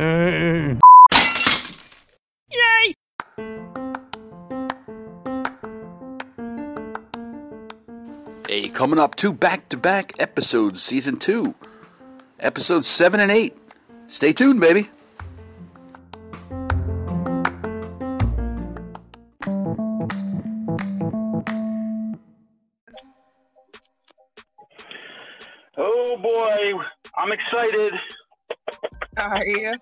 Yay! 0.00 0.78
Hey, 8.48 8.68
coming 8.70 8.98
up 8.98 9.14
two 9.14 9.34
back 9.34 9.68
to 9.68 9.76
back 9.76 10.14
episodes, 10.18 10.80
season 10.80 11.18
two, 11.18 11.54
episodes 12.38 12.86
seven 12.88 13.20
and 13.20 13.30
eight. 13.30 13.54
Stay 14.08 14.32
tuned, 14.32 14.58
baby. 14.58 14.88
Oh 25.76 26.16
boy, 26.22 26.72
I'm 27.18 27.32
excited. 27.32 27.92
Are 29.18 29.44
you? 29.44 29.74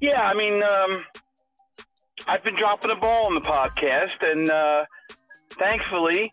Yeah, 0.00 0.22
I 0.22 0.34
mean, 0.34 0.62
um, 0.62 1.04
I've 2.26 2.44
been 2.44 2.56
dropping 2.56 2.90
the 2.90 2.96
ball 2.96 3.26
on 3.26 3.34
the 3.34 3.40
podcast, 3.40 4.22
and 4.22 4.50
uh, 4.50 4.84
thankfully, 5.58 6.32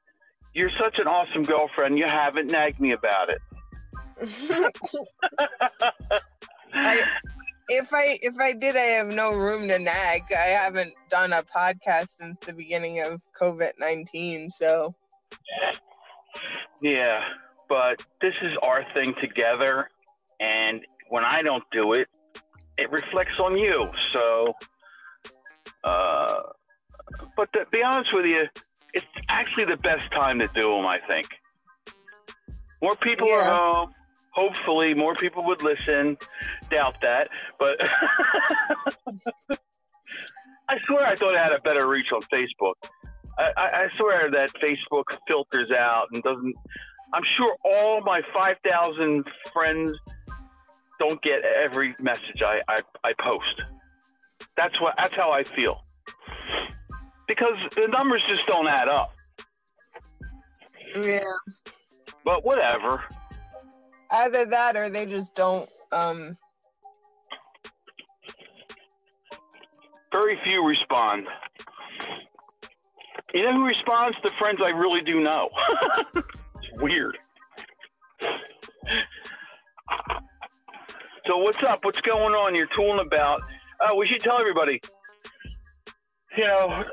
you're 0.54 0.72
such 0.80 1.00
an 1.00 1.08
awesome 1.08 1.44
girlfriend. 1.44 1.98
You 1.98 2.06
haven't 2.06 2.52
nagged 2.52 2.80
me 2.80 2.92
about 2.92 3.30
it. 3.30 3.42
I, 6.74 7.02
if 7.68 7.94
I 7.94 8.20
if 8.22 8.36
I 8.40 8.54
did, 8.54 8.76
I 8.76 8.82
have 8.82 9.08
no 9.08 9.34
room 9.34 9.68
to 9.68 9.80
nag. 9.80 10.24
I 10.32 10.50
haven't 10.50 10.94
done 11.10 11.34
a 11.34 11.44
podcast 11.44 12.10
since 12.10 12.38
the 12.40 12.54
beginning 12.54 13.02
of 13.02 13.20
COVID 13.40 13.72
nineteen, 13.80 14.50
so 14.50 14.94
Yeah, 16.82 17.24
but 17.68 18.06
this 18.22 18.36
is 18.42 18.54
our 18.64 18.86
thing 18.94 19.16
together, 19.20 19.90
and 20.40 20.86
when 21.10 21.26
I 21.26 21.42
don't 21.42 21.64
do 21.72 21.94
it, 21.94 22.08
it 22.78 22.92
reflects 22.92 23.40
on 23.40 23.58
you. 23.58 23.90
So, 24.14 24.54
uh, 25.84 26.36
but 27.36 27.52
to 27.54 27.66
be 27.72 27.84
honest 27.84 28.14
with 28.14 28.26
you, 28.26 28.46
it's 28.94 29.06
actually 29.30 29.66
the 29.66 29.78
best 29.78 30.12
time 30.12 30.40
to 30.40 30.48
do 30.50 30.72
them. 30.76 30.86
I 30.86 31.00
think 31.00 31.28
more 32.82 32.96
people 32.96 33.28
are 33.28 33.44
home. 33.44 33.92
Hopefully, 34.32 34.94
more 34.94 35.16
people 35.16 35.46
would 35.46 35.64
listen. 35.64 36.18
Doubt 36.70 37.00
that, 37.02 37.30
but 37.58 37.78
I 40.68 40.78
swear 40.86 41.06
I 41.06 41.16
thought 41.16 41.36
I 41.36 41.44
had 41.44 41.54
a 41.54 41.60
better 41.60 41.88
reach 41.88 42.12
on 42.12 42.22
Facebook. 42.24 42.74
I, 43.38 43.52
I, 43.56 43.84
I 43.84 43.90
swear 43.98 44.30
that 44.32 44.52
Facebook 44.56 45.06
filters 45.28 45.72
out 45.72 46.08
and 46.12 46.22
doesn't. 46.24 46.56
I'm 47.14 47.24
sure 47.24 47.56
all 47.64 48.02
my 48.02 48.22
5,000 48.34 49.26
friends 49.54 49.98
don't 51.00 51.22
get 51.22 51.44
every 51.44 51.96
message 52.00 52.42
I, 52.42 52.62
I, 52.68 52.82
I 53.04 53.14
post. 53.20 53.62
That's 54.58 54.80
what. 54.80 54.96
That's 54.98 55.14
how 55.14 55.32
I 55.32 55.44
feel. 55.44 55.82
Because 57.28 57.58
the 57.76 57.88
numbers 57.88 58.22
just 58.28 58.46
don't 58.46 58.68
add 58.68 58.88
up. 58.88 59.14
yeah. 60.96 61.20
But 62.24 62.46
whatever. 62.46 63.04
Either 64.12 64.46
that, 64.46 64.76
or 64.76 64.90
they 64.90 65.06
just 65.06 65.36
don't. 65.36 65.70
Um, 65.92 66.38
Very 70.16 70.40
few 70.46 70.66
respond. 70.66 71.28
You 73.34 73.44
know 73.44 73.54
who 73.54 73.66
responds? 73.66 74.16
The 74.24 74.32
friends 74.40 74.62
I 74.64 74.70
really 74.70 75.02
do 75.02 75.20
know. 75.20 75.50
it's 76.16 76.82
weird. 76.82 77.18
So 81.28 81.38
what's 81.38 81.64
up? 81.64 81.84
What's 81.84 82.02
going 82.02 82.36
on? 82.36 82.54
You're 82.54 82.68
tooling 82.68 83.00
about. 83.00 83.42
Uh, 83.80 83.96
we 83.96 84.06
should 84.06 84.22
tell 84.22 84.38
everybody. 84.38 84.80
You 86.38 86.46
know, 86.46 86.84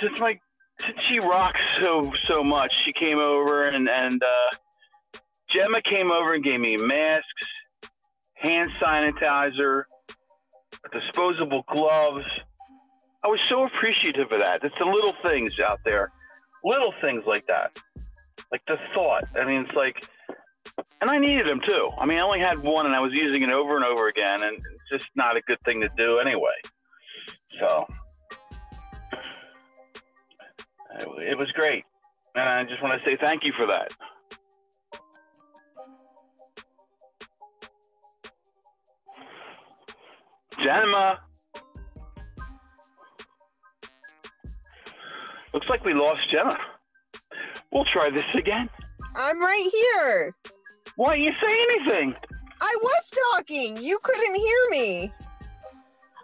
since 0.00 0.20
my 0.20 0.38
since 0.80 1.00
she 1.08 1.18
rocks 1.18 1.60
so 1.80 2.12
so 2.26 2.44
much, 2.44 2.72
she 2.84 2.92
came 2.92 3.18
over 3.18 3.66
and 3.66 3.88
and 3.88 4.22
uh, 4.22 4.56
Gemma 5.48 5.82
came 5.82 6.12
over 6.12 6.34
and 6.34 6.44
gave 6.44 6.60
me 6.60 6.76
masks, 6.76 7.26
hand 8.34 8.70
sanitizer, 8.80 9.82
disposable 10.92 11.64
gloves. 11.66 12.24
I 13.24 13.28
was 13.28 13.40
so 13.48 13.64
appreciative 13.64 14.30
of 14.30 14.40
that. 14.40 14.62
It's 14.62 14.78
the 14.78 14.84
little 14.84 15.14
things 15.24 15.58
out 15.58 15.80
there, 15.84 16.12
little 16.64 16.94
things 17.00 17.24
like 17.26 17.46
that, 17.48 17.76
like 18.52 18.62
the 18.68 18.78
thought. 18.94 19.24
I 19.34 19.44
mean, 19.44 19.62
it's 19.62 19.74
like, 19.74 20.08
and 21.00 21.10
I 21.10 21.18
needed 21.18 21.46
them 21.46 21.60
too. 21.60 21.90
I 21.98 22.06
mean, 22.06 22.18
I 22.18 22.22
only 22.22 22.40
had 22.40 22.58
one, 22.62 22.86
and 22.86 22.94
I 22.94 23.00
was 23.00 23.12
using 23.12 23.42
it 23.42 23.50
over 23.50 23.76
and 23.76 23.84
over 23.84 24.08
again, 24.08 24.42
and 24.42 24.56
it's 24.56 24.88
just 24.90 25.06
not 25.14 25.36
a 25.36 25.40
good 25.42 25.60
thing 25.64 25.80
to 25.80 25.88
do 25.96 26.18
anyway. 26.18 26.54
So 27.58 27.86
it, 31.18 31.36
was 31.36 31.50
great, 31.52 31.84
and 32.34 32.48
I 32.48 32.64
just 32.64 32.82
want 32.82 33.00
to 33.00 33.08
say 33.08 33.16
thank 33.16 33.44
you 33.44 33.52
for 33.52 33.66
that. 33.66 33.92
Gemma. 40.62 41.20
Looks 45.52 45.68
like 45.68 45.84
we 45.84 45.94
lost 45.94 46.30
Jenna. 46.30 46.56
We'll 47.72 47.84
try 47.84 48.10
this 48.10 48.24
again. 48.34 48.68
I'm 49.20 49.38
right 49.38 49.68
here. 49.72 50.34
Why 50.96 51.16
don't 51.16 51.24
you 51.24 51.32
say 51.32 51.62
anything? 51.70 52.14
I 52.62 52.76
was 52.82 53.10
talking. 53.34 53.76
You 53.80 53.98
couldn't 54.02 54.34
hear 54.34 54.68
me. 54.70 55.12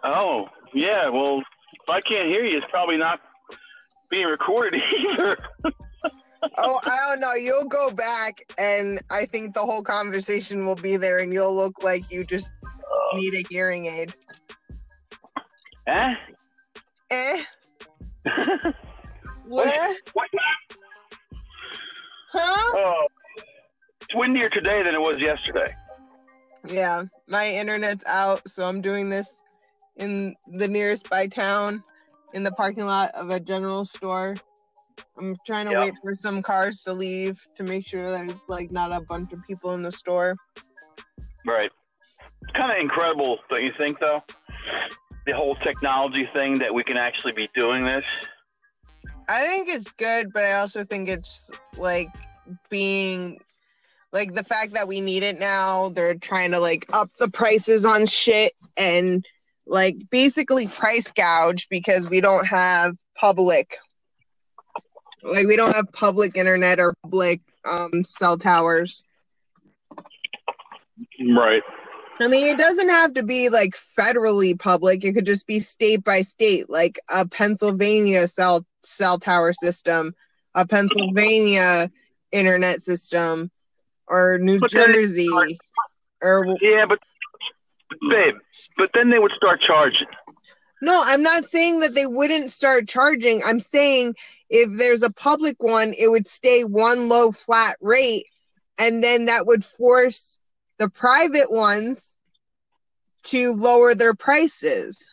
Oh, 0.03 0.49
yeah. 0.73 1.07
Well, 1.07 1.39
if 1.39 1.89
I 1.89 2.01
can't 2.01 2.27
hear 2.27 2.43
you, 2.43 2.57
it's 2.57 2.65
probably 2.69 2.97
not 2.97 3.21
being 4.09 4.25
recorded 4.25 4.81
either. 4.97 5.37
Oh, 6.57 6.79
I 6.85 6.99
don't 7.09 7.19
know. 7.19 7.33
You'll 7.33 7.65
go 7.65 7.91
back, 7.91 8.39
and 8.57 8.99
I 9.11 9.25
think 9.25 9.53
the 9.53 9.61
whole 9.61 9.83
conversation 9.83 10.65
will 10.65 10.75
be 10.75 10.97
there, 10.97 11.19
and 11.19 11.31
you'll 11.31 11.55
look 11.55 11.83
like 11.83 12.11
you 12.11 12.23
just 12.25 12.51
need 13.13 13.33
a 13.35 13.43
hearing 13.49 13.85
aid. 13.85 14.13
eh? 15.87 16.15
Eh? 17.11 17.43
What? 19.47 19.95
What? 20.11 20.27
Huh? 22.39 22.71
Oh, 22.77 23.07
it's 24.01 24.15
windier 24.15 24.49
today 24.49 24.83
than 24.83 24.93
it 24.93 25.01
was 25.01 25.17
yesterday. 25.19 25.73
Yeah, 26.67 27.03
my 27.27 27.49
internet's 27.49 28.05
out, 28.05 28.47
so 28.49 28.63
I'm 28.65 28.81
doing 28.81 29.09
this 29.09 29.33
in 29.95 30.35
the 30.47 30.67
nearest 30.67 31.09
by 31.09 31.27
town 31.27 31.83
in 32.33 32.43
the 32.43 32.51
parking 32.51 32.85
lot 32.85 33.11
of 33.15 33.29
a 33.29 33.39
general 33.39 33.85
store. 33.85 34.35
I'm 35.17 35.35
trying 35.45 35.65
to 35.67 35.71
Yeah. 35.71 35.79
wait 35.85 35.93
for 36.01 36.13
some 36.13 36.41
cars 36.41 36.81
to 36.83 36.93
leave 36.93 37.41
to 37.55 37.63
make 37.63 37.87
sure 37.87 38.09
there's 38.11 38.43
like 38.47 38.71
not 38.71 38.91
a 38.91 38.99
bunch 39.01 39.33
of 39.33 39.41
people 39.43 39.73
in 39.73 39.81
the 39.83 39.91
store. 39.91 40.35
Right. 41.45 41.71
It's 42.41 42.51
kind 42.53 42.71
of 42.71 42.77
incredible, 42.77 43.39
don't 43.49 43.63
you 43.63 43.73
think, 43.77 43.99
though? 43.99 44.23
The 45.25 45.33
whole 45.33 45.55
technology 45.55 46.29
thing 46.33 46.59
that 46.59 46.73
we 46.73 46.83
can 46.83 46.97
actually 46.97 47.33
be 47.33 47.49
doing 47.55 47.83
this. 47.83 48.05
I 49.27 49.45
think 49.45 49.69
it's 49.69 49.91
good, 49.91 50.31
but 50.33 50.43
I 50.43 50.53
also 50.53 50.85
think 50.85 51.09
it's 51.09 51.51
like 51.75 52.09
being 52.69 53.39
like 54.13 54.33
the 54.33 54.43
fact 54.43 54.73
that 54.75 54.87
we 54.87 55.01
need 55.01 55.23
it 55.23 55.37
now. 55.37 55.89
They're 55.89 56.15
trying 56.15 56.51
to 56.51 56.59
like 56.59 56.85
up 56.93 57.09
the 57.19 57.29
prices 57.29 57.83
on 57.83 58.05
shit 58.05 58.53
and 58.77 59.25
like 59.65 59.97
basically 60.09 60.67
price 60.67 61.11
gouge 61.11 61.67
because 61.69 62.09
we 62.09 62.21
don't 62.21 62.47
have 62.47 62.95
public 63.15 63.77
like 65.23 65.47
we 65.47 65.57
don't 65.57 65.75
have 65.75 65.91
public 65.91 66.37
internet 66.37 66.79
or 66.79 66.93
public 67.03 67.41
um 67.69 68.03
cell 68.05 68.37
towers. 68.37 69.03
Right. 71.19 71.63
I 72.19 72.27
mean, 72.27 72.47
it 72.47 72.57
doesn't 72.57 72.89
have 72.89 73.13
to 73.13 73.23
be 73.23 73.49
like 73.49 73.75
federally 73.97 74.57
public. 74.57 75.03
It 75.03 75.13
could 75.13 75.25
just 75.25 75.45
be 75.45 75.59
state 75.59 76.03
by 76.03 76.21
state, 76.21 76.69
like 76.69 76.99
a 77.09 77.27
Pennsylvania 77.27 78.27
cell 78.27 78.65
cell 78.83 79.19
tower 79.19 79.53
system, 79.53 80.15
a 80.55 80.65
Pennsylvania 80.65 81.91
internet 82.31 82.81
system, 82.81 83.51
or 84.07 84.39
New 84.39 84.59
But 84.59 84.71
Jersey, 84.71 85.29
or 86.21 86.55
Yeah, 86.61 86.85
but, 86.87 86.99
babe, 88.09 88.35
but 88.77 88.89
then 88.93 89.09
they 89.09 89.19
would 89.19 89.33
start 89.33 89.61
charging. 89.61 90.07
no. 90.81 91.01
I'm 91.05 91.21
not 91.21 91.45
saying 91.45 91.81
that 91.81 91.93
they 91.93 92.07
wouldn't 92.07 92.51
start 92.51 92.87
charging. 92.87 93.41
I'm 93.45 93.59
saying 93.59 94.15
if 94.49 94.69
there's 94.77 95.03
a 95.03 95.11
public 95.11 95.61
one, 95.61 95.93
it 95.97 96.09
would 96.09 96.27
stay 96.27 96.63
one 96.63 97.09
low 97.09 97.31
flat 97.31 97.77
rate, 97.79 98.25
and 98.79 99.03
then 99.03 99.25
that 99.25 99.45
would 99.45 99.63
force 99.63 100.39
the 100.79 100.89
private 100.89 101.51
ones 101.51 102.16
to 103.27 103.53
lower 103.53 103.95
their 103.95 104.13
prices. 104.13 105.09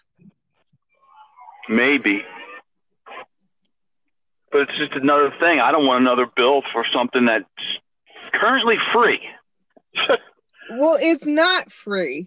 Maybe. 1.68 2.24
But 4.52 4.68
it's 4.68 4.78
just 4.78 4.92
another 4.92 5.32
thing. 5.40 5.60
I 5.60 5.72
don't 5.72 5.86
want 5.86 6.00
another 6.00 6.26
bill 6.26 6.62
for 6.72 6.84
something 6.92 7.24
that's 7.26 7.44
currently 8.32 8.78
free. 8.92 9.20
Well, 10.70 10.96
it's 11.00 11.26
not 11.26 11.70
free. 11.70 12.26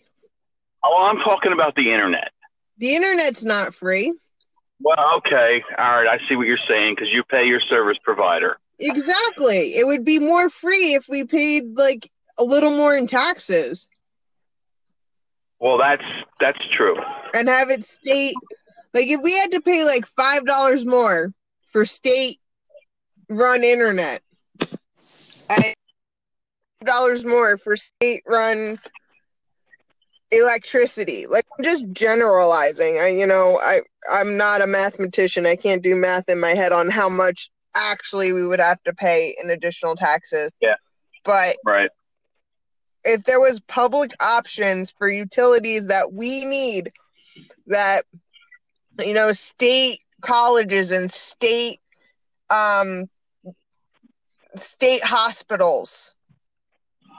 Oh, 0.84 1.08
I'm 1.10 1.18
talking 1.18 1.52
about 1.54 1.76
the 1.76 1.92
internet. 1.92 2.32
The 2.78 2.96
internet's 2.96 3.44
not 3.44 3.74
free. 3.74 4.14
Well, 4.80 5.16
okay, 5.18 5.64
all 5.78 6.04
right. 6.04 6.08
I 6.08 6.28
see 6.28 6.36
what 6.36 6.48
you're 6.48 6.60
saying 6.68 6.96
because 6.96 7.12
you 7.12 7.24
pay 7.24 7.48
your 7.48 7.60
service 7.60 7.98
provider. 8.04 8.60
Exactly. 8.80 9.76
It 9.76 9.88
would 9.88 10.06
be 10.06 10.20
more 10.20 10.50
free 10.50 10.94
if 10.94 11.08
we 11.10 11.24
paid 11.26 11.76
like 11.76 12.12
a 12.38 12.44
little 12.44 12.70
more 12.70 12.96
in 12.96 13.08
taxes 13.08 13.88
Well, 15.60 15.78
that's 15.78 16.04
that's 16.40 16.66
true. 16.70 16.98
and 17.34 17.48
have 17.50 17.70
it 17.70 17.84
state 17.84 18.36
like 18.94 19.08
if 19.08 19.22
we 19.22 19.34
had 19.38 19.52
to 19.52 19.62
pay 19.62 19.84
like 19.84 20.06
five 20.06 20.46
dollars 20.46 20.86
more 20.86 21.34
for 21.72 21.86
state 21.86 22.40
run 23.30 23.64
internet 23.64 24.22
and 25.50 25.74
dollars 26.86 27.26
more 27.26 27.58
for 27.58 27.76
state 27.76 28.24
run 28.28 28.80
electricity 30.32 31.26
like 31.26 31.46
i'm 31.58 31.64
just 31.64 31.86
generalizing 31.92 32.98
i 33.02 33.08
you 33.08 33.26
know 33.26 33.60
i 33.64 33.80
i'm 34.12 34.38
not 34.38 34.62
a 34.62 34.68
mathematician 34.68 35.46
i 35.46 35.56
can't 35.56 35.84
do 35.84 35.96
math 35.96 36.30
in 36.30 36.40
my 36.40 36.50
head 36.50 36.72
on 36.72 36.90
how 36.90 37.08
much 37.10 37.50
actually 37.76 38.34
we 38.34 38.46
would 38.46 38.60
have 38.60 38.82
to 38.84 38.94
pay 38.94 39.36
in 39.42 39.50
additional 39.50 39.96
taxes 39.96 40.52
Yeah. 40.62 40.76
but 41.24 41.56
Right. 41.66 41.90
If 43.08 43.24
there 43.24 43.40
was 43.40 43.60
public 43.62 44.12
options 44.22 44.92
for 44.92 45.10
utilities 45.10 45.88
that 45.88 46.14
we 46.14 46.46
need 46.46 46.92
that 47.68 48.04
you 49.00 49.14
know 49.14 49.34
state 49.34 50.00
colleges 50.22 50.92
and 50.92 51.12
state 51.12 51.80
um 52.50 53.10
state 54.56 55.04
hospitals 55.04 56.16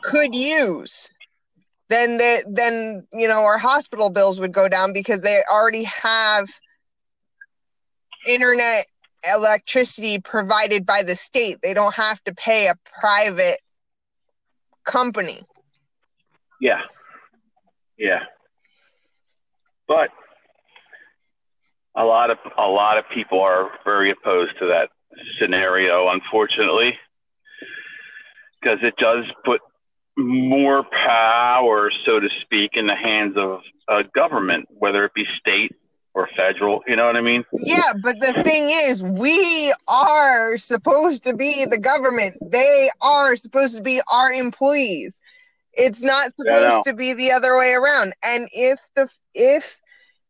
could 0.02 0.35
use 0.35 1.12
then 1.88 2.19
the 2.19 2.44
then 2.49 3.06
you 3.12 3.29
know 3.29 3.44
our 3.44 3.58
hospital 3.58 4.11
bills 4.11 4.41
would 4.41 4.52
go 4.52 4.69
down 4.69 4.93
because 4.93 5.23
they 5.23 5.43
already 5.50 5.84
have 5.84 6.49
internet 8.26 8.87
electricity 9.34 10.20
provided 10.20 10.87
by 10.87 11.02
the 11.02 11.17
state. 11.17 11.58
They 11.62 11.75
don't 11.75 11.94
have 11.94 12.23
to 12.25 12.34
pay 12.34 12.69
a 12.69 12.75
private 13.00 13.58
company 14.84 15.43
Yeah. 16.60 16.82
Yeah. 17.96 18.25
But 19.87 20.10
a 21.94 22.05
lot 22.05 22.31
of 22.31 22.38
a 22.56 22.69
lot 22.69 22.99
of 22.99 23.08
people 23.08 23.40
are 23.40 23.70
very 23.84 24.10
opposed 24.10 24.58
to 24.58 24.66
that 24.66 24.90
scenario, 25.38 26.08
unfortunately, 26.08 26.99
because 28.60 28.78
it 28.82 28.96
does 28.96 29.25
put 29.44 29.60
more 30.16 30.84
power, 30.84 31.90
so 32.05 32.20
to 32.20 32.28
speak, 32.40 32.76
in 32.76 32.87
the 32.87 32.94
hands 32.94 33.37
of 33.37 33.62
a 33.88 34.05
government, 34.05 34.69
whether 34.70 35.05
it 35.05 35.14
be 35.14 35.26
state 35.38 35.75
or 36.14 36.28
federal. 36.37 36.82
You 36.87 36.96
know 36.96 37.06
what 37.06 37.16
I 37.16 37.20
mean? 37.20 37.44
Yeah, 37.52 37.93
but 38.02 38.20
the 38.20 38.43
thing 38.44 38.69
is, 38.70 39.02
we 39.02 39.72
are 39.87 40.56
supposed 40.56 41.22
to 41.25 41.34
be 41.34 41.64
the 41.64 41.78
government. 41.78 42.37
They 42.43 42.90
are 43.00 43.37
supposed 43.37 43.76
to 43.76 43.82
be 43.82 44.00
our 44.12 44.32
employees. 44.32 45.20
It's 45.79 46.03
not 46.03 46.33
Yeah, 46.45 46.53
I 46.53 46.61
know. 46.61 46.69
supposed 46.71 46.85
to 46.89 46.95
be 46.95 47.13
the 47.15 47.33
other 47.33 47.57
way 47.57 47.73
around. 47.73 48.13
And 48.25 48.49
if 48.53 48.81
the 48.97 49.09
if 49.35 49.81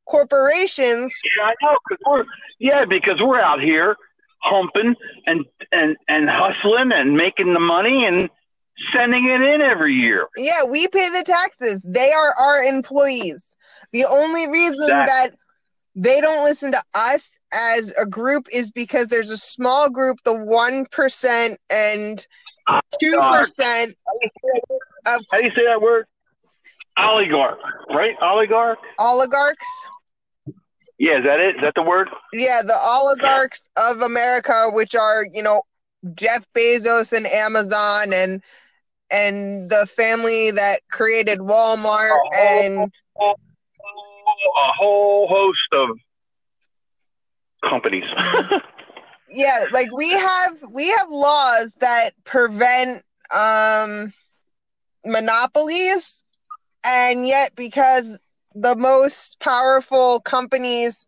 corporations, 0.06 1.12
Yeah, 1.36 1.44
I 1.46 1.54
know. 1.62 1.78
Cause 1.88 1.98
we're 2.06 2.24
yeah, 2.58 2.84
because 2.84 3.20
we're 3.20 3.40
out 3.40 3.60
here 3.60 3.96
humping 4.42 4.94
and 5.26 5.44
and 5.72 5.96
and 6.08 6.28
hustling 6.30 6.92
and 6.92 7.16
making 7.16 7.54
the 7.54 7.60
money 7.60 8.04
and 8.06 8.28
sending 8.92 9.24
it 9.26 9.40
in 9.42 9.60
every 9.60 9.94
year. 9.94 10.28
yeah, 10.36 10.64
we 10.64 10.86
pay 10.88 11.08
the 11.10 11.24
taxes. 11.24 11.82
They 11.88 12.12
are 12.12 12.32
our 12.40 12.62
employees. 12.62 13.56
The 13.92 14.04
only 14.04 14.48
reason 14.48 14.82
Exactly. 14.82 15.06
that 15.06 15.34
they 15.96 16.20
don't 16.20 16.44
listen 16.44 16.70
to 16.72 16.82
us 16.94 17.38
as 17.52 17.92
a 18.00 18.06
group 18.06 18.46
is 18.52 18.70
because 18.70 19.08
there's 19.08 19.30
a 19.30 19.38
small 19.38 19.90
group, 19.90 20.18
the 20.24 20.36
one 20.36 20.86
percent 20.92 21.58
and 21.70 22.24
oh, 22.68 22.78
two 23.00 23.20
percent 23.32 23.96
of 25.06 25.20
How 25.30 25.38
do 25.38 25.44
you 25.44 25.52
say 25.54 25.64
that 25.66 25.80
word? 25.80 26.06
Oligarch, 26.96 27.58
right? 27.90 28.16
Oligarch. 28.20 28.78
oligarchs. 28.98 29.66
Yeah, 30.98 31.18
is 31.18 31.24
that 31.24 31.38
it? 31.38 31.56
Is 31.56 31.62
that 31.62 31.74
the 31.76 31.82
word? 31.82 32.08
Yeah, 32.32 32.60
the 32.64 32.76
oligarchs 32.76 33.68
of 33.76 34.02
America, 34.02 34.70
which 34.72 34.94
are 34.96 35.24
you 35.32 35.42
know 35.42 35.62
Jeff 36.14 36.44
Bezos 36.56 37.12
and 37.12 37.26
Amazon 37.26 38.12
and 38.12 38.42
and 39.10 39.70
the 39.70 39.86
family 39.86 40.50
that 40.50 40.80
created 40.90 41.38
Walmart 41.38 42.18
Oh. 42.20 42.60
and 42.60 42.92
A 43.20 44.72
whole 44.72 45.26
host 45.28 45.68
of 45.72 45.90
companies. 47.62 48.04
yeah, 49.30 49.66
like 49.72 49.90
we 49.92 50.10
have 50.10 50.62
we 50.72 50.88
have 50.88 51.08
laws 51.10 51.72
that 51.80 52.10
prevent 52.24 53.04
um 53.34 54.12
monopolies 55.08 56.22
and 56.84 57.26
yet 57.26 57.54
because 57.56 58.26
the 58.54 58.76
most 58.76 59.40
powerful 59.40 60.20
companies 60.20 61.06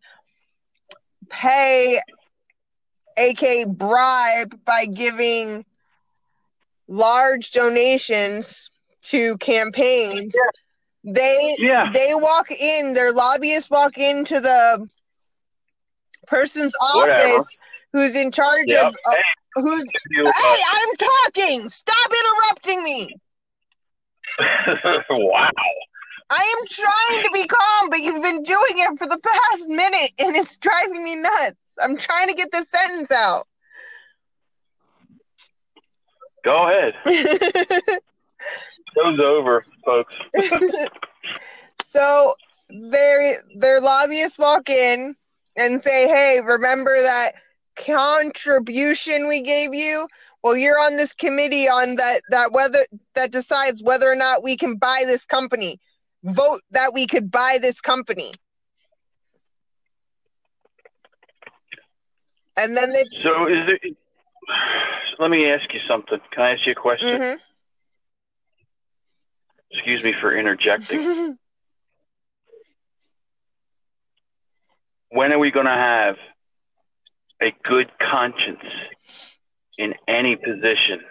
pay 1.29 1.99
aka 3.17 3.65
bribe 3.65 4.59
by 4.65 4.85
giving 4.85 5.65
large 6.87 7.51
donations 7.51 8.69
to 9.03 9.37
campaigns 9.37 10.35
they 11.03 11.55
yeah. 11.59 11.89
they 11.93 12.11
walk 12.13 12.51
in 12.51 12.93
their 12.93 13.11
lobbyists 13.11 13.69
walk 13.71 13.97
into 13.97 14.39
the 14.39 14.87
person's 16.27 16.73
Whatever. 16.93 17.21
office 17.21 17.57
who's 17.93 18.15
in 18.15 18.31
charge 18.31 18.65
Yep. 18.67 18.87
of 18.87 18.95
uh, 19.09 19.15
who's 19.55 19.85
You- 20.11 20.25
hey 20.25 20.61
i'm 20.71 20.95
talking 20.97 21.69
stop 21.69 22.11
interrupting 22.11 22.83
me 22.83 23.15
wow. 25.09 25.49
i 26.29 26.55
am 26.59 26.67
trying 26.67 27.23
to 27.23 27.29
be 27.33 27.45
calm 27.45 27.89
but 27.89 28.01
you've 28.01 28.21
been 28.21 28.43
doing 28.43 28.75
it 28.75 28.97
for 28.97 29.07
the 29.07 29.19
past 29.19 29.67
minute 29.69 30.11
and 30.19 30.35
it's 30.35 30.57
driving 30.57 31.03
me 31.03 31.15
nuts 31.15 31.57
i'm 31.81 31.97
trying 31.97 32.27
to 32.27 32.33
get 32.33 32.51
this 32.51 32.69
sentence 32.69 33.11
out 33.11 33.47
Go 36.43 36.67
ahead. 36.67 36.93
Show's 38.97 39.19
over, 39.19 39.65
folks. 39.85 40.13
so 41.83 42.33
their 42.69 43.35
their 43.55 43.79
lobbyists 43.79 44.39
walk 44.39 44.69
in 44.69 45.15
and 45.55 45.81
say, 45.81 46.07
"Hey, 46.07 46.39
remember 46.43 46.95
that 46.97 47.33
contribution 47.75 49.27
we 49.27 49.41
gave 49.41 49.73
you? 49.73 50.07
Well, 50.43 50.57
you're 50.57 50.79
on 50.79 50.97
this 50.97 51.13
committee 51.13 51.67
on 51.67 51.95
that 51.97 52.21
that 52.29 52.51
whether 52.51 52.79
that 53.15 53.31
decides 53.31 53.83
whether 53.83 54.11
or 54.11 54.15
not 54.15 54.43
we 54.43 54.57
can 54.57 54.75
buy 54.75 55.03
this 55.05 55.25
company. 55.25 55.79
Vote 56.23 56.61
that 56.71 56.93
we 56.93 57.07
could 57.07 57.31
buy 57.31 57.59
this 57.61 57.81
company." 57.81 58.33
And 62.57 62.75
then 62.75 62.91
they 62.91 63.03
So 63.23 63.47
is 63.47 63.65
there 63.67 63.79
let 65.19 65.29
me 65.29 65.49
ask 65.49 65.71
you 65.73 65.79
something. 65.87 66.19
Can 66.31 66.43
I 66.43 66.51
ask 66.51 66.65
you 66.65 66.71
a 66.71 66.75
question? 66.75 67.21
Mm-hmm. 67.21 67.37
Excuse 69.71 70.03
me 70.03 70.13
for 70.19 70.35
interjecting. 70.35 71.37
When 75.13 75.33
are 75.33 75.39
we 75.39 75.51
going 75.51 75.65
to 75.65 75.71
have 75.71 76.15
a 77.41 77.53
good 77.63 77.91
conscience 77.99 78.63
in 79.81 79.95
any 80.07 80.35
position 80.37 81.01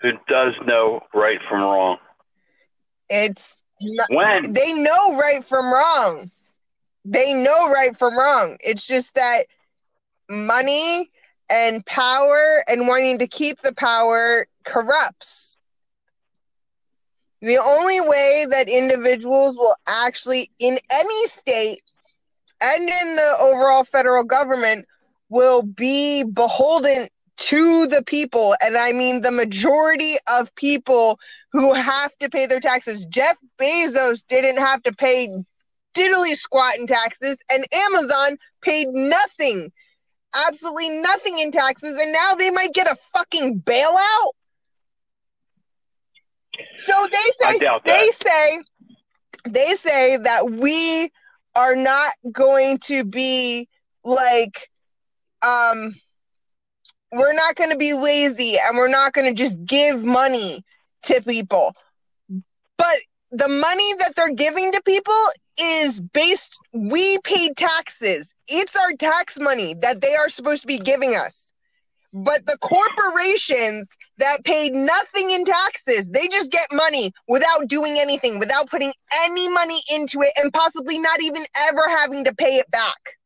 who 0.00 0.12
does 0.28 0.54
know 0.66 1.00
right 1.14 1.40
from 1.48 1.62
wrong? 1.62 1.98
it's 3.10 3.62
not, 3.80 4.08
When? 4.08 4.52
they 4.52 4.72
know 4.74 5.16
right 5.18 5.44
from 5.44 5.72
wrong. 5.72 6.30
They 7.04 7.34
know 7.34 7.70
right 7.70 7.96
from 7.96 8.18
wrong. 8.18 8.58
It's 8.60 8.86
just 8.86 9.14
that 9.14 9.44
money 10.28 11.10
and 11.50 11.84
power 11.86 12.62
and 12.68 12.88
wanting 12.88 13.18
to 13.18 13.26
keep 13.26 13.60
the 13.62 13.74
power 13.74 14.46
corrupts. 14.64 15.58
The 17.40 17.58
only 17.58 18.00
way 18.00 18.46
that 18.50 18.68
individuals 18.68 19.56
will 19.56 19.76
actually, 19.86 20.50
in 20.58 20.78
any 20.90 21.26
state 21.28 21.82
and 22.60 22.82
in 22.88 23.16
the 23.16 23.36
overall 23.40 23.84
federal 23.84 24.24
government, 24.24 24.86
will 25.28 25.62
be 25.62 26.24
beholden 26.24 27.08
to 27.36 27.86
the 27.86 28.02
people. 28.04 28.54
And 28.64 28.76
I 28.76 28.92
mean 28.92 29.22
the 29.22 29.30
majority 29.30 30.14
of 30.38 30.54
people 30.54 31.18
who 31.52 31.72
have 31.72 32.16
to 32.18 32.28
pay 32.28 32.46
their 32.46 32.60
taxes. 32.60 33.06
Jeff 33.06 33.36
Bezos 33.60 34.26
didn't 34.26 34.58
have 34.58 34.82
to 34.82 34.92
pay 34.92 35.28
diddly 35.94 36.34
squat 36.34 36.78
in 36.78 36.86
taxes, 36.86 37.38
and 37.50 37.64
Amazon 37.72 38.36
paid 38.62 38.88
nothing, 38.88 39.72
absolutely 40.48 40.90
nothing 41.00 41.38
in 41.38 41.50
taxes, 41.50 41.98
and 41.98 42.12
now 42.12 42.34
they 42.34 42.50
might 42.50 42.74
get 42.74 42.86
a 42.86 42.96
fucking 43.14 43.60
bailout. 43.60 44.32
So 46.76 46.92
they 47.10 47.46
say 47.46 47.58
they 47.84 48.10
say 48.22 48.58
they 49.48 49.74
say 49.74 50.16
that 50.16 50.50
we 50.50 51.10
are 51.54 51.76
not 51.76 52.12
going 52.30 52.78
to 52.78 53.04
be 53.04 53.68
like 54.04 54.70
um 55.46 55.94
we're 57.12 57.32
not 57.32 57.54
going 57.54 57.70
to 57.70 57.76
be 57.76 57.94
lazy 57.94 58.56
and 58.58 58.76
we're 58.76 58.88
not 58.88 59.12
going 59.12 59.28
to 59.28 59.34
just 59.34 59.64
give 59.64 60.02
money 60.02 60.62
to 61.02 61.22
people. 61.22 61.74
But 62.76 62.96
the 63.30 63.48
money 63.48 63.94
that 63.98 64.14
they're 64.16 64.34
giving 64.34 64.72
to 64.72 64.82
people 64.84 65.14
is 65.58 66.00
based 66.00 66.58
we 66.72 67.18
paid 67.24 67.56
taxes. 67.56 68.34
It's 68.46 68.76
our 68.76 68.92
tax 68.98 69.38
money 69.38 69.74
that 69.82 70.00
they 70.00 70.14
are 70.14 70.28
supposed 70.28 70.62
to 70.62 70.66
be 70.66 70.78
giving 70.78 71.14
us. 71.14 71.52
But 72.12 72.46
the 72.46 72.56
corporations 72.60 73.90
that 74.16 74.44
paid 74.44 74.72
nothing 74.74 75.30
in 75.30 75.44
taxes, 75.44 76.10
they 76.10 76.26
just 76.28 76.50
get 76.50 76.66
money 76.72 77.12
without 77.28 77.68
doing 77.68 77.98
anything, 78.00 78.38
without 78.38 78.68
putting 78.70 78.92
any 79.24 79.48
money 79.48 79.82
into 79.92 80.22
it, 80.22 80.32
and 80.36 80.52
possibly 80.52 80.98
not 80.98 81.20
even 81.22 81.44
ever 81.68 81.82
having 81.88 82.24
to 82.24 82.34
pay 82.34 82.56
it 82.56 82.70
back. 82.70 83.17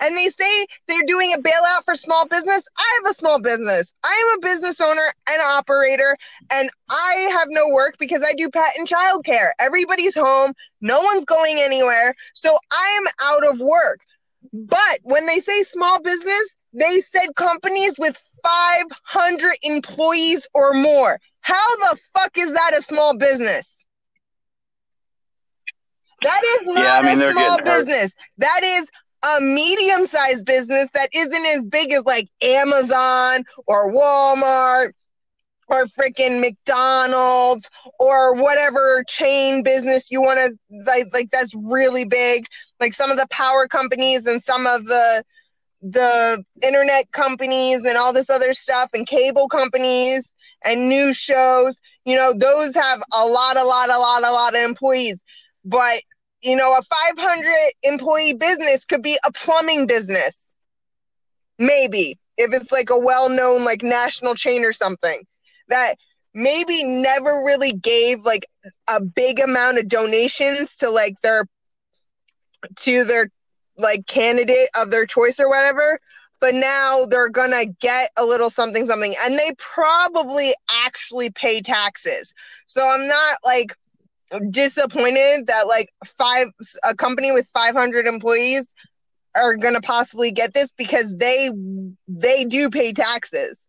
And 0.00 0.16
they 0.16 0.28
say 0.28 0.66
they're 0.88 1.06
doing 1.06 1.32
a 1.32 1.38
bailout 1.38 1.84
for 1.84 1.94
small 1.94 2.26
business. 2.26 2.62
I 2.78 3.00
have 3.00 3.10
a 3.10 3.14
small 3.14 3.40
business. 3.40 3.94
I 4.04 4.30
am 4.32 4.38
a 4.38 4.40
business 4.40 4.80
owner 4.80 5.06
and 5.28 5.40
operator, 5.42 6.16
and 6.50 6.68
I 6.90 7.28
have 7.32 7.48
no 7.50 7.68
work 7.68 7.96
because 7.98 8.22
I 8.22 8.34
do 8.34 8.50
pet 8.50 8.72
and 8.78 8.88
childcare. 8.88 9.50
Everybody's 9.58 10.14
home, 10.14 10.52
no 10.80 11.00
one's 11.00 11.24
going 11.24 11.58
anywhere. 11.58 12.14
So 12.34 12.56
I 12.70 13.00
am 13.00 13.04
out 13.28 13.52
of 13.54 13.60
work. 13.60 14.00
But 14.52 15.00
when 15.02 15.26
they 15.26 15.40
say 15.40 15.62
small 15.62 16.00
business, 16.00 16.56
they 16.72 17.00
said 17.00 17.34
companies 17.36 17.98
with 17.98 18.22
500 18.44 19.52
employees 19.62 20.46
or 20.54 20.72
more. 20.74 21.18
How 21.40 21.76
the 21.76 21.98
fuck 22.14 22.36
is 22.38 22.52
that 22.52 22.72
a 22.76 22.82
small 22.82 23.16
business? 23.16 23.86
That 26.22 26.42
is 26.60 26.66
not 26.66 26.84
Yeah, 26.84 26.98
I 26.98 27.02
mean, 27.14 27.22
a 27.22 27.32
small 27.32 27.62
business. 27.62 28.14
That 28.38 28.60
is 28.62 28.90
a 29.26 29.40
medium 29.40 30.06
sized 30.06 30.46
business 30.46 30.88
that 30.94 31.08
isn't 31.14 31.46
as 31.46 31.66
big 31.68 31.92
as 31.92 32.04
like 32.04 32.28
Amazon 32.42 33.44
or 33.66 33.92
Walmart 33.92 34.92
or 35.68 35.86
freaking 35.86 36.40
McDonald's 36.40 37.68
or 37.98 38.34
whatever 38.34 39.04
chain 39.08 39.62
business 39.62 40.10
you 40.10 40.22
want 40.22 40.38
to 40.38 40.76
like 40.86 41.06
like 41.12 41.30
that's 41.30 41.54
really 41.54 42.04
big. 42.04 42.46
Like 42.80 42.94
some 42.94 43.10
of 43.10 43.16
the 43.16 43.26
power 43.30 43.66
companies 43.66 44.26
and 44.26 44.42
some 44.42 44.66
of 44.66 44.86
the 44.86 45.24
the 45.82 46.42
internet 46.62 47.10
companies 47.12 47.80
and 47.84 47.96
all 47.96 48.12
this 48.12 48.30
other 48.30 48.54
stuff 48.54 48.90
and 48.94 49.06
cable 49.06 49.48
companies 49.48 50.32
and 50.64 50.88
news 50.88 51.16
shows 51.16 51.78
you 52.04 52.16
know 52.16 52.32
those 52.32 52.74
have 52.74 53.02
a 53.12 53.26
lot 53.26 53.56
a 53.56 53.64
lot 53.64 53.90
a 53.90 53.98
lot 53.98 54.24
a 54.24 54.30
lot 54.32 54.54
of 54.54 54.62
employees. 54.62 55.22
But 55.64 56.02
you 56.46 56.56
know 56.56 56.72
a 56.76 56.82
500 56.82 57.52
employee 57.82 58.34
business 58.34 58.84
could 58.84 59.02
be 59.02 59.18
a 59.24 59.32
plumbing 59.32 59.86
business. 59.86 60.54
Maybe 61.58 62.18
if 62.36 62.54
it's 62.54 62.70
like 62.70 62.90
a 62.90 62.98
well-known 62.98 63.64
like 63.64 63.82
national 63.82 64.34
chain 64.34 64.64
or 64.64 64.72
something 64.72 65.24
that 65.68 65.96
maybe 66.34 66.84
never 66.84 67.42
really 67.44 67.72
gave 67.72 68.24
like 68.24 68.46
a 68.88 69.02
big 69.02 69.40
amount 69.40 69.78
of 69.78 69.88
donations 69.88 70.76
to 70.76 70.90
like 70.90 71.14
their 71.22 71.46
to 72.76 73.04
their 73.04 73.28
like 73.78 74.06
candidate 74.06 74.68
of 74.78 74.90
their 74.90 75.06
choice 75.06 75.40
or 75.40 75.48
whatever 75.48 75.98
but 76.40 76.54
now 76.54 77.06
they're 77.06 77.30
gonna 77.30 77.64
get 77.80 78.10
a 78.16 78.24
little 78.24 78.50
something 78.50 78.86
something 78.86 79.14
and 79.24 79.34
they 79.34 79.52
probably 79.58 80.54
actually 80.84 81.30
pay 81.30 81.60
taxes. 81.60 82.34
So 82.66 82.86
i'm 82.86 83.06
not 83.06 83.38
like 83.44 83.74
disappointed 84.50 85.46
that 85.46 85.66
like 85.66 85.90
five 86.04 86.48
a 86.84 86.94
company 86.94 87.32
with 87.32 87.46
500 87.54 88.06
employees 88.06 88.74
are 89.36 89.56
gonna 89.56 89.80
possibly 89.80 90.30
get 90.30 90.54
this 90.54 90.72
because 90.76 91.16
they 91.16 91.50
they 92.08 92.44
do 92.44 92.70
pay 92.70 92.92
taxes 92.92 93.66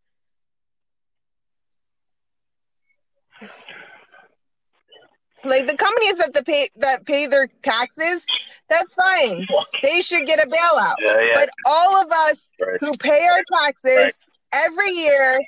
like 5.44 5.68
the 5.68 5.76
companies 5.76 6.16
that 6.18 6.34
the 6.34 6.44
pay 6.44 6.68
that 6.78 7.06
pay 7.06 7.28
their 7.28 7.48
taxes 7.62 8.26
that's 8.70 8.94
fine 8.96 9.46
they 9.84 10.02
should 10.02 10.26
get 10.26 10.40
a 10.44 10.48
bailout 10.50 10.96
Yeah, 11.00 11.22
yeah. 11.22 11.34
but 11.36 11.50
all 11.66 12.02
of 12.02 12.12
us 12.12 12.44
Right. 12.60 12.78
who 12.82 12.96
pay 12.98 13.26
our 13.28 13.44
taxes 13.62 13.96
Right. 13.96 14.14
every 14.54 14.90
year 14.92 15.40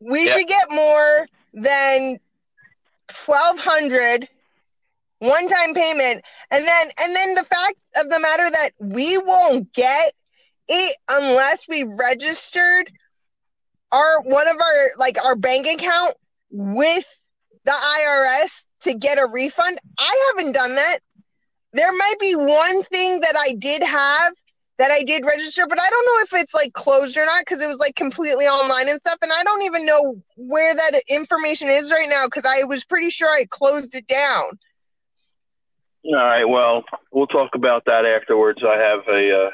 we 0.00 0.26
Yep. 0.26 0.36
should 0.36 0.48
get 0.48 0.70
more 0.70 1.26
than 1.54 2.18
1200 3.26 4.28
one 5.18 5.48
time 5.48 5.74
payment 5.74 6.24
and 6.50 6.66
then 6.66 6.90
and 7.00 7.14
then 7.14 7.34
the 7.34 7.44
fact 7.44 7.76
of 7.96 8.08
the 8.08 8.18
matter 8.18 8.50
that 8.50 8.70
we 8.78 9.18
won't 9.18 9.72
get 9.74 10.12
it 10.68 10.96
unless 11.10 11.68
we 11.68 11.82
registered 11.82 12.90
our 13.92 14.22
one 14.22 14.48
of 14.48 14.56
our 14.56 14.90
like 14.98 15.22
our 15.24 15.36
bank 15.36 15.66
account 15.66 16.14
with 16.50 17.06
the 17.64 17.72
IRS 17.72 18.64
to 18.82 18.94
get 18.94 19.18
a 19.18 19.26
refund. 19.30 19.78
I 19.98 20.32
haven't 20.36 20.52
done 20.52 20.74
that. 20.74 20.98
There 21.72 21.92
might 21.92 22.14
be 22.20 22.34
one 22.34 22.82
thing 22.84 23.20
that 23.20 23.34
I 23.38 23.54
did 23.58 23.82
have 23.82 24.32
that 24.80 24.90
I 24.90 25.02
did 25.02 25.26
register, 25.26 25.66
but 25.68 25.78
I 25.78 25.90
don't 25.90 26.06
know 26.06 26.24
if 26.24 26.42
it's 26.42 26.54
like 26.54 26.72
closed 26.72 27.14
or 27.14 27.26
not 27.26 27.42
because 27.42 27.60
it 27.60 27.66
was 27.66 27.78
like 27.78 27.96
completely 27.96 28.46
online 28.46 28.88
and 28.88 28.98
stuff. 28.98 29.18
And 29.20 29.30
I 29.30 29.44
don't 29.44 29.62
even 29.62 29.84
know 29.84 30.22
where 30.36 30.74
that 30.74 31.02
information 31.10 31.68
is 31.68 31.90
right 31.90 32.08
now 32.08 32.24
because 32.24 32.46
I 32.46 32.64
was 32.64 32.82
pretty 32.82 33.10
sure 33.10 33.28
I 33.28 33.44
closed 33.50 33.94
it 33.94 34.06
down. 34.06 34.58
All 36.06 36.14
right. 36.14 36.48
Well, 36.48 36.84
we'll 37.12 37.26
talk 37.26 37.54
about 37.54 37.84
that 37.84 38.06
afterwards. 38.06 38.62
I 38.64 38.78
have 38.78 39.06
a, 39.06 39.48
uh, 39.48 39.50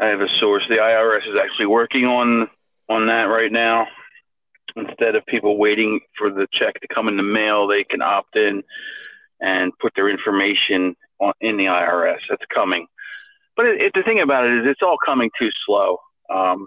I 0.00 0.06
have 0.06 0.22
a 0.22 0.28
source. 0.40 0.66
The 0.66 0.78
IRS 0.78 1.30
is 1.30 1.38
actually 1.38 1.66
working 1.66 2.06
on 2.06 2.48
on 2.88 3.06
that 3.08 3.24
right 3.24 3.52
now. 3.52 3.86
Instead 4.76 5.14
of 5.14 5.26
people 5.26 5.58
waiting 5.58 6.00
for 6.16 6.30
the 6.30 6.48
check 6.52 6.80
to 6.80 6.88
come 6.88 7.06
in 7.06 7.18
the 7.18 7.22
mail, 7.22 7.66
they 7.66 7.84
can 7.84 8.00
opt 8.00 8.34
in 8.34 8.64
and 9.42 9.78
put 9.78 9.94
their 9.94 10.08
information 10.08 10.96
on, 11.20 11.34
in 11.42 11.58
the 11.58 11.66
IRS. 11.66 12.20
That's 12.30 12.46
coming. 12.46 12.86
But 13.56 13.66
it, 13.66 13.80
it, 13.82 13.92
the 13.94 14.02
thing 14.02 14.20
about 14.20 14.46
it 14.46 14.58
is, 14.58 14.66
it's 14.66 14.82
all 14.82 14.96
coming 15.04 15.30
too 15.38 15.50
slow. 15.66 15.98
Um, 16.30 16.66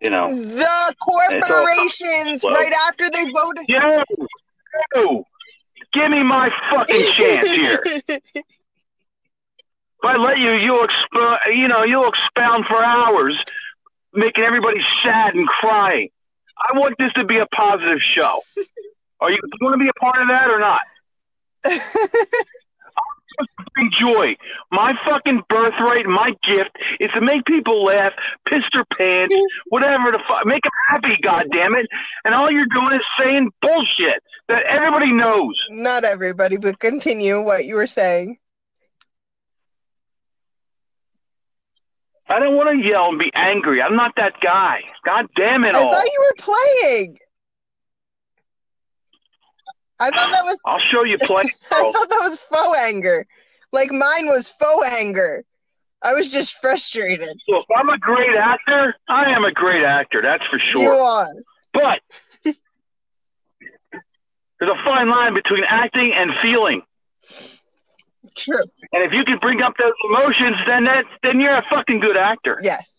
you 0.00 0.10
know. 0.10 0.34
The 0.34 0.94
corporations, 1.00 2.42
right 2.44 2.72
after 2.88 3.10
they 3.10 3.30
voted. 3.30 3.64
Yo, 3.68 4.02
yo, 4.94 5.24
give 5.92 6.10
me 6.10 6.22
my 6.22 6.50
fucking 6.70 7.12
chance 7.12 7.50
here. 7.50 7.82
If 10.00 10.08
I 10.08 10.16
let 10.16 10.38
you, 10.38 10.52
you'll 10.52 10.86
expo- 10.86 11.38
you 11.46 11.66
know, 11.66 11.82
you'll 11.82 12.08
expound 12.08 12.66
for 12.66 12.80
hours, 12.80 13.36
making 14.12 14.44
everybody 14.44 14.80
sad 15.02 15.34
and 15.34 15.46
crying. 15.48 16.10
I 16.56 16.78
want 16.78 16.94
this 16.98 17.12
to 17.14 17.24
be 17.24 17.38
a 17.38 17.46
positive 17.46 18.00
show. 18.00 18.40
Are 19.20 19.30
you, 19.30 19.38
you 19.42 19.66
want 19.66 19.74
to 19.74 19.78
be 19.78 19.88
a 19.88 19.92
part 19.94 20.22
of 20.22 20.28
that 20.28 20.50
or 20.50 20.60
not? 20.60 20.80
Joy. 23.98 24.36
My 24.70 24.94
fucking 25.04 25.42
birthright, 25.48 26.06
my 26.06 26.34
gift 26.42 26.76
is 27.00 27.10
to 27.12 27.20
make 27.20 27.44
people 27.44 27.84
laugh, 27.84 28.12
piss 28.46 28.64
their 28.72 28.84
pants, 28.84 29.34
whatever 29.68 30.10
the 30.10 30.20
fuck, 30.28 30.46
make 30.46 30.62
them 30.62 30.72
happy. 30.88 31.16
God 31.22 31.46
damn 31.52 31.74
it! 31.74 31.86
And 32.24 32.34
all 32.34 32.50
you're 32.50 32.66
doing 32.66 32.92
is 32.92 33.02
saying 33.18 33.50
bullshit 33.60 34.22
that 34.48 34.64
everybody 34.64 35.12
knows. 35.12 35.60
Not 35.70 36.04
everybody, 36.04 36.56
but 36.56 36.78
continue 36.78 37.42
what 37.42 37.64
you 37.64 37.76
were 37.76 37.86
saying. 37.86 38.38
I 42.30 42.38
don't 42.38 42.56
want 42.56 42.68
to 42.68 42.86
yell 42.86 43.08
and 43.08 43.18
be 43.18 43.30
angry. 43.34 43.80
I'm 43.80 43.96
not 43.96 44.14
that 44.16 44.38
guy. 44.40 44.82
God 45.04 45.26
damn 45.34 45.64
it 45.64 45.74
I 45.74 45.82
all. 45.82 45.90
thought 45.90 46.04
you 46.04 46.26
were 46.28 46.54
playing. 46.82 47.18
I 50.00 50.10
thought 50.10 50.30
that 50.30 50.44
was 50.44 50.60
I'll 50.64 50.78
show 50.78 51.04
you 51.04 51.18
play, 51.18 51.44
I 51.72 51.90
thought 51.92 52.08
that 52.08 52.28
was 52.28 52.38
faux 52.38 52.78
anger. 52.78 53.26
Like 53.72 53.90
mine 53.90 54.26
was 54.26 54.48
faux 54.48 54.86
anger. 54.86 55.44
I 56.02 56.14
was 56.14 56.30
just 56.30 56.60
frustrated. 56.60 57.36
So 57.48 57.58
if 57.58 57.66
I'm 57.74 57.88
a 57.88 57.98
great 57.98 58.36
actor, 58.36 58.94
I 59.08 59.30
am 59.30 59.44
a 59.44 59.52
great 59.52 59.84
actor. 59.84 60.22
That's 60.22 60.44
for 60.46 60.58
sure. 60.58 60.82
You 60.82 60.90
are. 60.90 61.28
But 61.72 62.00
there's 62.42 62.56
a 64.70 64.84
fine 64.84 65.08
line 65.08 65.34
between 65.34 65.64
acting 65.64 66.12
and 66.12 66.32
feeling. 66.40 66.82
True. 68.36 68.62
And 68.92 69.02
if 69.02 69.12
you 69.12 69.24
can 69.24 69.38
bring 69.38 69.62
up 69.62 69.76
those 69.76 69.92
emotions, 70.04 70.56
then 70.66 70.84
that 70.84 71.04
then 71.22 71.40
you're 71.40 71.56
a 71.56 71.64
fucking 71.68 72.00
good 72.00 72.16
actor. 72.16 72.60
Yes. 72.62 72.92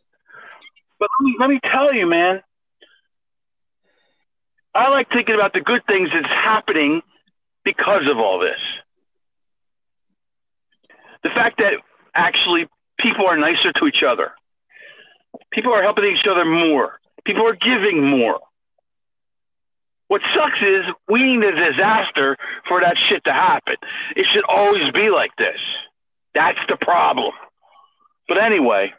But 0.99 1.09
let 1.19 1.25
me, 1.25 1.35
let 1.39 1.49
me 1.49 1.59
tell 1.63 1.93
you, 1.93 2.05
man. 2.05 2.41
I 4.75 4.89
like 4.89 5.09
thinking 5.09 5.35
about 5.35 5.53
the 5.53 5.61
good 5.61 5.85
things 5.87 6.09
that's 6.13 6.27
happening 6.27 7.01
because 7.63 8.07
of 8.07 8.19
all 8.19 8.39
this. 8.39 8.59
The 11.23 11.29
fact 11.29 11.59
that 11.59 11.75
actually 12.13 12.67
people 12.97 13.27
are 13.27 13.37
nicer 13.37 13.71
to 13.73 13.87
each 13.87 14.03
other. 14.03 14.31
People 15.51 15.73
are 15.73 15.81
helping 15.81 16.05
each 16.05 16.27
other 16.27 16.45
more. 16.45 16.99
People 17.25 17.47
are 17.47 17.55
giving 17.55 18.03
more. 18.03 18.39
What 20.07 20.21
sucks 20.33 20.61
is 20.61 20.85
we 21.07 21.37
need 21.37 21.43
a 21.43 21.71
disaster 21.71 22.35
for 22.67 22.81
that 22.81 22.97
shit 22.97 23.23
to 23.25 23.33
happen. 23.33 23.75
It 24.15 24.25
should 24.25 24.43
always 24.43 24.91
be 24.91 25.09
like 25.09 25.35
this. 25.37 25.59
That's 26.33 26.59
the 26.67 26.77
problem. 26.77 27.33
But 28.27 28.39
anyway, 28.39 28.93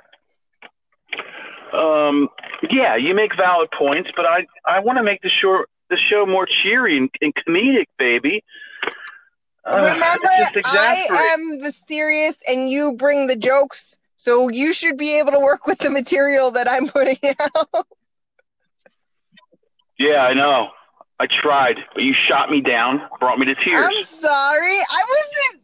um, 1.73 2.29
yeah, 2.71 2.97
you 2.97 3.15
make 3.15 3.37
valid 3.37 3.71
points, 3.73 4.11
but 4.15 4.25
I, 4.25 4.47
I 4.65 4.81
want 4.81 4.99
to 4.99 5.05
make 5.05 5.23
the 5.23 5.29
show 5.29 5.65
the 5.89 5.97
show 5.97 6.25
more 6.25 6.47
cheery 6.47 6.97
and, 6.97 7.11
and 7.21 7.35
comedic, 7.35 7.87
baby. 7.99 8.45
Uh, 9.65 9.77
Remember, 9.77 10.29
I 10.65 11.35
am 11.35 11.61
the 11.61 11.73
serious, 11.73 12.37
and 12.49 12.69
you 12.69 12.95
bring 12.97 13.27
the 13.27 13.37
jokes. 13.37 13.97
So 14.17 14.49
you 14.49 14.73
should 14.73 14.97
be 14.99 15.19
able 15.19 15.33
to 15.33 15.41
work 15.41 15.67
with 15.67 15.79
the 15.79 15.91
material 15.91 16.51
that 16.51 16.69
I'm 16.69 16.89
putting 16.89 17.19
out. 17.57 17.87
Yeah, 19.99 20.25
I 20.25 20.35
know. 20.35 20.71
I 21.19 21.27
tried, 21.27 21.79
but 21.95 22.03
you 22.03 22.15
shot 22.15 22.51
me 22.51 22.61
down, 22.63 23.03
brought 23.19 23.39
me 23.39 23.47
to 23.47 23.55
tears. 23.55 23.85
I'm 23.87 24.03
sorry. 24.03 24.77
I 24.79 25.05
wasn't 25.09 25.63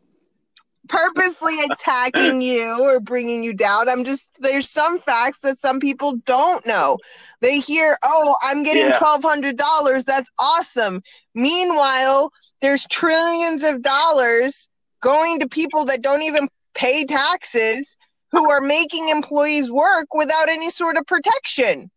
purposely 0.88 1.54
attacking 1.70 2.42
you 2.42 2.78
or 2.82 3.00
bringing 3.00 3.42
you 3.42 3.54
down. 3.54 3.88
I'm 3.88 4.04
just 4.04 4.30
there's 4.40 4.68
some 4.68 5.00
facts 5.00 5.40
that 5.40 5.58
some 5.58 5.80
people 5.80 6.16
don't 6.26 6.64
know. 6.66 6.98
They 7.40 7.58
hear, 7.58 7.96
"Oh, 8.04 8.36
I'm 8.42 8.62
getting 8.62 8.84
Yeah. 8.84 8.98
$1200. 8.98 10.04
That's 10.04 10.30
awesome." 10.38 11.02
Meanwhile, 11.34 12.30
there's 12.62 12.86
trillions 12.86 13.62
of 13.62 13.82
dollars 13.82 14.68
going 15.00 15.38
to 15.40 15.48
people 15.48 15.84
that 15.86 16.02
don't 16.02 16.22
even 16.22 16.48
pay 16.74 17.04
taxes 17.04 17.96
who 18.32 18.50
are 18.50 18.60
making 18.60 19.08
employees 19.08 19.70
work 19.70 20.12
without 20.14 20.48
any 20.48 20.70
sort 20.70 20.96
of 20.96 21.06
protection. 21.06 21.90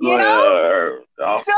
You 0.00 0.18
know? 0.18 1.00
Uh, 1.18 1.24
oh, 1.24 1.38
So, 1.38 1.52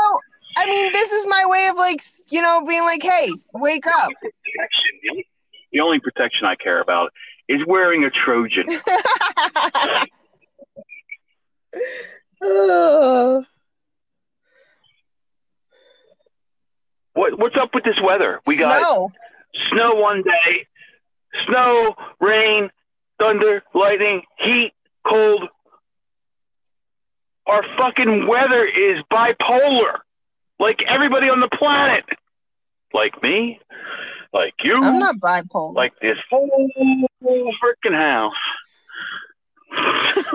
I 0.57 0.65
mean, 0.65 0.91
this 0.91 1.11
is 1.11 1.25
my 1.27 1.43
way 1.47 1.67
of 1.67 1.75
like, 1.77 2.01
you 2.29 2.41
know, 2.41 2.63
being 2.67 2.83
like, 2.83 3.03
"Hey, 3.03 3.29
wake 3.53 3.85
up." 3.87 4.09
The 4.21 5.09
only- 5.11 5.27
The 5.71 5.79
only 5.79 5.99
protection 5.99 6.45
I 6.45 6.55
care 6.55 6.81
about 6.81 7.11
is 7.47 7.65
wearing 7.65 8.03
a 8.05 8.09
Trojan. 8.09 8.67
Oh. 12.43 13.45
What, 17.13 17.37
what's 17.37 17.57
up 17.57 17.75
with 17.75 17.83
this 17.83 17.99
weather? 18.01 18.39
We 18.45 18.57
got 18.57 18.81
Snow. 18.81 19.11
snow 19.69 19.95
one 19.95 20.23
day, 20.23 20.65
snow, 21.45 21.95
rain, 22.19 22.71
thunder, 23.19 23.63
lightning, 23.73 24.23
heat, 24.37 24.73
cold. 25.05 25.47
Our 27.45 27.63
fucking 27.77 28.27
weather 28.27 28.63
is 28.63 29.01
bipolar, 29.11 29.99
like 30.59 30.83
everybody 30.83 31.29
on 31.29 31.41
the 31.41 31.49
planet, 31.49 32.05
like 32.93 33.21
me, 33.21 33.59
like 34.31 34.53
you, 34.63 34.81
I'm 34.81 34.99
not 34.99 35.15
bipolar. 35.15 35.73
like 35.73 35.93
this 36.01 36.17
whole 36.29 36.69
freaking 37.23 37.93
house. 37.93 38.35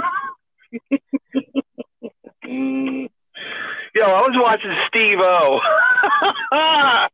Yo, 3.94 4.04
I 4.04 4.28
was 4.28 4.36
watching 4.36 4.74
Steve 4.88 5.18
O. 5.20 5.60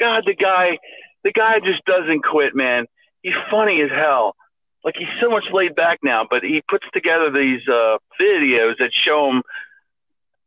God, 0.00 0.24
the 0.26 0.34
guy, 0.34 0.78
the 1.22 1.32
guy 1.32 1.60
just 1.60 1.84
doesn't 1.84 2.22
quit, 2.22 2.54
man. 2.54 2.86
He's 3.22 3.34
funny 3.50 3.80
as 3.80 3.90
hell. 3.90 4.34
Like 4.84 4.96
he's 4.96 5.08
so 5.20 5.30
much 5.30 5.50
laid 5.52 5.74
back 5.74 5.98
now, 6.02 6.26
but 6.28 6.42
he 6.44 6.62
puts 6.68 6.86
together 6.92 7.30
these 7.30 7.66
uh, 7.68 7.98
videos 8.20 8.78
that 8.78 8.92
show 8.92 9.30
him. 9.30 9.42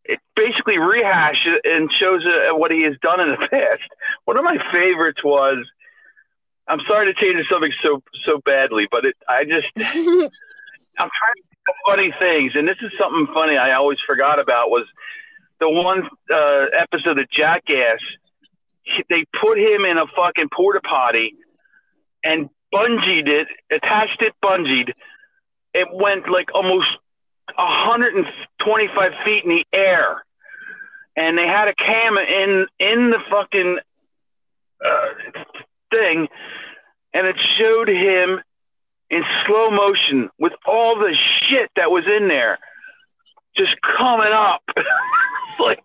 It 0.05 0.19
basically 0.35 0.79
rehash 0.79 1.45
it 1.45 1.65
and 1.65 1.91
shows 1.91 2.25
uh, 2.25 2.55
what 2.55 2.71
he 2.71 2.83
has 2.83 2.95
done 3.01 3.19
in 3.19 3.29
the 3.29 3.37
past. 3.51 3.81
One 4.25 4.37
of 4.37 4.43
my 4.43 4.57
favorites 4.71 5.23
was. 5.23 5.65
I'm 6.67 6.81
sorry 6.87 7.11
to 7.11 7.19
change 7.19 7.35
the 7.35 7.45
subject 7.49 7.75
so 7.81 8.03
so 8.23 8.37
badly, 8.39 8.87
but 8.91 9.03
it, 9.03 9.15
I 9.27 9.43
just 9.43 9.67
I'm 9.75 9.83
trying 9.87 10.29
to 10.29 11.43
think 11.43 11.67
of 11.67 11.75
funny 11.85 12.13
things, 12.19 12.51
and 12.55 12.67
this 12.67 12.77
is 12.81 12.91
something 12.97 13.33
funny 13.33 13.57
I 13.57 13.73
always 13.73 13.99
forgot 14.05 14.39
about 14.39 14.69
was 14.69 14.85
the 15.59 15.69
one 15.69 16.09
uh, 16.31 16.65
episode 16.77 17.19
of 17.19 17.29
Jackass. 17.29 17.99
They 19.09 19.25
put 19.39 19.57
him 19.57 19.85
in 19.85 19.97
a 19.97 20.07
fucking 20.07 20.49
porta 20.51 20.81
potty 20.81 21.35
and 22.23 22.49
bungeed 22.73 23.27
it, 23.27 23.47
attached 23.69 24.21
it, 24.21 24.33
bungeed. 24.43 24.91
It 25.73 25.87
went 25.93 26.29
like 26.29 26.49
almost 26.53 26.87
125 27.55 29.11
feet 29.23 29.43
in 29.43 29.49
the 29.49 29.65
air, 29.71 30.23
and 31.15 31.37
they 31.37 31.47
had 31.47 31.67
a 31.67 31.75
cam 31.75 32.17
in 32.17 32.67
in 32.79 33.11
the 33.11 33.19
fucking 33.29 33.79
uh, 34.83 35.07
thing, 35.91 36.27
and 37.13 37.27
it 37.27 37.37
showed 37.57 37.89
him 37.89 38.41
in 39.09 39.23
slow 39.45 39.69
motion 39.69 40.29
with 40.39 40.53
all 40.65 40.95
the 40.95 41.15
shit 41.41 41.69
that 41.75 41.91
was 41.91 42.05
in 42.07 42.27
there 42.27 42.59
just 43.55 43.75
coming 43.81 44.31
up. 44.31 44.63
like 45.59 45.83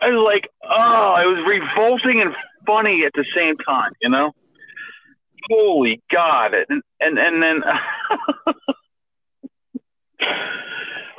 I 0.00 0.10
was 0.10 0.24
like, 0.24 0.48
oh, 0.62 1.16
it 1.20 1.26
was 1.26 1.44
revolting 1.46 2.20
and 2.20 2.34
funny 2.66 3.04
at 3.04 3.12
the 3.14 3.24
same 3.34 3.56
time, 3.56 3.92
you 4.00 4.08
know? 4.08 4.32
Holy 5.50 6.02
God. 6.10 6.54
And 6.54 6.82
and, 7.00 7.18
and 7.18 7.42
then 7.42 7.62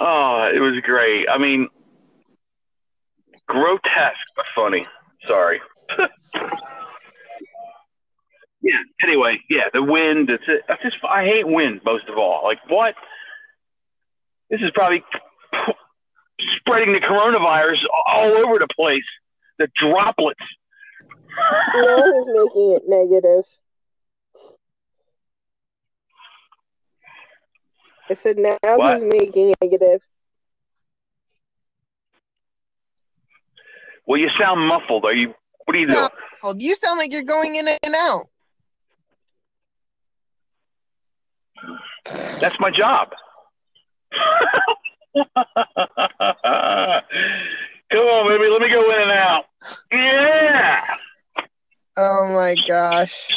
Oh, 0.02 0.50
it 0.54 0.60
was 0.60 0.80
great. 0.82 1.28
I 1.30 1.38
mean 1.38 1.68
grotesque 3.48 4.18
but 4.36 4.46
funny. 4.56 4.86
Sorry. 5.28 5.60
yeah, 8.62 8.80
anyway, 9.04 9.42
yeah, 9.50 9.70
the 9.74 9.84
wind, 9.84 10.30
it's 10.30 10.44
I 10.70 10.78
just 10.82 10.98
I 11.04 11.26
hate 11.26 11.48
wind 11.48 11.82
most 11.84 12.08
of 12.08 12.18
all. 12.18 12.44
Like 12.44 12.60
what? 12.70 12.96
This 14.50 14.62
is 14.62 14.72
probably 14.72 15.04
spreading 16.56 16.94
the 16.94 17.00
coronavirus 17.00 17.84
all 18.08 18.32
over 18.32 18.60
the 18.60 18.68
place. 18.68 19.04
The 19.58 19.68
droplets. 19.76 20.40
now 21.76 21.96
he's 21.96 22.28
making 22.28 22.72
it 22.72 22.84
negative. 22.88 23.46
I 28.10 28.14
said 28.16 28.38
now 28.38 28.58
What? 28.64 28.96
he's 28.96 29.04
making 29.04 29.52
it 29.52 29.58
negative. 29.62 30.02
Well, 34.08 34.20
you 34.20 34.30
sound 34.30 34.62
muffled. 34.62 35.06
Are 35.06 35.14
you? 35.14 35.36
What 35.66 35.76
are 35.76 35.80
you 35.80 35.88
doing? 35.88 36.08
Well, 36.42 36.56
you 36.58 36.76
sound 36.76 36.98
like 36.98 37.12
you're 37.12 37.22
going 37.22 37.58
in 37.58 37.68
and 37.68 37.96
out. 37.96 38.26
That's 42.40 42.60
my 42.60 42.72
job. 42.72 43.14
Come 45.16 45.26
on, 48.08 48.28
baby. 48.28 48.50
Let 48.50 48.62
me 48.62 48.70
go 48.70 48.92
in 48.92 49.02
and 49.02 49.12
out. 49.12 49.46
Yeah. 49.92 50.96
Oh 51.98 52.32
my 52.34 52.56
gosh. 52.68 53.30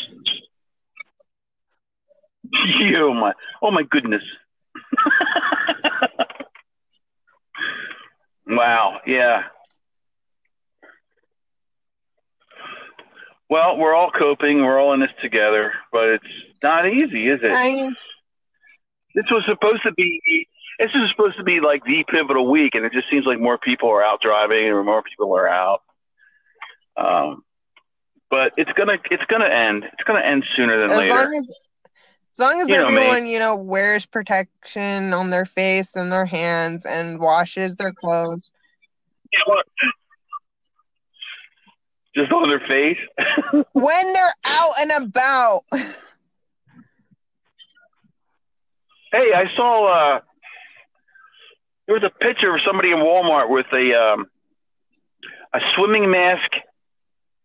You, 2.52 2.96
oh, 3.08 3.14
my. 3.14 3.32
Oh 3.62 3.70
my 3.70 3.82
goodness. 3.82 4.22
wow. 8.46 9.00
Yeah. 9.06 9.44
Well, 13.48 13.78
we're 13.78 13.94
all 13.94 14.11
coping. 14.11 14.62
We're 14.62 14.80
all 14.80 14.92
in 14.92 15.00
this 15.00 15.11
together, 15.20 15.72
but 15.90 16.08
it's 16.08 16.24
not 16.62 16.87
easy, 16.87 17.28
is 17.28 17.40
it? 17.42 17.52
I 17.52 17.88
this 19.14 19.26
was 19.30 19.44
supposed 19.46 19.82
to 19.82 19.92
be 19.92 20.48
this 20.83 20.90
is 20.95 21.09
supposed 21.11 21.37
to 21.37 21.45
be 21.45 21.61
like 21.61 21.85
the 21.85 22.03
pivotal 22.05 22.51
week 22.51 22.75
and 22.75 22.85
it 22.85 22.92
just 22.92 23.09
seems 23.09 23.25
like 23.25 23.38
more 23.38 23.57
people 23.57 23.88
are 23.88 24.03
out 24.03 24.21
driving 24.21 24.66
and 24.66 24.85
more 24.85 25.03
people 25.03 25.33
are 25.37 25.49
out. 25.49 25.83
Um, 26.97 27.45
but 28.31 28.53
it's 28.57 28.73
gonna 28.73 28.99
it's 29.11 29.25
gonna 29.27 29.47
end. 29.47 29.85
It's 29.85 30.03
gonna 30.05 30.21
end 30.21 30.45
sooner 30.57 30.81
than 30.81 30.90
as 30.90 30.99
later. 30.99 31.14
long 31.14 31.35
as 31.35 31.59
as 32.33 32.38
long 32.38 32.61
as 32.62 32.68
You 32.68 32.79
know 32.79 32.87
everyone, 32.88 33.27
you 33.27 33.38
know, 33.38 33.55
wears 33.55 34.07
protection 34.07 35.12
on 35.12 35.31
their 35.31 35.45
face 35.45 35.95
and 35.95 36.11
their 36.11 36.25
hands 36.27 36.85
and 36.85 37.21
washes 37.21 37.77
their 37.77 37.92
clothes. 37.92 38.51
just 42.16 42.33
on 42.33 42.49
their 42.49 42.61
face? 42.61 42.99
When 43.73 44.12
they're 44.12 44.35
out 44.47 44.73
and 44.81 44.90
about. 45.05 45.62
hey 49.12 49.33
i 49.35 49.47
saw 49.55 49.85
uh 49.85 50.21
there 51.87 51.95
was 51.95 52.05
a 52.05 52.11
picture 52.11 52.55
of 52.55 52.61
somebody 52.62 52.90
in 52.90 52.99
walmart 52.99 53.49
with 53.49 53.66
a 53.73 53.95
um 53.95 54.27
a 55.53 55.61
swimming 55.75 56.11
mask 56.11 56.57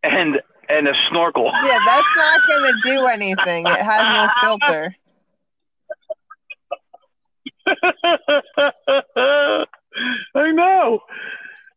and 0.03 0.41
and 0.69 0.87
a 0.87 0.93
snorkel 1.09 1.45
Yeah, 1.45 1.79
that's 1.85 2.07
not 2.15 2.41
gonna 2.47 2.73
do 2.83 3.05
anything. 3.07 3.65
It 3.67 3.79
has 3.79 4.03
no 4.15 4.27
filter. 4.41 4.95
I 10.35 10.51
know, 10.51 11.01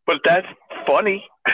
but 0.05 0.21
that's 0.23 0.47
funny. 0.85 1.25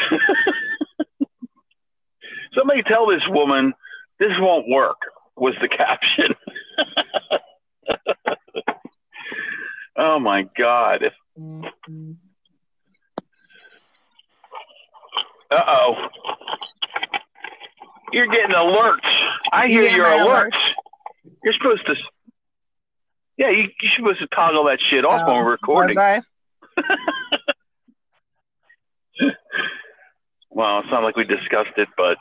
Somebody 2.54 2.84
tell 2.84 3.08
this 3.08 3.28
woman 3.28 3.74
this 4.20 4.38
won't 4.40 4.68
work. 4.68 4.98
Was 5.36 5.56
the 5.62 5.68
caption? 5.70 6.36
Oh 9.98 10.20
my 10.20 10.44
god! 10.58 11.04
If 11.04 11.14
uh 15.52 15.64
oh, 15.68 16.08
you're 18.12 18.28
getting 18.28 18.56
alerts. 18.56 19.00
I 19.52 19.68
hear 19.68 19.84
get 19.84 19.94
your 19.94 20.06
alerts. 20.06 20.52
alerts? 20.52 20.74
You're 21.44 21.54
supposed 21.54 21.86
to. 21.88 21.96
Yeah, 23.38 23.50
you, 23.52 23.70
you're 23.82 23.92
supposed 23.96 24.20
to 24.20 24.28
toggle 24.28 24.64
that 24.66 24.82
shit 24.82 25.06
off 25.06 25.28
when 25.28 25.38
Oh, 25.38 25.44
we're 25.44 25.52
recording. 25.52 25.96
Well, 30.50 30.80
it's 30.80 30.90
not 30.90 31.04
like 31.04 31.16
we 31.16 31.24
discussed 31.24 31.78
it, 31.78 31.88
but 31.96 32.18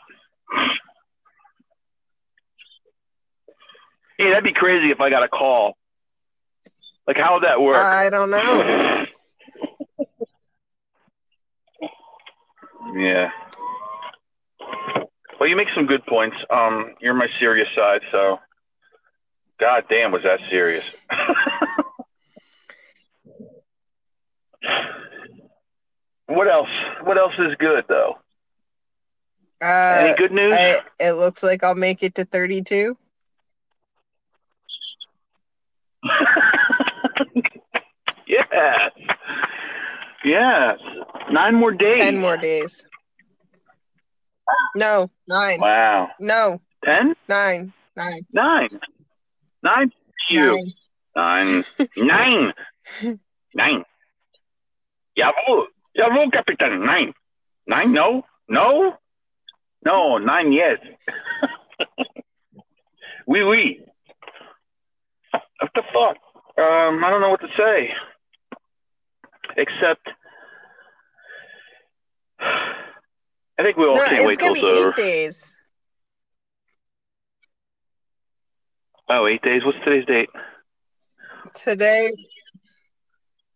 yeah, 4.19 4.29
that'd 4.29 4.45
be 4.45 4.53
crazy 4.53 4.91
if 4.91 5.01
I 5.01 5.09
got 5.09 5.23
a 5.23 5.29
call. 5.29 5.79
Like, 7.07 7.17
how 7.17 7.35
would 7.35 7.45
that 7.45 7.61
work? 7.61 7.77
I 7.77 8.11
don't 8.11 8.31
know. 8.31 9.07
yeah. 12.97 13.31
Well, 15.39 15.49
you 15.49 15.57
make 15.57 15.69
some 15.75 15.87
good 15.87 16.05
points. 16.07 16.37
Um, 16.51 16.95
you're 17.01 17.15
my 17.15 17.29
serious 17.39 17.69
side, 17.75 18.03
so. 18.11 18.41
God 19.59 19.85
damn, 19.89 20.13
was 20.13 20.23
that 20.23 20.39
serious? 20.51 20.85
what 26.27 26.47
else? 26.47 26.69
What 27.03 27.17
else 27.17 27.33
is 27.39 27.55
good 27.59 27.87
though? 27.89 28.19
Uh, 29.63 29.97
Any 30.01 30.15
good 30.17 30.33
news? 30.33 30.53
I, 30.55 30.83
it 31.01 31.13
looks 31.13 31.43
like 31.43 31.65
I'll 31.65 31.75
make 31.75 32.03
it 32.03 32.17
to 32.17 32.27
32. 32.27 32.99
yes. 38.37 38.91
Yes. 40.25 40.81
Nine 41.31 41.55
more 41.55 41.73
days. 41.73 41.99
10 41.99 42.19
more 42.21 42.37
days. 42.37 42.83
No, 44.75 45.09
nine. 45.29 45.61
Wow. 45.61 46.09
No, 46.19 46.61
Ten? 46.85 47.15
nine. 47.29 47.73
Nine. 47.97 48.27
Nine. 48.33 48.81
Nine? 49.63 49.93
You. 50.29 50.67
Nine. 51.15 51.65
Nine. 51.97 52.53
Nine. 53.03 53.19
Nine. 53.55 53.85
Jawohl. 55.17 55.67
Jawohl, 55.97 56.33
Captain. 56.33 56.85
Nine. 56.85 57.15
Nine? 57.69 57.93
No? 57.93 58.25
No? 58.49 58.97
No, 59.85 60.19
nine, 60.19 60.53
yes. 60.53 60.79
Oui, 63.29 63.43
oui. 63.43 63.81
What 65.33 65.71
the 65.75 65.83
fuck? 65.93 66.17
Um, 66.59 67.05
I 67.05 67.11
don't 67.11 67.21
know 67.21 67.29
what 67.31 67.41
to 67.41 67.49
say. 67.57 67.93
Except, 69.57 70.09
I 72.39 73.63
think 73.63 73.77
we 73.79 73.87
all 73.87 73.97
No, 73.97 74.05
can't 74.05 74.27
wait 74.27 74.39
till 74.39 74.53
it's 74.53 74.63
over. 74.63 74.91
eight 74.91 74.97
days. 74.97 75.57
Oh, 79.09 79.27
eight 79.27 79.41
days. 79.43 79.65
What's 79.65 79.79
today's 79.85 80.05
date? 80.05 80.29
Today, 81.55 82.11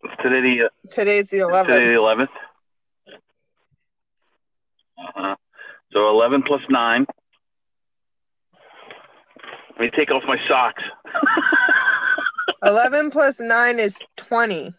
It's 0.05 0.23
today 0.23 0.41
the 0.41 0.63
uh, 0.65 0.69
today's 0.91 1.29
the 1.29 1.39
eleventh. 1.41 1.75
today 1.75 1.89
the 1.89 1.95
11th. 1.95 1.97
eleventh. 1.97 2.31
Uh-huh. 4.99 5.37
So 5.93 6.09
eleven 6.09 6.43
plus 6.43 6.63
nine. 6.71 7.05
Let 9.73 9.81
me 9.81 9.91
take 9.91 10.11
off 10.11 10.23
my 10.27 10.39
socks. 10.47 10.83
11 12.63 13.11
plus 13.11 13.41
nine 13.41 13.79
is 13.79 13.99
20. 14.19 14.75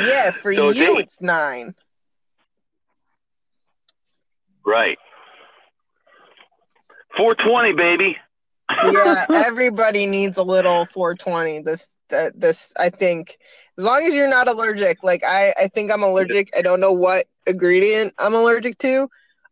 Yeah, 0.00 0.30
for 0.30 0.52
So 0.52 0.70
you, 0.70 0.98
it's 0.98 1.20
nine. 1.20 1.74
right. 4.64 4.98
Four 7.16 7.34
twenty, 7.34 7.72
baby. 7.72 8.16
Yeah, 8.92 9.26
everybody 9.34 10.06
needs 10.06 10.36
a 10.36 10.42
little 10.42 10.86
420. 10.86 11.60
This, 11.62 11.94
uh, 12.12 12.30
this, 12.34 12.72
I 12.78 12.90
think, 12.90 13.38
as 13.78 13.84
long 13.84 14.02
as 14.06 14.14
you're 14.14 14.28
not 14.28 14.48
allergic. 14.48 14.98
Like 15.02 15.22
I, 15.26 15.52
I 15.60 15.68
think 15.68 15.90
I'm 15.92 16.02
allergic. 16.02 16.50
I 16.56 16.62
don't 16.62 16.80
know 16.80 16.92
what 16.92 17.26
ingredient 17.46 18.14
I'm 18.18 18.34
allergic 18.34 18.78
to. 18.78 19.08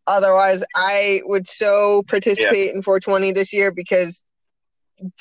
Otherwise, 0.06 0.62
I 0.76 1.20
would 1.24 1.48
so 1.48 2.02
participate 2.06 2.72
in 2.74 2.82
420 2.82 3.32
this 3.32 3.52
year 3.52 3.72
because 3.72 4.22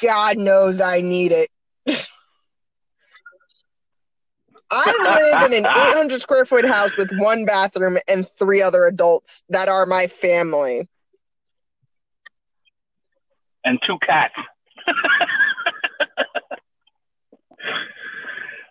God 0.02 0.38
knows 0.38 0.80
I 0.80 1.02
need 1.02 1.32
it. 1.32 1.50
I 4.76 5.40
live 5.42 5.52
in 5.52 5.66
an 5.66 5.72
800 5.90 6.22
square 6.22 6.46
foot 6.46 6.66
house 6.66 6.96
with 6.98 7.10
one 7.18 7.46
bathroom 7.46 7.98
and 8.08 8.28
three 8.28 8.62
other 8.62 8.86
adults 8.86 9.44
that 9.50 9.68
are 9.70 9.86
my 9.86 10.08
family. 10.08 10.88
and 13.66 13.82
two 13.82 13.98
cats. 14.00 14.36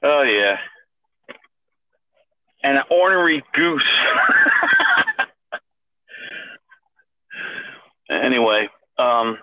oh 0.02 0.22
yeah, 0.22 0.58
and 2.62 2.78
an 2.78 2.84
ornery 2.90 3.44
goose. 3.52 3.84
anyway, 8.08 8.70
um, 8.96 9.38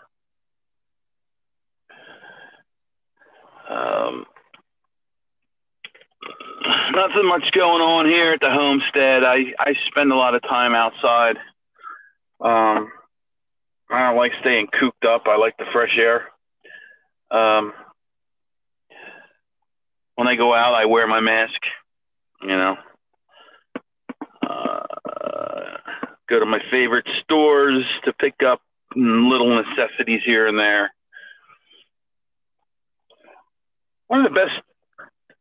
um, 3.69 4.25
nothing 6.91 7.25
much 7.25 7.51
going 7.51 7.81
on 7.81 8.05
here 8.05 8.33
at 8.33 8.41
the 8.41 8.51
homestead. 8.51 9.23
I 9.23 9.53
I 9.59 9.75
spend 9.87 10.11
a 10.11 10.15
lot 10.15 10.35
of 10.35 10.41
time 10.43 10.73
outside. 10.75 11.37
Um, 12.39 12.91
I 13.89 14.07
don't 14.07 14.17
like 14.17 14.33
staying 14.39 14.67
cooped 14.67 15.05
up. 15.05 15.27
I 15.27 15.35
like 15.37 15.57
the 15.57 15.65
fresh 15.71 15.97
air. 15.97 16.27
Um, 17.29 17.73
when 20.15 20.27
I 20.27 20.35
go 20.35 20.53
out, 20.53 20.73
I 20.73 20.85
wear 20.85 21.07
my 21.07 21.19
mask. 21.19 21.61
You 22.41 22.47
know, 22.47 22.77
uh, 24.47 24.83
go 26.27 26.39
to 26.39 26.45
my 26.45 26.61
favorite 26.71 27.07
stores 27.21 27.85
to 28.05 28.13
pick 28.13 28.41
up 28.43 28.61
little 28.95 29.63
necessities 29.63 30.21
here 30.23 30.47
and 30.47 30.57
there. 30.59 30.91
One 34.07 34.25
of 34.25 34.33
the 34.33 34.35
best 34.35 34.61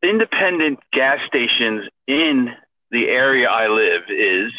independent 0.03 0.81
gas 0.93 1.21
stations 1.27 1.89
in 2.07 2.55
the 2.91 3.09
area 3.09 3.49
I 3.49 3.69
live 3.69 4.03
is 4.09 4.53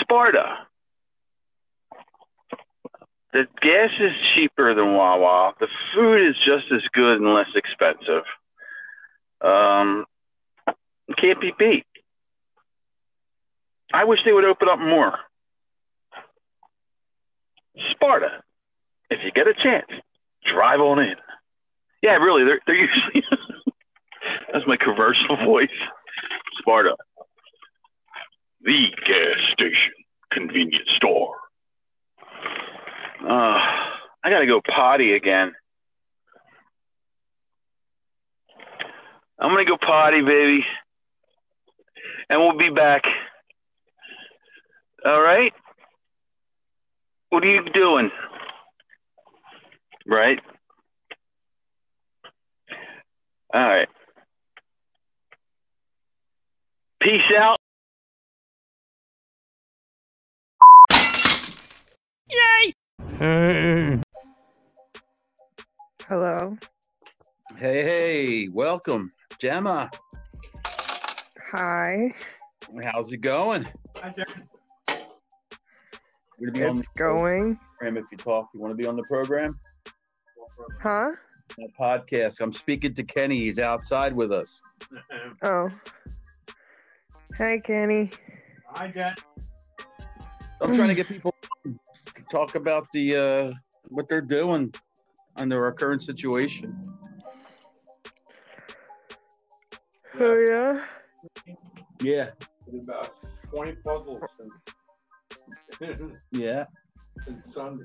Sparta. 0.00 0.58
The 3.32 3.46
gas 3.60 3.90
is 4.00 4.12
cheaper 4.34 4.74
than 4.74 4.94
Wawa. 4.94 5.54
The 5.60 5.68
food 5.94 6.26
is 6.26 6.36
just 6.44 6.70
as 6.72 6.82
good 6.92 7.20
and 7.20 7.32
less 7.32 7.50
expensive. 7.54 8.24
Um, 9.40 10.04
can't 11.16 11.40
be 11.40 11.52
beat. 11.56 11.86
I 13.92 14.04
wish 14.04 14.24
they 14.24 14.32
would 14.32 14.44
open 14.44 14.68
up 14.68 14.78
more. 14.78 15.18
Sparta, 17.90 18.42
if 19.10 19.24
you 19.24 19.30
get 19.30 19.48
a 19.48 19.54
chance, 19.54 19.86
drive 20.44 20.80
on 20.80 20.98
in. 20.98 21.16
Yeah, 22.02 22.16
really, 22.16 22.44
they're 22.44 22.60
they're 22.66 22.76
usually 22.86 23.24
that's 24.52 24.66
my 24.66 24.76
commercial 24.76 25.36
voice. 25.44 25.68
Sparta, 26.58 26.96
the 28.62 28.92
gas 29.06 29.38
station 29.52 29.92
convenience 30.30 30.90
store. 30.96 31.36
Uh, 33.22 33.60
I 34.22 34.30
gotta 34.30 34.46
go 34.46 34.60
potty 34.60 35.14
again. 35.14 35.52
I'm 39.38 39.50
gonna 39.50 39.64
go 39.64 39.76
potty, 39.76 40.20
baby. 40.20 40.66
And 42.28 42.40
we'll 42.40 42.56
be 42.56 42.70
back. 42.70 43.06
All 45.04 45.20
right? 45.20 45.52
What 47.30 47.42
are 47.44 47.48
you 47.48 47.64
doing? 47.70 48.10
Right? 50.06 50.40
All 53.52 53.68
right. 53.68 53.88
Peace 57.00 57.22
out. 57.38 57.56
Yay! 62.30 62.74
Hello. 66.06 66.56
Hey, 67.56 67.82
hey, 67.82 68.48
welcome, 68.48 69.10
Gemma. 69.38 69.90
Hi. 71.52 72.12
How's 72.84 73.12
it 73.12 73.18
going? 73.18 73.66
We're 76.38 76.50
gonna 76.50 76.52
be 76.52 76.64
on 76.64 76.78
It's 76.78 76.88
going. 76.88 77.58
program 77.78 77.96
if 77.96 78.04
you 78.12 78.18
talk. 78.18 78.48
You 78.54 78.60
want 78.60 78.72
to 78.72 78.76
be 78.76 78.86
on 78.86 78.96
the 78.96 79.02
program? 79.04 79.58
Huh? 80.82 81.12
The 81.56 81.68
podcast. 81.78 82.40
I'm 82.40 82.52
speaking 82.52 82.94
to 82.94 83.02
Kenny. 83.02 83.40
He's 83.40 83.58
outside 83.58 84.14
with 84.14 84.32
us. 84.32 84.60
Oh. 85.42 85.70
Hey, 87.36 87.60
Kenny. 87.64 88.10
Hi, 88.74 88.88
Jen. 88.88 89.14
I'm 90.60 90.74
trying 90.76 90.88
to 90.88 90.94
get 90.94 91.08
people 91.08 91.34
to 91.64 91.74
talk 92.30 92.54
about 92.54 92.86
the 92.92 93.16
uh, 93.16 93.52
what 93.88 94.08
they're 94.08 94.20
doing 94.20 94.72
under 95.36 95.64
our 95.64 95.72
current 95.72 96.02
situation. 96.02 96.76
Oh, 100.18 100.38
yeah? 100.38 100.84
Yeah, 102.02 102.30
Did 102.70 102.82
about 102.84 103.14
20 103.50 103.72
puzzles 103.84 104.20
since, 105.80 106.26
yeah, 106.32 106.64
since 107.26 107.38
Sunday. 107.54 107.84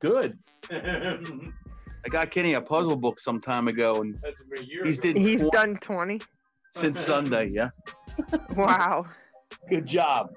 good. 0.00 0.38
I 0.70 2.08
got 2.10 2.30
Kenny 2.30 2.54
a 2.54 2.60
puzzle 2.60 2.96
book 2.96 3.20
some 3.20 3.40
time 3.40 3.68
ago, 3.68 4.02
and 4.02 4.20
been 4.20 4.62
a 4.62 4.62
year 4.64 4.84
He's 4.84 4.98
ago. 4.98 5.08
did- 5.12 5.16
He's 5.18 5.46
done 5.48 5.76
20. 5.76 6.20
since 6.74 7.00
Sunday, 7.00 7.48
yeah. 7.50 7.68
Wow. 8.56 9.06
Good 9.68 9.86
job. 9.86 10.30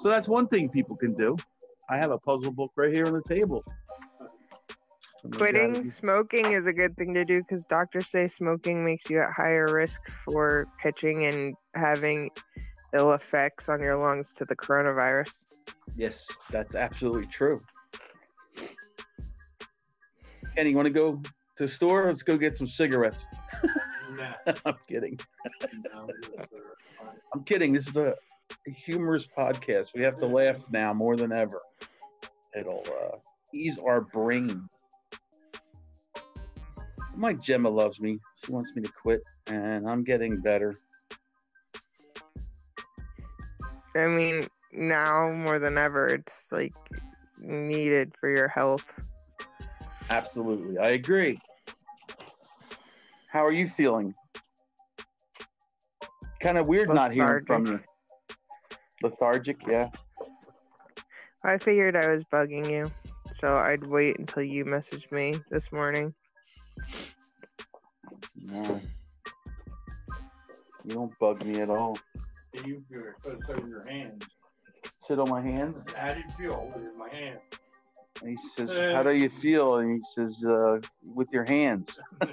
So 0.00 0.08
that's 0.08 0.28
one 0.28 0.48
thing 0.48 0.68
people 0.68 0.96
can 0.96 1.14
do. 1.14 1.36
I 1.88 1.96
have 1.98 2.10
a 2.10 2.18
puzzle 2.18 2.52
book 2.52 2.72
right 2.76 2.92
here 2.92 3.06
on 3.06 3.12
the 3.12 3.22
table. 3.22 3.64
Quitting 5.32 5.90
smoking 5.90 6.52
is 6.52 6.66
a 6.66 6.72
good 6.72 6.96
thing 6.96 7.14
to 7.14 7.24
do 7.24 7.40
because 7.40 7.64
doctors 7.64 8.08
say 8.08 8.28
smoking 8.28 8.84
makes 8.84 9.10
you 9.10 9.20
at 9.20 9.32
higher 9.36 9.72
risk 9.72 10.00
for 10.08 10.66
catching 10.82 11.26
and 11.26 11.54
having 11.74 12.30
ill 12.92 13.12
effects 13.12 13.68
on 13.68 13.80
your 13.80 13.96
lungs 13.98 14.32
to 14.32 14.44
the 14.44 14.56
coronavirus. 14.56 15.44
Yes, 15.96 16.28
that's 16.50 16.74
absolutely 16.74 17.26
true. 17.26 17.60
Kenny, 20.56 20.70
you 20.70 20.76
want 20.76 20.86
to 20.86 20.94
go 20.94 21.20
to 21.56 21.66
the 21.66 21.72
store? 21.72 22.06
Let's 22.06 22.22
go 22.22 22.36
get 22.36 22.56
some 22.56 22.68
cigarettes. 22.68 23.22
Nah, 24.16 24.52
I'm 24.64 24.76
kidding. 24.88 25.18
I'm 27.34 27.44
kidding. 27.44 27.72
This 27.72 27.88
is 27.88 27.96
a 27.96 28.14
humorous 28.66 29.26
podcast. 29.26 29.88
We 29.94 30.02
have 30.02 30.18
to 30.20 30.26
laugh 30.26 30.70
now 30.70 30.94
more 30.94 31.16
than 31.16 31.32
ever. 31.32 31.60
It'll 32.56 32.84
uh, 32.86 33.16
ease 33.52 33.78
our 33.78 34.00
brain. 34.00 34.68
My 37.14 37.34
Gemma 37.34 37.68
loves 37.68 38.00
me. 38.00 38.20
She 38.44 38.52
wants 38.52 38.74
me 38.76 38.82
to 38.82 38.92
quit, 39.02 39.22
and 39.48 39.86
I'm 39.88 40.04
getting 40.04 40.40
better. 40.40 40.76
I 43.96 44.06
mean, 44.06 44.46
now 44.72 45.30
more 45.32 45.58
than 45.58 45.76
ever, 45.76 46.08
it's 46.08 46.48
like 46.52 46.74
needed 47.38 48.14
for 48.16 48.28
your 48.28 48.48
health. 48.48 48.98
Absolutely. 50.10 50.78
I 50.78 50.90
agree. 50.90 51.40
How 53.28 53.44
are 53.44 53.52
you 53.52 53.68
feeling? 53.68 54.14
Kind 56.40 56.58
of 56.58 56.66
weird 56.66 56.88
not 56.88 57.12
hearing 57.12 57.44
from 57.44 57.66
you. 57.66 57.80
Lethargic, 59.02 59.56
yeah. 59.66 59.90
I 61.44 61.58
figured 61.58 61.96
I 61.96 62.08
was 62.08 62.24
bugging 62.24 62.70
you, 62.70 62.90
so 63.32 63.56
I'd 63.56 63.86
wait 63.86 64.18
until 64.18 64.42
you 64.42 64.64
messaged 64.64 65.12
me 65.12 65.40
this 65.50 65.70
morning. 65.72 66.14
No. 68.42 68.80
You 70.84 70.94
don't 70.94 71.18
bug 71.18 71.44
me 71.44 71.60
at 71.60 71.70
all. 71.70 71.98
You 72.64 72.82
were 72.90 73.16
supposed 73.20 73.46
to 73.46 73.52
over 73.54 73.68
your 73.68 73.86
hands. 73.88 74.24
Sit 75.08 75.18
on 75.18 75.28
my 75.28 75.42
hands. 75.42 75.82
How 75.94 76.14
do 76.14 76.20
you 76.20 76.30
feel 76.38 76.72
with 76.74 76.96
my 76.96 77.12
hand? 77.14 77.38
And 78.22 78.30
he 78.30 78.36
says, 78.56 78.70
How 78.94 79.02
do 79.02 79.12
you 79.12 79.28
feel? 79.28 79.76
And 79.76 80.00
he 80.00 80.02
says, 80.14 80.44
uh, 80.44 80.80
With 81.14 81.28
your 81.32 81.44
hands. 81.44 81.90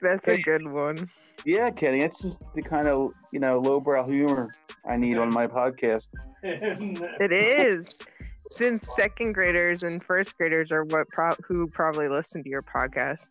That's 0.00 0.28
a 0.28 0.40
good 0.42 0.66
one. 0.66 1.08
Yeah, 1.44 1.70
Kenny, 1.70 2.00
it's 2.00 2.20
just 2.20 2.40
the 2.54 2.62
kind 2.62 2.88
of, 2.88 3.12
you 3.32 3.38
know, 3.38 3.58
lowbrow 3.58 4.06
humor 4.06 4.54
I 4.88 4.96
need 4.96 5.18
on 5.18 5.32
my 5.32 5.46
podcast. 5.46 6.06
It 6.46 7.32
is. 7.32 8.02
Since 8.50 8.94
second 8.94 9.32
graders 9.32 9.82
and 9.82 10.04
first 10.04 10.36
graders 10.36 10.70
are 10.70 10.84
what 10.84 11.08
pro- 11.08 11.36
who 11.42 11.66
probably 11.68 12.08
listen 12.08 12.42
to 12.42 12.50
your 12.50 12.60
podcast. 12.60 13.30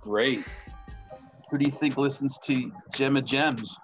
Great. 0.00 0.40
Who 1.50 1.58
do 1.58 1.64
you 1.64 1.70
think 1.70 1.96
listens 1.96 2.36
to 2.46 2.72
Gemma 2.92 3.22
Gems? 3.22 3.76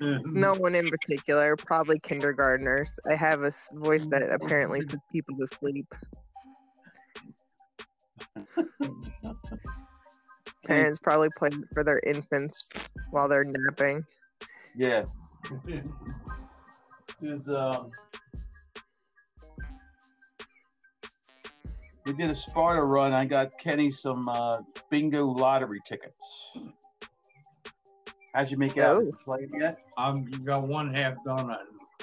No 0.00 0.54
one 0.54 0.74
in 0.74 0.88
particular, 0.88 1.56
probably 1.56 1.98
kindergartners. 2.00 2.98
I 3.08 3.14
have 3.14 3.42
a 3.42 3.52
voice 3.72 4.06
that 4.06 4.22
apparently 4.30 4.84
puts 4.84 5.02
people 5.10 5.36
to 5.36 5.46
sleep. 5.46 5.86
Parents 10.66 10.98
probably 11.02 11.28
play 11.36 11.48
it 11.48 11.64
for 11.72 11.82
their 11.82 12.00
infants 12.06 12.70
while 13.10 13.28
they're 13.28 13.44
napping. 13.44 14.04
Yeah. 14.76 15.04
Is 17.20 17.48
um 17.48 17.90
we 22.08 22.14
did 22.14 22.30
a 22.30 22.34
Sparta 22.34 22.82
run. 22.82 23.12
I 23.12 23.26
got 23.26 23.58
Kenny 23.58 23.90
some 23.90 24.28
uh, 24.30 24.60
bingo 24.88 25.26
lottery 25.26 25.80
tickets. 25.86 26.50
How'd 28.34 28.50
you 28.50 28.56
make 28.56 28.76
it 28.76 28.82
out? 28.82 29.02
Oh. 29.02 29.36
Did 29.36 29.48
um, 29.48 29.54
you 29.54 29.60
yet? 29.60 29.78
I'm 29.96 30.24
got 30.44 30.66
one 30.66 30.94
half 30.94 31.22
done 31.24 31.50
on 31.50 31.58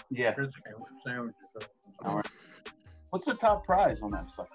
Yeah. 0.10 0.34
Chris 0.34 0.50
sandwiches. 1.06 1.36
What's 3.12 3.26
the 3.26 3.36
top 3.36 3.66
prize 3.66 4.02
on 4.02 4.12
that 4.12 4.30
sucker? 4.30 4.50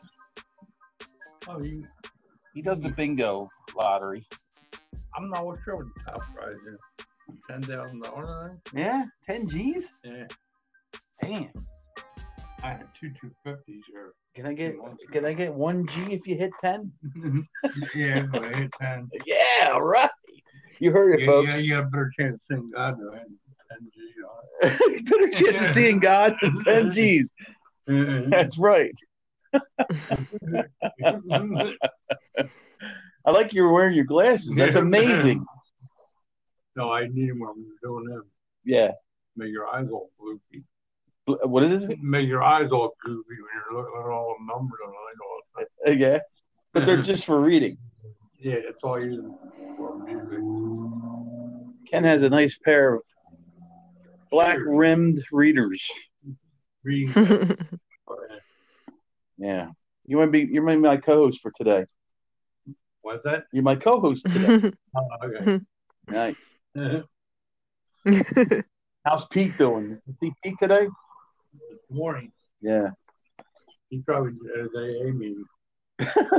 Oh, 1.49 1.63
you, 1.63 1.85
He 2.55 2.63
does 2.63 2.81
the 2.81 2.91
bingo 2.91 3.49
lottery. 3.75 4.27
I'm 5.17 5.31
not 5.31 5.45
sure 5.65 5.77
what 5.77 5.87
the 5.97 6.11
top 6.11 6.23
prize 6.35 6.57
is. 6.67 7.07
Ten 7.49 7.63
thousand 7.63 8.03
dollars. 8.03 8.59
Yeah, 8.75 9.05
ten 9.27 9.49
G's. 9.49 9.89
Yeah, 10.05 10.27
Damn. 11.23 11.51
I 12.63 12.69
had 12.69 12.89
two 12.99 13.11
two 13.21 13.31
fifties 13.45 13.83
here. 13.91 14.13
Can 14.35 14.47
I 14.47 14.53
get 14.53 14.75
can 15.13 15.25
I 15.25 15.33
get 15.33 15.55
one 15.55 15.87
G 15.87 16.13
if 16.13 16.27
you 16.27 16.37
hit 16.37 16.51
ten? 16.61 16.93
yeah, 17.95 18.27
but 18.31 18.45
I 18.45 18.53
hit 18.53 18.71
ten. 18.81 19.09
Yeah, 19.27 19.79
right. 19.79 20.11
You 20.81 20.91
heard 20.91 21.15
it, 21.15 21.21
Yeah, 21.21 21.27
folks. 21.27 21.53
yeah, 21.55 21.59
you 21.59 21.75
have 21.75 21.87
a 21.87 21.89
better 21.91 22.11
chance 22.19 22.35
of 22.35 22.41
seeing 22.49 22.71
God 22.75 22.99
than 22.99 23.11
ten 23.71 23.91
G 23.95 25.03
Better 25.11 25.29
chance 25.31 25.61
of 25.61 25.67
seeing 25.75 25.99
God 26.01 26.35
than 26.65 26.91
G's. 26.91 27.31
That's 27.87 28.59
right. 28.59 28.95
I 33.25 33.31
like 33.31 33.53
you 33.53 33.69
wearing 33.69 33.95
your 33.95 34.05
glasses. 34.05 34.53
That's 34.55 34.77
amazing. 34.77 35.45
no, 36.77 36.91
I 36.93 37.07
need 37.09 37.31
them 37.31 37.41
when 37.41 37.51
I'm 37.51 37.67
doing 37.83 38.05
them. 38.07 38.25
Yeah. 38.65 38.93
Make 39.37 39.51
your 39.53 39.67
eyes 39.69 39.89
all 39.93 40.11
goofy. 40.19 40.65
What 41.27 41.63
is 41.65 41.85
it? 41.85 42.03
Make 42.03 42.27
your 42.29 42.43
eyes 42.43 42.71
all 42.73 42.95
goofy 43.05 43.23
when 43.29 43.37
you're 43.55 43.83
looking 43.83 44.01
at 44.01 44.07
all 44.07 44.35
the 44.39 44.45
numbers 44.53 44.79
and 44.85 44.93
all 45.23 45.41
that. 45.59 45.69
Uh, 45.87 45.95
Yeah. 45.95 46.21
But 46.73 46.87
they're 46.87 47.03
just 47.11 47.25
for 47.25 47.41
reading. 47.41 47.77
Yeah, 48.41 48.57
that's 48.65 48.83
all 48.83 48.99
you 48.99 49.11
use 49.11 49.77
for 49.77 49.99
music. 50.05 51.91
Ken 51.91 52.05
has 52.05 52.23
a 52.23 52.31
nice 52.31 52.57
pair 52.59 52.95
of 52.95 53.03
black 54.31 54.59
rimmed 54.65 55.23
readers. 55.33 55.87
Reading. 56.83 57.15
Yeah. 59.43 59.69
You 60.05 60.19
want 60.19 60.29
to 60.29 60.33
be 60.33 60.53
you're 60.53 60.63
my 60.63 60.99
co-host 60.99 61.41
for 61.41 61.51
today. 61.57 61.87
What's 63.01 63.25
that? 63.25 63.45
You're 63.55 63.63
my 63.63 63.77
co-host 63.77 64.27
today. 64.31 64.73
Oh, 64.95 65.07
okay. 65.25 65.61
nice. 66.09 66.35
How's 69.07 69.25
Pete 69.27 69.57
doing? 69.57 70.01
You 70.05 70.15
see 70.21 70.33
Pete 70.43 70.57
today? 70.59 70.89
this 71.71 71.79
morning, 71.89 72.33
Yeah. 72.61 72.89
he 73.89 74.01
probably 74.01 74.33
at 74.53 74.61
his 74.63 74.71
AA 74.75 75.13
meeting. 75.13 75.45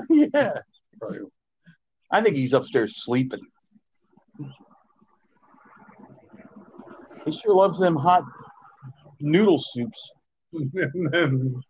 yeah. 0.09 0.59
Probably. 0.99 1.19
I 2.11 2.21
think 2.21 2.35
he's 2.35 2.53
upstairs 2.53 3.03
sleeping. 3.03 3.39
He 7.25 7.31
sure 7.31 7.55
loves 7.55 7.79
them 7.79 7.95
hot 7.95 8.23
noodle 9.19 9.61
soups. 9.61 10.11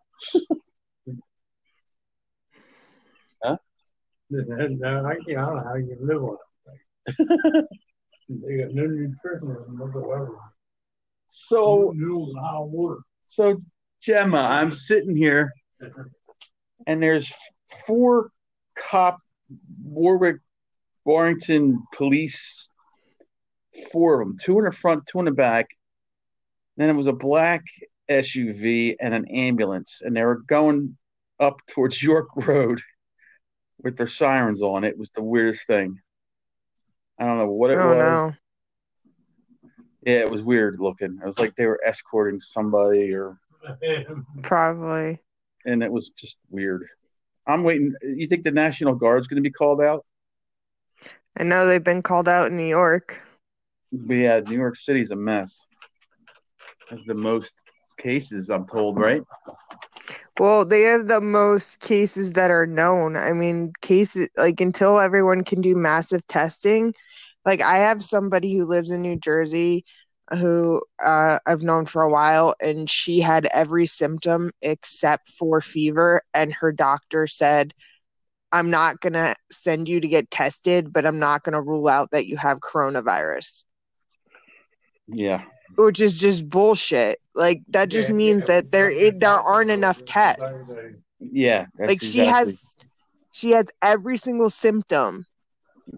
Huh? 3.44 3.58
No, 4.30 5.06
I, 5.06 5.16
can't, 5.16 5.30
I 5.30 5.34
don't 5.34 5.56
know 5.56 5.64
how 5.64 5.74
you 5.74 5.98
live 6.00 6.24
on 6.24 6.38
it. 7.08 7.16
they 8.30 8.58
got 8.58 8.74
no 8.74 8.86
nutrition 8.86 9.48
whatsoever. 9.80 10.38
So 11.28 11.92
how 12.40 12.66
it 12.66 12.70
worked. 12.70 13.04
so 13.28 13.62
Gemma, 14.00 14.38
I'm 14.38 14.72
sitting 14.72 15.16
here 15.16 15.52
and 16.88 17.02
there's 17.02 17.34
four 17.86 18.30
cop 18.76 19.20
Warwick 19.84 20.38
Warrington 21.06 21.84
police, 21.94 22.68
four 23.92 24.22
of 24.22 24.28
them, 24.28 24.38
two 24.42 24.58
in 24.60 24.66
the 24.66 24.72
front, 24.72 25.06
two 25.08 25.20
in 25.20 25.26
the 25.26 25.32
back. 25.32 25.68
Then 26.78 26.90
it 26.90 26.94
was 26.94 27.08
a 27.08 27.14
black 27.14 27.64
SUV 28.10 28.96
and 29.00 29.14
an 29.14 29.28
ambulance, 29.30 30.02
and 30.04 30.16
they 30.16 30.24
were 30.24 30.42
going 30.48 30.98
up 31.40 31.58
towards 31.68 32.02
York 32.02 32.28
Road 32.36 32.82
with 33.82 33.98
their 33.98 34.08
sirens 34.08 34.62
on. 34.62 34.84
It 34.84 34.98
was 34.98 35.12
the 35.12 35.24
weirdest 35.24 35.66
thing. 35.68 36.00
I 37.20 37.26
don't 37.26 37.38
know 37.38 37.48
what 37.48 37.72
it 37.72 37.78
Oh 37.78 37.90
was. 37.90 37.98
no. 37.98 38.34
Yeah, 40.04 40.20
it 40.20 40.32
was 40.32 40.42
weird 40.42 40.80
looking. 40.80 41.20
It 41.22 41.26
was 41.28 41.38
like 41.38 41.56
they 41.56 41.68
were 41.68 41.80
escorting 41.86 42.40
somebody, 42.40 43.14
or 43.14 43.38
Probably. 44.42 45.20
and 45.66 45.84
it 45.84 45.92
was 45.92 46.10
just 46.10 46.38
weird. 46.50 46.86
I'm 47.48 47.64
waiting. 47.64 47.94
You 48.04 48.28
think 48.28 48.44
the 48.44 48.52
National 48.52 48.96
Guard's 48.96 49.28
going 49.28 49.42
to 49.44 49.48
be 49.48 49.52
called 49.52 49.82
out? 49.82 50.06
I 51.38 51.44
know 51.44 51.66
they've 51.66 51.84
been 51.84 52.02
called 52.02 52.28
out 52.28 52.48
in 52.48 52.58
New 52.58 52.66
York. 52.66 53.22
But 53.92 54.14
yeah, 54.14 54.40
New 54.40 54.58
York 54.58 54.76
City's 54.76 55.12
a 55.12 55.16
mess. 55.16 55.60
Has 56.90 57.06
the 57.06 57.14
most 57.14 57.54
cases, 57.98 58.50
I'm 58.50 58.68
told, 58.68 58.98
right? 58.98 59.22
Well, 60.40 60.66
they 60.66 60.82
have 60.82 61.08
the 61.08 61.22
most 61.22 61.80
cases 61.82 62.34
that 62.34 62.52
are 62.52 62.66
known. 62.66 63.16
I 63.16 63.34
mean, 63.34 63.74
cases 63.82 64.30
like 64.38 64.60
until 64.60 65.00
everyone 65.00 65.44
can 65.44 65.62
do 65.62 65.76
massive 65.76 66.26
testing. 66.28 66.94
Like 67.46 67.62
I 67.62 67.78
have 67.78 68.04
somebody 68.04 68.56
who 68.56 68.66
lives 68.66 68.92
in 68.92 69.02
New 69.02 69.18
Jersey 69.18 69.86
who 70.32 70.82
uh, 71.04 71.40
I've 71.46 71.64
known 71.64 71.86
for 71.86 72.02
a 72.04 72.10
while, 72.10 72.56
and 72.62 72.90
she 72.90 73.20
had 73.20 73.48
every 73.54 73.86
symptom 73.86 74.52
except 74.62 75.30
for 75.30 75.62
fever, 75.62 76.22
and 76.34 76.54
her 76.54 76.72
doctor 76.72 77.28
said, 77.28 77.74
"I'm 78.52 78.70
not 78.70 79.02
gonna 79.02 79.36
send 79.52 79.88
you 79.90 80.00
to 80.00 80.08
get 80.08 80.32
tested, 80.32 80.94
but 80.94 81.06
I'm 81.06 81.20
not 81.20 81.44
gonna 81.44 81.62
rule 81.62 81.88
out 81.88 82.12
that 82.12 82.28
you 82.28 82.38
have 82.38 82.60
coronavirus." 82.60 83.64
Yeah. 85.08 85.44
Which 85.76 86.02
is 86.02 86.18
just 86.20 86.50
bullshit. 86.50 87.20
Like 87.36 87.62
that 87.70 87.90
just 87.90 88.10
Yeah, 88.10 88.16
means 88.16 88.42
yeah. 88.42 88.48
that 88.48 88.72
there 88.72 88.90
it, 88.90 89.20
there 89.20 89.32
aren't 89.32 89.72
enough 89.72 90.04
tests. 90.06 90.44
Yeah. 91.20 91.66
that's 91.78 91.88
like 91.90 92.02
she 92.02 92.22
exactly- 92.22 92.26
has 92.28 92.78
she 93.32 93.52
has 93.52 93.68
every 93.82 94.18
single 94.18 94.50
symptom 94.50 95.26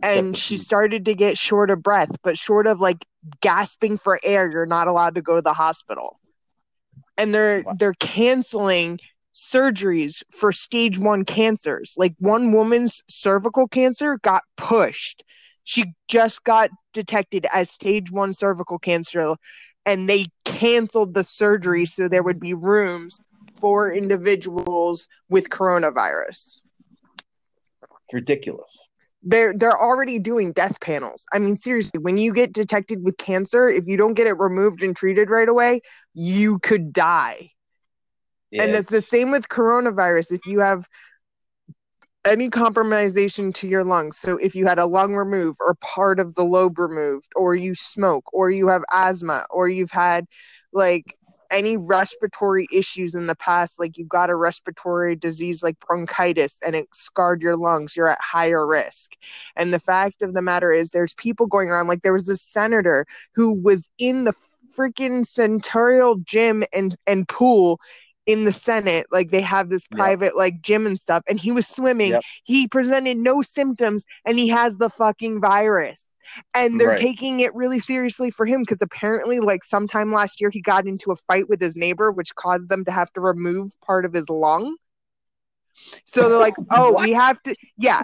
and 0.02 0.30
Except 0.32 0.38
she 0.38 0.58
started 0.58 1.06
to 1.06 1.16
get 1.16 1.38
short 1.38 1.70
of 1.72 1.82
breath 1.82 2.16
but 2.24 2.38
short 2.38 2.68
of 2.68 2.80
like 2.82 3.06
gasping 3.42 3.98
for 3.98 4.20
air 4.24 4.52
you're 4.52 4.66
not 4.66 4.88
allowed 4.88 5.16
to 5.16 5.22
go 5.22 5.36
to 5.36 5.42
the 5.42 5.54
hospital 5.54 6.20
and 7.18 7.34
they're 7.34 7.64
Wow. 7.64 7.74
they're 7.78 7.94
canceling 8.00 9.00
surgeries 9.34 10.24
for 10.32 10.52
stage 10.52 11.00
1 11.00 11.26
cancers 11.26 11.96
like 11.98 12.14
one 12.20 12.52
woman's 12.52 13.02
cervical 13.08 13.68
cancer 13.68 14.18
got 14.20 14.44
pushed 14.58 15.24
she 15.64 15.86
just 16.08 16.44
got 16.44 16.70
detected 16.94 17.48
as 17.54 17.70
stage 17.72 18.12
1 18.12 18.34
cervical 18.34 18.78
cancer 18.78 19.36
and 19.86 20.08
they 20.10 20.28
canceled 20.46 21.14
the 21.14 21.24
surgery 21.24 21.86
so 21.86 22.08
there 22.08 22.24
would 22.24 22.40
be 22.40 22.54
rooms 22.54 23.20
for 23.60 23.92
individuals 23.92 25.08
with 25.30 25.50
coronavirus 25.50 26.60
ridiculous. 28.12 28.78
They're 29.24 29.54
they're 29.56 29.80
already 29.80 30.20
doing 30.20 30.52
death 30.52 30.80
panels. 30.82 31.26
I 31.34 31.40
mean, 31.40 31.56
seriously, 31.58 32.00
when 32.00 32.18
you 32.18 32.34
get 32.34 32.54
detected 32.54 33.04
with 33.04 33.18
cancer, 33.18 33.70
if 33.70 33.88
you 33.88 33.98
don't 33.98 34.14
get 34.14 34.28
it 34.28 34.38
removed 34.38 34.84
and 34.84 34.96
treated 34.96 35.30
right 35.30 35.48
away, 35.48 35.82
you 36.14 36.60
could 36.60 36.94
die. 36.94 37.50
Yeah, 38.52 38.64
And 38.64 38.72
it's 38.74 38.90
the 38.90 39.02
same 39.02 39.32
with 39.32 39.50
coronavirus. 39.50 40.32
If 40.32 40.42
you 40.46 40.60
have 40.60 40.88
any 42.26 42.50
compromisation 42.50 43.54
to 43.56 43.68
your 43.68 43.84
lungs, 43.84 44.18
so 44.18 44.38
if 44.38 44.56
you 44.56 44.66
had 44.66 44.80
a 44.80 44.86
lung 44.86 45.14
removed 45.14 45.58
or 45.60 45.76
part 45.76 46.20
of 46.20 46.36
the 46.36 46.44
lobe 46.44 46.78
removed, 46.78 47.32
or 47.36 47.56
you 47.56 47.76
smoke, 47.76 48.26
or 48.34 48.52
you 48.52 48.68
have 48.68 48.84
asthma, 48.92 49.46
or 49.50 49.68
you've 49.68 49.92
had 49.92 50.26
like 50.72 51.18
any 51.54 51.78
respiratory 51.78 52.68
issues 52.72 53.14
in 53.14 53.28
the 53.28 53.36
past, 53.36 53.80
like 53.80 53.98
you've 53.98 54.10
got 54.10 54.30
a 54.30 54.36
respiratory 54.36 55.16
disease 55.16 55.64
like 55.64 55.80
bronchitis 55.80 56.60
and 56.66 56.76
it 56.76 56.88
scarred 56.94 57.42
your 57.42 57.58
lungs, 57.58 57.96
you're 57.96 58.10
at 58.10 58.20
higher 58.22 58.66
risk. 58.68 59.14
And 59.56 59.74
the 59.74 59.80
fact 59.80 60.22
of 60.22 60.34
the 60.34 60.42
matter 60.42 60.72
is, 60.72 60.90
there's 60.90 61.14
people 61.16 61.48
going 61.48 61.70
around, 61.70 61.88
like 61.88 62.02
there 62.02 62.14
was 62.14 62.30
a 62.30 62.36
senator 62.36 63.06
who 63.36 63.54
was 63.54 63.92
in 64.00 64.26
the 64.26 64.34
freaking 64.78 65.26
Centurial 65.26 66.18
gym 66.18 66.64
and, 66.74 66.96
and 67.08 67.28
pool 67.28 67.80
in 68.26 68.46
the 68.46 68.52
Senate. 68.52 69.08
Like 69.12 69.30
they 69.32 69.42
have 69.42 69.70
this 69.70 69.88
Yep. 69.90 69.98
private 69.98 70.38
like 70.38 70.62
gym 70.62 70.88
and 70.88 71.00
stuff, 71.00 71.24
and 71.28 71.40
he 71.40 71.52
was 71.52 71.68
swimming. 71.68 72.12
Yep. 72.12 72.24
He 72.44 72.68
presented 72.68 73.18
no 73.18 73.42
symptoms 73.42 74.06
and 74.26 74.38
he 74.38 74.48
has 74.50 74.78
the 74.78 74.90
fucking 74.90 75.42
virus. 75.42 76.10
And 76.54 76.80
they're 76.80 76.92
Right. 76.92 76.94
taking 76.94 77.40
it 77.40 77.54
really 77.56 77.80
seriously 77.80 78.32
for 78.32 78.46
him 78.46 78.62
because 78.62 78.82
apparently, 78.82 79.40
like 79.40 79.64
sometime 79.64 80.12
last 80.12 80.40
year, 80.42 80.50
he 80.50 80.62
got 80.62 80.88
into 80.88 81.12
a 81.12 81.16
fight 81.16 81.50
with 81.50 81.62
his 81.62 81.76
neighbor, 81.76 82.12
which 82.12 82.36
caused 82.36 82.70
them 82.70 82.86
to 82.86 82.92
have 82.92 83.12
to 83.14 83.22
remove 83.22 83.72
part 83.82 84.06
of 84.06 84.14
his 84.14 84.30
lung. 84.30 84.78
So 86.06 86.30
they're 86.30 86.40
like, 86.40 86.56
"Oh, 86.72 86.94
we 86.98 87.12
have 87.12 87.42
to, 87.44 87.56
yeah." 87.78 88.04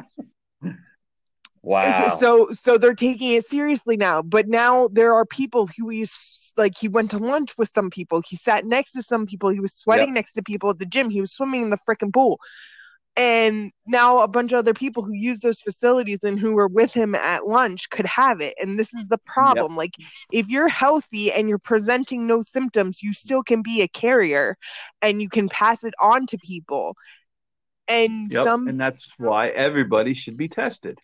wow. 1.61 1.91
So, 1.91 2.07
so 2.09 2.47
so 2.51 2.77
they're 2.77 2.93
taking 2.93 3.31
it 3.33 3.45
seriously 3.45 3.95
now. 3.97 4.21
But 4.21 4.47
now 4.47 4.89
there 4.91 5.13
are 5.13 5.25
people 5.25 5.67
who 5.77 5.89
he's 5.89 6.53
like 6.57 6.77
he 6.77 6.87
went 6.89 7.11
to 7.11 7.17
lunch 7.17 7.57
with 7.57 7.69
some 7.69 7.89
people. 7.89 8.21
He 8.27 8.35
sat 8.35 8.65
next 8.65 8.91
to 8.93 9.01
some 9.01 9.25
people. 9.25 9.49
He 9.49 9.59
was 9.61 9.73
sweating 9.73 10.13
Yep. 10.13 10.13
next 10.13 10.33
to 10.33 10.43
people 10.43 10.69
at 10.69 10.79
the 10.79 10.85
gym. 10.85 11.09
He 11.09 11.21
was 11.21 11.31
swimming 11.31 11.63
in 11.63 11.69
the 11.69 11.77
freaking 11.77 12.13
pool. 12.13 12.39
And 13.19 13.73
now 13.85 14.19
a 14.19 14.29
bunch 14.29 14.53
of 14.53 14.59
other 14.59 14.73
people 14.73 15.03
who 15.03 15.11
use 15.13 15.41
those 15.41 15.61
facilities 15.61 16.19
and 16.23 16.39
who 16.39 16.53
were 16.55 16.69
with 16.69 16.93
him 16.93 17.15
at 17.15 17.45
lunch 17.45 17.89
could 17.89 18.07
have 18.07 18.39
it. 18.39 18.53
And 18.61 18.79
this 18.79 18.93
is 18.93 19.09
the 19.09 19.17
problem. 19.17 19.75
Like 19.75 19.91
if 20.31 20.47
you're 20.47 20.69
healthy 20.69 21.29
and 21.31 21.49
you're 21.49 21.59
presenting 21.59 22.27
no 22.27 22.41
symptoms, 22.41 23.03
you 23.03 23.11
still 23.13 23.43
can 23.43 23.61
be 23.61 23.81
a 23.81 23.89
carrier 23.89 24.57
and 25.01 25.21
you 25.21 25.27
can 25.29 25.49
pass 25.49 25.83
it 25.83 25.93
on 26.01 26.27
to 26.27 26.37
people. 26.37 26.95
And 27.89 28.31
Yep, 28.31 28.43
some 28.45 28.67
and 28.69 28.79
that's 28.79 29.07
why 29.17 29.49
everybody 29.49 30.13
should 30.13 30.37
be 30.37 30.47
tested. 30.47 30.97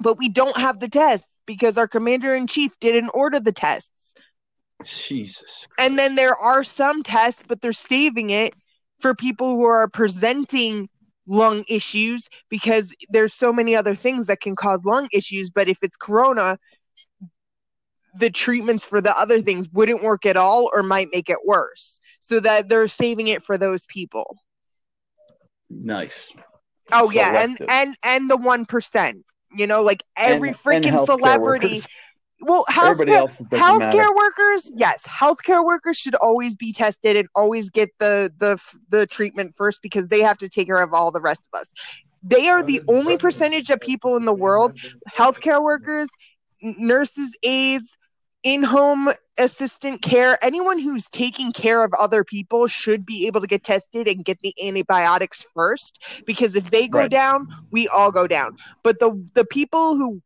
but 0.00 0.16
we 0.18 0.30
don't 0.30 0.56
have 0.56 0.80
the 0.80 0.88
tests 0.88 1.42
because 1.46 1.76
our 1.76 1.88
commander 1.88 2.34
in 2.34 2.46
chief 2.46 2.72
didn't 2.80 3.10
order 3.12 3.40
the 3.40 3.52
tests. 3.52 4.14
Jesus. 4.84 5.66
And 5.78 5.98
then 5.98 6.14
there 6.14 6.36
are 6.36 6.64
some 6.64 7.02
tests, 7.02 7.44
but 7.46 7.60
they're 7.60 7.72
saving 7.74 8.30
it 8.30 8.54
for 9.00 9.14
people 9.14 9.56
who 9.56 9.64
are 9.64 9.88
presenting 9.88 10.88
lung 11.30 11.62
issues 11.68 12.28
because 12.50 12.92
there's 13.10 13.32
so 13.32 13.52
many 13.52 13.76
other 13.76 13.94
things 13.94 14.26
that 14.26 14.40
can 14.40 14.56
cause 14.56 14.84
lung 14.84 15.08
issues. 15.14 15.48
But 15.48 15.68
if 15.68 15.78
it's 15.80 15.96
corona, 15.96 16.58
the 18.18 18.28
treatments 18.30 18.84
for 18.84 19.00
the 19.00 19.16
other 19.16 19.40
things 19.40 19.68
wouldn't 19.72 20.02
work 20.02 20.26
at 20.26 20.36
all 20.36 20.68
or 20.74 20.82
might 20.82 21.08
make 21.12 21.30
it 21.30 21.38
worse. 21.46 22.00
So 22.18 22.40
that 22.40 22.68
they're 22.68 22.88
saving 22.88 23.28
it 23.28 23.42
for 23.42 23.56
those 23.56 23.86
people. 23.86 24.36
Nice. 25.70 26.32
Oh 26.92 27.10
yeah, 27.10 27.44
and 27.44 27.56
Selective. 27.56 27.66
and 27.70 27.96
and 28.04 28.30
the 28.30 28.36
one 28.36 28.66
percent. 28.66 29.24
You 29.52 29.66
know, 29.66 29.82
like 29.82 30.02
every 30.16 30.48
And- 30.48 30.56
freaking 30.58 31.04
celebrity. 31.06 31.76
workers. 31.78 31.86
Well, 32.40 32.64
healthcare 32.70 33.08
else 33.08 33.32
it 33.40 33.48
doesn't 33.50 33.78
matter. 33.78 33.98
healthcare 33.98 34.16
workers 34.16 34.72
yes 34.74 35.06
healthcare 35.06 35.64
workers 35.64 35.96
should 35.98 36.14
always 36.16 36.56
be 36.56 36.72
tested 36.72 37.16
and 37.16 37.28
always 37.34 37.70
get 37.70 37.90
the 37.98 38.30
the 38.38 38.58
the 38.88 39.06
treatment 39.06 39.54
first 39.56 39.82
because 39.82 40.08
they 40.08 40.20
have 40.20 40.38
to 40.38 40.48
take 40.48 40.66
care 40.66 40.82
of 40.82 40.92
all 40.92 41.10
the 41.10 41.20
rest 41.20 41.48
of 41.52 41.60
us 41.60 41.72
they 42.22 42.48
are 42.48 42.62
the 42.62 42.80
only 42.88 43.16
percentage 43.16 43.70
of 43.70 43.80
people 43.80 44.16
in 44.16 44.24
the 44.24 44.34
world 44.34 44.78
healthcare 45.16 45.62
workers 45.62 46.08
nurses 46.62 47.38
aides 47.42 47.96
in-home 48.42 49.08
assistant 49.38 50.02
care 50.02 50.38
anyone 50.42 50.78
who's 50.78 51.08
taking 51.08 51.52
care 51.52 51.84
of 51.84 51.92
other 51.98 52.24
people 52.24 52.66
should 52.66 53.04
be 53.04 53.26
able 53.26 53.40
to 53.40 53.46
get 53.46 53.64
tested 53.64 54.06
and 54.06 54.24
get 54.24 54.38
the 54.40 54.54
antibiotics 54.66 55.46
first 55.54 56.22
because 56.26 56.56
if 56.56 56.70
they 56.70 56.88
go 56.88 57.00
Right. 57.00 57.10
down 57.10 57.46
we 57.70 57.88
all 57.88 58.10
go 58.12 58.26
down 58.26 58.56
but 58.82 58.98
the 58.98 59.12
the 59.34 59.44
people 59.44 59.96
who 59.96 60.22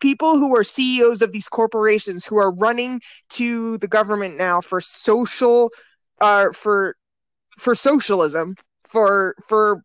people 0.00 0.36
who 0.36 0.54
are 0.56 0.64
CEOs 0.64 1.22
of 1.22 1.32
these 1.32 1.48
corporations 1.48 2.24
who 2.24 2.38
are 2.38 2.52
running 2.54 3.00
to 3.30 3.78
the 3.78 3.88
government 3.88 4.36
now 4.36 4.60
for 4.60 4.80
social 4.80 5.70
uh 6.20 6.46
for 6.52 6.96
for 7.58 7.74
socialism 7.74 8.56
for 8.82 9.34
for 9.46 9.82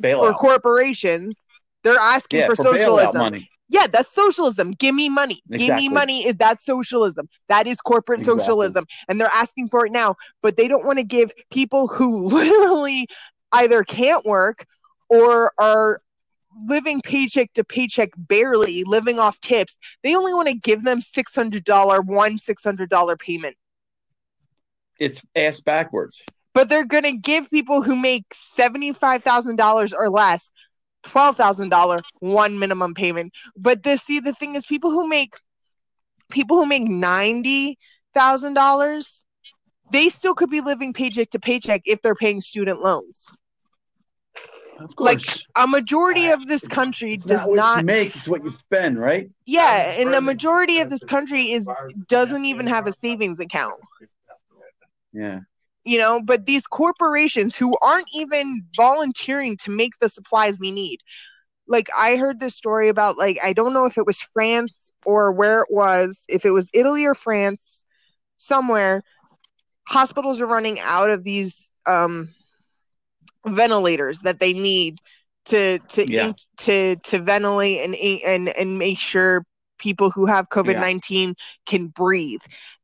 for 0.00 0.32
corporations 0.34 1.42
they're 1.82 1.98
asking 1.98 2.40
yeah, 2.40 2.46
for, 2.46 2.56
for 2.56 2.62
socialism 2.64 3.18
money. 3.18 3.50
Yeah 3.68 3.86
that's 3.86 4.12
socialism 4.12 4.72
give 4.72 4.94
me 4.94 5.08
money 5.08 5.42
give 5.56 5.74
me 5.74 5.88
money 5.88 6.32
that's 6.32 6.64
socialism 6.64 7.28
that 7.48 7.66
is 7.66 7.80
corporate 7.80 8.20
Exactly. 8.20 8.42
socialism 8.44 8.84
and 9.08 9.20
they're 9.20 9.30
asking 9.34 9.68
for 9.68 9.86
it 9.86 9.92
now 9.92 10.14
but 10.42 10.56
they 10.56 10.68
don't 10.68 10.84
want 10.86 10.98
to 10.98 11.04
give 11.04 11.30
people 11.50 11.86
who 11.88 12.24
literally 12.26 13.06
either 13.52 13.82
can't 13.84 14.24
work 14.24 14.66
or 15.08 15.52
are 15.58 16.00
living 16.68 17.00
paycheck 17.02 17.52
to 17.52 17.62
paycheck, 17.62 18.08
barely 18.16 18.82
living 18.84 19.18
off 19.18 19.38
tips. 19.40 19.78
They 20.02 20.16
only 20.16 20.32
want 20.32 20.48
to 20.48 20.54
give 20.54 20.84
them 20.84 21.00
six 21.00 21.34
hundred 21.34 21.64
dollar 21.64 22.00
one 22.00 22.38
six 22.38 22.64
hundred 22.64 22.88
dollar 22.88 23.16
payment, 23.16 23.56
It's 24.98 25.20
ass 25.34 25.60
backwards. 25.60 26.22
but 26.54 26.68
they're 26.68 26.86
gonna 26.86 27.12
give 27.16 27.50
people 27.50 27.82
who 27.82 27.94
make 27.94 28.24
seventy 28.32 28.92
five 28.92 29.22
thousand 29.22 29.56
dollars 29.56 29.92
or 29.92 30.08
less 30.08 30.50
twelve 31.06 31.36
thousand 31.36 31.70
dollar 31.70 32.02
one 32.20 32.58
minimum 32.58 32.94
payment. 32.94 33.32
But 33.56 33.82
this 33.82 34.02
see 34.02 34.20
the 34.20 34.32
thing 34.32 34.54
is, 34.54 34.66
people 34.66 34.90
who 34.90 35.08
make 35.08 35.36
people 36.30 36.56
who 36.56 36.66
make 36.66 36.82
ninety 36.82 37.78
thousand 38.14 38.54
dollars, 38.54 39.24
they 39.92 40.08
still 40.08 40.34
could 40.34 40.50
be 40.50 40.60
living 40.60 40.92
paycheck 40.92 41.30
to 41.30 41.38
paycheck 41.38 41.82
if 41.84 42.02
they're 42.02 42.14
paying 42.14 42.40
student 42.40 42.80
loans. 42.82 43.28
Of 44.78 44.94
Like. 44.98 45.20
A 45.56 45.66
majority 45.66 46.28
of 46.28 46.46
this 46.46 46.66
country 46.68 47.14
it's 47.14 47.24
does 47.24 47.40
not 47.40 47.48
what 47.48 47.56
not 47.56 47.78
you 47.78 47.86
make, 47.86 48.14
it's 48.16 48.28
what 48.28 48.44
you 48.44 48.54
spend, 48.54 49.00
right? 49.00 49.30
Yeah, 49.46 49.98
and 49.98 50.12
the 50.12 50.20
majority 50.20 50.80
of 50.80 50.90
this 50.90 51.02
country 51.02 51.50
is 51.50 51.70
doesn't 52.08 52.44
even 52.44 52.66
have 52.66 52.86
a 52.86 52.92
savings 52.92 53.38
account. 53.38 53.80
Yeah. 55.14 55.40
You 55.86 55.98
know, 55.98 56.20
but 56.24 56.46
these 56.46 56.66
corporations 56.66 57.56
who 57.56 57.76
aren't 57.80 58.08
even 58.12 58.62
volunteering 58.76 59.56
to 59.58 59.70
make 59.70 59.92
the 60.00 60.08
supplies 60.08 60.58
we 60.58 60.72
need. 60.72 60.98
Like 61.68 61.86
I 61.96 62.16
heard 62.16 62.40
this 62.40 62.56
story 62.56 62.88
about 62.88 63.16
like 63.16 63.38
I 63.44 63.52
don't 63.52 63.72
know 63.72 63.86
if 63.86 63.96
it 63.96 64.06
was 64.06 64.20
France 64.20 64.90
or 65.04 65.32
where 65.32 65.60
it 65.62 65.68
was, 65.70 66.24
if 66.28 66.44
it 66.44 66.50
was 66.50 66.68
Italy 66.74 67.06
or 67.06 67.14
France, 67.14 67.84
somewhere 68.38 69.02
hospitals 69.88 70.40
are 70.40 70.46
running 70.48 70.78
out 70.80 71.10
of 71.10 71.22
these 71.22 71.70
um 71.86 72.28
ventilators 73.46 74.20
that 74.20 74.40
they 74.40 74.52
need 74.52 74.98
to 75.46 75.78
to 75.90 76.10
Yeah. 76.10 76.28
in- 76.28 76.34
to 76.58 76.96
to 76.96 77.18
ventilate 77.20 77.84
and 77.84 77.94
and 78.26 78.48
and 78.48 78.78
make 78.78 78.98
sure 78.98 79.44
people 79.78 80.10
who 80.10 80.26
have 80.26 80.48
COVID 80.48 80.78
nineteen 80.80 81.34
can 81.66 81.88
breathe. 81.88 82.40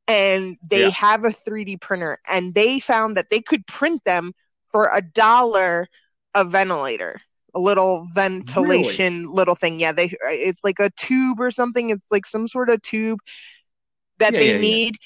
And 0.08 0.56
they 0.68 0.82
Yeah. 0.82 0.90
have 0.90 1.24
a 1.24 1.30
3D 1.32 1.76
printer, 1.76 2.18
and 2.30 2.54
they 2.54 2.80
found 2.80 3.16
that 3.16 3.30
they 3.30 3.40
could 3.40 3.66
print 3.66 4.02
them 4.04 4.32
for 4.70 4.90
a 4.92 5.00
dollar 5.02 5.88
a 6.34 6.44
ventilator, 6.44 7.20
a 7.54 7.60
little 7.60 8.06
ventilation 8.14 9.30
little 9.32 9.54
thing. 9.54 9.78
Yeah, 9.80 9.92
they 9.92 10.12
it's 10.24 10.64
like 10.64 10.78
a 10.80 10.90
tube 10.96 11.40
or 11.40 11.50
something. 11.50 11.90
It's 11.90 12.10
like 12.10 12.26
some 12.26 12.48
sort 12.48 12.70
of 12.70 12.82
tube 12.82 13.20
that 14.18 14.34
Yeah, 14.34 14.40
they 14.40 14.46
yeah, 14.46 14.52
yeah. 14.54 14.60
need. 14.60 14.96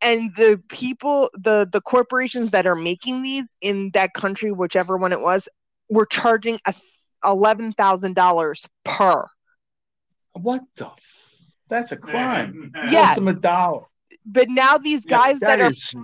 And 0.00 0.34
the 0.36 0.62
people, 0.68 1.30
the 1.34 1.68
the 1.70 1.80
corporations 1.80 2.50
that 2.50 2.66
are 2.66 2.76
making 2.76 3.22
these 3.22 3.56
in 3.60 3.90
that 3.94 4.14
country, 4.14 4.52
whichever 4.52 4.96
one 4.96 5.12
it 5.12 5.20
was, 5.20 5.48
were 5.88 6.06
charging 6.06 6.58
a 6.66 6.74
eleven 7.24 7.72
thousand 7.72 8.14
dollars 8.14 8.68
per. 8.84 9.26
What 10.34 10.62
the? 10.76 10.86
F- 10.86 11.30
that's 11.68 11.92
a 11.92 11.96
crime. 11.96 12.72
Yeah. 12.74 13.06
Cost 13.06 13.14
them 13.16 13.28
a 13.28 13.32
dollar. 13.32 13.84
But 14.26 14.48
now 14.48 14.78
these 14.78 15.04
guys 15.04 15.40
that, 15.40 15.60
are 15.60 15.70
is- 15.70 15.94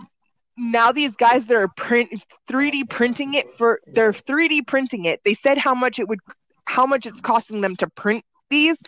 now 0.56 0.92
these 0.92 1.16
guys 1.16 1.46
that 1.46 1.56
are 1.56 1.68
print 1.76 2.10
3D 2.48 2.88
printing 2.90 3.34
it 3.34 3.48
for 3.50 3.80
they're 3.86 4.12
3D 4.12 4.66
printing 4.66 5.04
it. 5.06 5.20
They 5.24 5.34
said 5.34 5.58
how 5.58 5.74
much 5.74 5.98
it 5.98 6.08
would 6.08 6.20
how 6.66 6.86
much 6.86 7.06
it's 7.06 7.20
costing 7.20 7.62
them 7.62 7.74
to 7.76 7.88
print 7.88 8.24
these. 8.50 8.82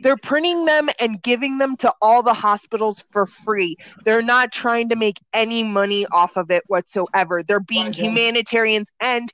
They're 0.00 0.16
printing 0.16 0.66
them 0.66 0.88
and 1.00 1.22
giving 1.22 1.58
them 1.58 1.76
to 1.78 1.92
all 2.02 2.22
the 2.22 2.34
hospitals 2.34 3.00
for 3.00 3.26
free. 3.26 3.76
They're 4.04 4.22
not 4.22 4.52
trying 4.52 4.88
to 4.90 4.96
make 4.96 5.18
any 5.32 5.62
money 5.62 6.06
off 6.12 6.36
of 6.36 6.50
it 6.50 6.62
whatsoever. 6.66 7.42
They're 7.42 7.60
being 7.60 7.92
humanitarians 7.92 8.90
and 9.02 9.30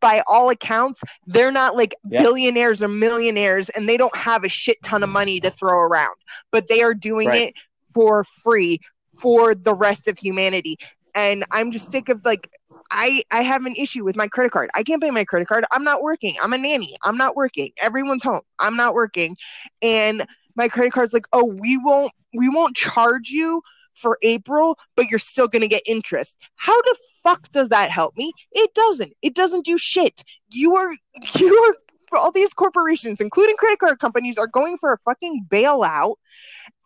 by 0.00 0.22
all 0.28 0.50
accounts, 0.50 1.00
they're 1.26 1.52
not 1.52 1.76
like 1.76 1.94
Yeah. 2.08 2.22
billionaires 2.22 2.82
or 2.82 2.88
millionaires 2.88 3.68
and 3.70 3.88
they 3.88 3.96
don't 3.96 4.14
have 4.16 4.44
a 4.44 4.48
shit 4.48 4.82
ton 4.82 5.02
of 5.02 5.08
money 5.08 5.40
to 5.40 5.50
throw 5.50 5.78
around, 5.78 6.14
but 6.50 6.68
they 6.68 6.82
are 6.82 6.94
doing 6.94 7.28
Right. 7.28 7.42
it 7.48 7.54
for 7.94 8.24
free 8.24 8.80
for 9.14 9.54
the 9.54 9.74
rest 9.74 10.08
of 10.08 10.18
humanity. 10.18 10.76
And 11.14 11.44
I'm 11.50 11.70
just 11.70 11.90
sick 11.90 12.08
of 12.08 12.24
like 12.24 12.48
I 12.90 13.22
I 13.32 13.42
have 13.42 13.64
an 13.66 13.74
issue 13.76 14.04
with 14.04 14.16
my 14.16 14.28
credit 14.28 14.52
card. 14.52 14.70
I 14.74 14.82
can't 14.82 15.02
pay 15.02 15.10
my 15.10 15.24
credit 15.24 15.48
card. 15.48 15.64
I'm 15.72 15.84
not 15.84 16.02
working. 16.02 16.36
I'm 16.42 16.52
a 16.52 16.58
nanny. 16.58 16.94
I'm 17.02 17.16
not 17.16 17.36
working. 17.36 17.70
Everyone's 17.82 18.22
home. 18.22 18.42
I'm 18.58 18.76
not 18.76 18.94
working. 18.94 19.36
And 19.80 20.24
my 20.56 20.68
credit 20.68 20.92
card's 20.92 21.12
like, 21.12 21.26
"Oh, 21.32 21.44
we 21.44 21.78
won't 21.78 22.12
we 22.34 22.48
won't 22.48 22.76
charge 22.76 23.28
you 23.28 23.62
for 23.94 24.18
April, 24.22 24.78
but 24.96 25.08
you're 25.08 25.18
still 25.18 25.48
going 25.48 25.62
to 25.62 25.68
get 25.68 25.82
interest." 25.86 26.38
How 26.56 26.80
the 26.82 26.96
fuck 27.22 27.50
does 27.52 27.70
that 27.70 27.90
help 27.90 28.16
me? 28.16 28.32
It 28.52 28.74
doesn't. 28.74 29.14
It 29.22 29.34
doesn't 29.34 29.64
do 29.64 29.78
shit. 29.78 30.22
You 30.50 30.74
are 30.76 30.94
you 31.38 31.74
are 32.12 32.18
all 32.18 32.32
these 32.32 32.52
corporations, 32.52 33.20
including 33.20 33.56
credit 33.56 33.78
card 33.78 33.98
companies, 33.98 34.38
are 34.38 34.46
going 34.46 34.76
for 34.76 34.92
a 34.92 34.98
fucking 34.98 35.46
bailout 35.48 36.16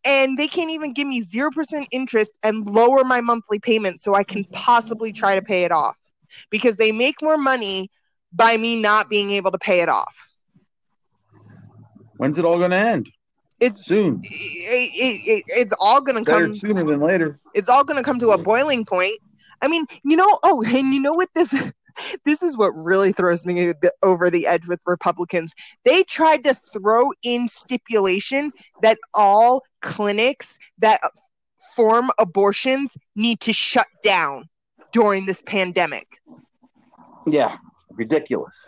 and 0.06 0.38
they 0.38 0.46
can't 0.46 0.70
even 0.70 0.92
give 0.92 1.08
me 1.08 1.22
0% 1.22 1.86
interest 1.90 2.32
and 2.42 2.66
lower 2.66 3.04
my 3.04 3.20
monthly 3.20 3.58
payment 3.58 4.00
so 4.00 4.14
I 4.14 4.22
can 4.22 4.44
possibly 4.52 5.12
try 5.12 5.34
to 5.34 5.42
pay 5.42 5.64
it 5.64 5.72
off 5.72 5.98
because 6.50 6.76
they 6.76 6.92
make 6.92 7.20
more 7.20 7.36
money 7.36 7.90
by 8.32 8.56
me 8.56 8.80
not 8.80 9.10
being 9.10 9.32
able 9.32 9.50
to 9.50 9.58
pay 9.58 9.80
it 9.80 9.88
off. 9.88 10.34
When's 12.16 12.38
it 12.38 12.44
all 12.44 12.58
going 12.58 12.70
to 12.70 12.76
end? 12.76 13.10
It's 13.58 13.84
Soon. 13.84 14.20
it, 14.22 14.90
it, 14.94 15.30
it, 15.30 15.44
it's 15.48 15.74
all 15.80 16.02
going 16.02 16.22
to 16.22 16.30
come 16.30 16.54
sooner 16.56 16.84
than 16.84 17.00
later. 17.00 17.40
it's 17.54 17.70
all 17.70 17.84
going 17.84 17.96
to 17.96 18.02
come 18.02 18.18
to 18.18 18.30
a 18.32 18.38
boiling 18.38 18.84
point. 18.84 19.18
I 19.62 19.68
mean, 19.68 19.86
you 20.04 20.16
know, 20.16 20.38
oh, 20.42 20.62
and 20.62 20.92
you 20.92 21.00
know 21.00 21.14
what 21.14 21.30
this 21.34 21.72
this 22.24 22.42
is 22.42 22.56
what 22.56 22.70
really 22.70 23.12
throws 23.12 23.44
me 23.44 23.72
over 24.02 24.30
the 24.30 24.46
edge 24.46 24.66
with 24.68 24.80
Republicans. 24.86 25.54
They 25.84 26.02
tried 26.04 26.44
to 26.44 26.54
throw 26.54 27.10
in 27.22 27.48
stipulation 27.48 28.52
that 28.82 28.98
all 29.14 29.62
clinics 29.82 30.58
that 30.78 31.00
form 31.74 32.10
abortions 32.18 32.96
need 33.14 33.40
to 33.40 33.52
shut 33.52 33.86
down 34.02 34.48
during 34.92 35.26
this 35.26 35.42
pandemic. 35.42 36.20
Yeah. 37.26 37.56
Ridiculous. 37.90 38.66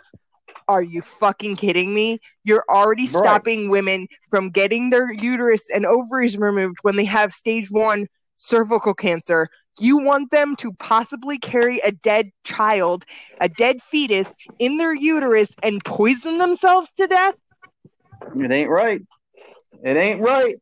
Are 0.67 0.83
you 0.83 1.01
fucking 1.01 1.55
kidding 1.55 1.93
me? 1.93 2.19
You're 2.43 2.65
already 2.69 3.03
Right. 3.03 3.09
stopping 3.09 3.69
women 3.69 4.07
from 4.29 4.49
getting 4.51 4.91
their 4.91 5.11
uterus 5.11 5.67
and 5.73 5.85
ovaries 5.85 6.37
removed 6.37 6.77
when 6.83 6.95
they 6.95 7.05
have 7.05 7.33
stage 7.33 7.71
one 7.71 8.07
cervical 8.35 8.93
cancer. 8.93 9.49
You 9.79 9.99
want 9.99 10.31
them 10.31 10.55
to 10.57 10.73
possibly 10.73 11.37
carry 11.37 11.79
a 11.85 11.91
dead 11.91 12.31
child, 12.43 13.05
a 13.39 13.49
dead 13.49 13.81
fetus 13.81 14.35
in 14.59 14.77
their 14.77 14.93
uterus 14.93 15.55
and 15.63 15.83
poison 15.83 16.37
themselves 16.37 16.91
to 16.93 17.07
death? 17.07 17.35
It 18.35 18.51
ain't 18.51 18.69
right. 18.69 19.01
It 19.83 19.95
ain't 19.95 20.21
right. 20.21 20.57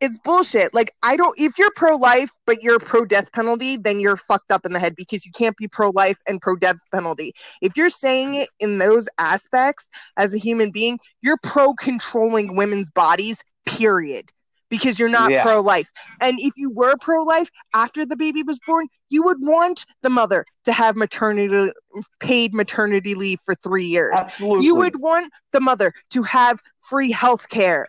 It's 0.00 0.18
bullshit. 0.20 0.72
Like, 0.72 0.92
I 1.02 1.16
don't, 1.16 1.34
if 1.40 1.58
you're 1.58 1.72
pro 1.74 1.96
life, 1.96 2.30
but 2.46 2.62
you're 2.62 2.78
pro 2.78 3.04
death 3.04 3.32
penalty, 3.32 3.76
then 3.76 3.98
you're 3.98 4.16
fucked 4.16 4.52
up 4.52 4.64
in 4.64 4.72
the 4.72 4.78
head 4.78 4.94
because 4.96 5.26
you 5.26 5.32
can't 5.32 5.56
be 5.56 5.66
pro 5.66 5.90
life 5.90 6.18
and 6.28 6.40
pro 6.40 6.54
death 6.54 6.76
penalty. 6.94 7.32
If 7.62 7.76
you're 7.76 7.88
saying 7.88 8.36
it 8.36 8.48
in 8.60 8.78
those 8.78 9.08
aspects 9.18 9.88
as 10.16 10.32
a 10.32 10.38
human 10.38 10.70
being, 10.70 11.00
you're 11.20 11.38
pro 11.42 11.74
controlling 11.74 12.54
women's 12.54 12.90
bodies, 12.90 13.42
period. 13.66 14.30
Because 14.70 14.98
you're 14.98 15.08
not 15.08 15.30
Yeah. 15.30 15.42
pro 15.42 15.60
life. 15.60 15.90
And 16.20 16.38
if 16.40 16.52
you 16.56 16.70
were 16.70 16.96
pro 17.00 17.22
life 17.22 17.50
after 17.74 18.04
the 18.04 18.16
baby 18.16 18.42
was 18.42 18.60
born, 18.66 18.88
you 19.08 19.22
would 19.22 19.38
want 19.40 19.86
the 20.02 20.10
mother 20.10 20.44
to 20.64 20.72
have 20.72 20.96
maternity 20.96 21.72
paid 22.20 22.54
maternity 22.54 23.14
leave 23.14 23.40
for 23.44 23.54
three 23.54 23.86
years 23.86 24.14
Absolutely. 24.18 24.66
you 24.66 24.76
would 24.76 25.00
want 25.00 25.32
the 25.52 25.60
mother 25.60 25.92
to 26.10 26.22
have 26.22 26.60
free 26.80 27.10
health 27.10 27.48
care 27.48 27.88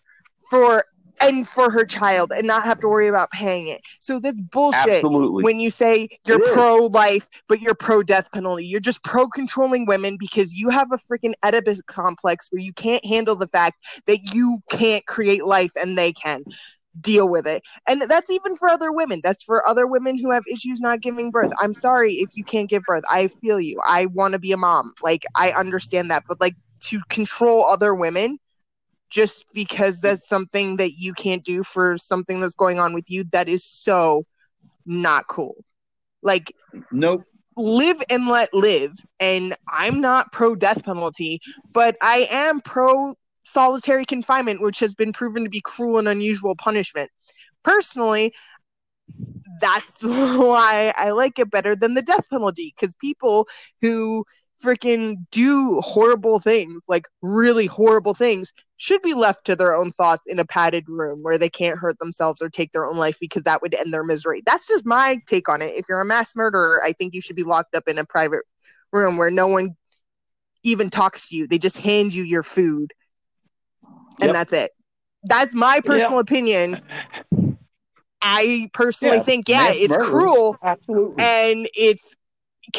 for 0.50 0.86
and 1.22 1.48
for 1.48 1.70
her 1.70 1.86
child 1.86 2.32
and 2.36 2.48
not 2.48 2.64
have 2.64 2.80
to 2.80 2.88
worry 2.88 3.08
about 3.08 3.32
paying 3.32 3.68
it. 3.68 3.82
So 4.00 4.20
that's 4.20 4.42
bullshit 4.42 5.04
Absolutely. 5.04 5.44
when 5.44 5.60
you 5.60 5.72
say 5.72 6.08
you're 6.26 6.40
pro 6.40 6.88
life 6.88 7.28
but 7.48 7.62
you're 7.62 7.76
pro 7.76 8.04
death 8.04 8.32
penalty. 8.32 8.66
You're 8.66 8.80
just 8.80 9.04
pro 9.04 9.28
controlling 9.28 9.86
women 9.86 10.18
because 10.20 10.54
you 10.54 10.70
have 10.70 10.92
a 10.92 10.98
freaking 10.98 11.34
oedipus 11.44 11.82
complex 11.84 12.48
where 12.52 12.62
you 12.62 12.74
can't 12.74 13.06
handle 13.06 13.36
the 13.36 13.48
fact 13.48 13.78
that 14.08 14.20
you 14.34 14.60
can't 14.70 15.06
create 15.06 15.44
life 15.44 15.72
and 15.76 15.98
they 15.98 16.14
can 16.14 16.44
deal 17.02 17.30
with 17.30 17.48
it. 17.48 17.64
And 17.88 18.02
that's 18.04 18.30
even 18.30 18.56
for 18.56 18.68
other 18.68 18.92
women. 18.92 19.22
That's 19.24 19.44
for 19.44 19.68
other 19.68 19.88
women 19.88 20.18
who 20.18 20.32
have 20.32 20.44
issues 20.52 20.82
not 20.82 21.02
giving 21.02 21.32
birth. 21.32 21.52
I'm 21.62 21.74
sorry 21.74 22.14
if 22.14 22.36
you 22.36 22.44
can't 22.44 22.70
give 22.70 22.84
birth. 22.84 23.04
I 23.10 23.28
feel 23.28 23.60
you. 23.60 23.80
I 23.86 24.08
want 24.08 24.34
to 24.34 24.40
be 24.40 24.52
a 24.52 24.58
mom. 24.58 24.94
Like 25.02 25.24
i 25.36 25.52
understand 25.52 26.10
that. 26.12 26.24
But 26.28 26.42
like 26.42 26.56
to 26.82 27.02
control 27.10 27.66
other 27.66 27.94
women 27.94 28.40
just 29.10 29.46
because 29.54 30.02
that's 30.02 30.28
something 30.28 30.78
that 30.78 30.94
you 30.98 31.14
can't 31.14 31.44
do 31.44 31.64
for 31.64 31.98
something 31.98 32.40
that's 32.40 32.56
going 32.56 32.80
on 32.80 32.94
with 32.94 33.10
you 33.10 33.24
that 33.32 33.48
is 33.50 33.64
so 33.64 34.24
not 34.86 35.28
cool 35.28 35.56
like 36.22 36.52
Nope. 36.92 37.26
live 37.58 37.98
and 38.10 38.28
let 38.28 38.54
live. 38.54 38.92
And 39.20 39.54
I'm 39.68 40.02
not 40.02 40.32
pro 40.32 40.56
death 40.56 40.84
penalty, 40.86 41.40
but 41.74 41.96
I 42.02 42.28
am 42.32 42.62
pro 42.62 43.14
solitary 43.44 44.06
confinement, 44.06 44.62
which 44.62 44.80
has 44.80 44.96
been 44.96 45.14
proven 45.14 45.44
to 45.44 45.50
be 45.50 45.62
cruel 45.64 46.00
and 46.00 46.08
unusual 46.08 46.56
punishment. 46.56 47.10
Personally, 47.64 48.32
that's 49.62 50.04
why 50.04 50.94
I 50.96 51.12
like 51.12 51.40
it 51.40 51.52
better 51.52 51.76
than 51.76 51.94
the 51.96 52.02
death 52.02 52.30
penalty 52.30 52.74
because 52.76 52.96
people 52.96 53.48
who 53.82 54.26
freaking 54.64 55.16
do 55.32 55.80
horrible 55.82 56.40
things, 56.40 56.84
like 56.90 57.06
really 57.22 57.66
horrible 57.66 58.14
things, 58.14 58.54
should 58.78 59.02
be 59.02 59.14
left 59.14 59.46
to 59.46 59.56
their 59.56 59.74
own 59.74 59.92
thoughts 59.92 60.24
in 60.28 60.40
a 60.40 60.46
padded 60.46 60.88
room 60.88 61.20
where 61.22 61.38
they 61.38 61.50
can't 61.50 61.80
hurt 61.80 61.98
themselves 62.00 62.42
or 62.42 62.50
take 62.50 62.72
their 62.72 62.86
own 62.86 62.98
life 62.98 63.18
because 63.20 63.44
that 63.44 63.62
would 63.62 63.74
end 63.74 63.94
their 63.94 64.04
misery. 64.04 64.42
That's 64.46 64.68
just 64.68 64.86
my 64.86 65.18
take 65.28 65.50
on 65.50 65.62
it. 65.62 65.76
If 65.76 65.86
you're 65.90 66.02
a 66.02 66.06
mass 66.06 66.36
murderer, 66.36 66.82
I 66.84 66.94
think 66.94 67.14
you 67.14 67.22
should 67.22 67.36
be 67.36 67.44
locked 67.44 67.76
up 67.76 67.84
in 67.88 67.98
a 67.98 68.06
private 68.06 68.44
room 68.92 69.18
where 69.18 69.32
no 69.32 69.48
one 69.48 69.76
even 70.64 70.90
talks 70.90 71.30
to 71.30 71.36
you. 71.36 71.48
They 71.48 71.58
just 71.58 71.78
hand 71.78 72.14
you 72.14 72.24
your 72.24 72.44
food 72.44 72.94
and 74.22 74.30
Yep. 74.30 74.36
that's 74.36 74.54
it. 74.54 74.72
That's 75.24 75.56
my 75.56 75.82
personal 75.86 76.20
opinion. 76.20 76.82
I 78.22 78.70
personally 78.74 79.18
Yeah, 79.18 79.24
think, 79.24 79.50
yeah, 79.50 79.72
it's 79.72 79.96
murder. 79.96 80.06
cruel 80.06 80.58
Absolutely. 80.62 81.24
and 81.24 81.68
it's 81.74 82.16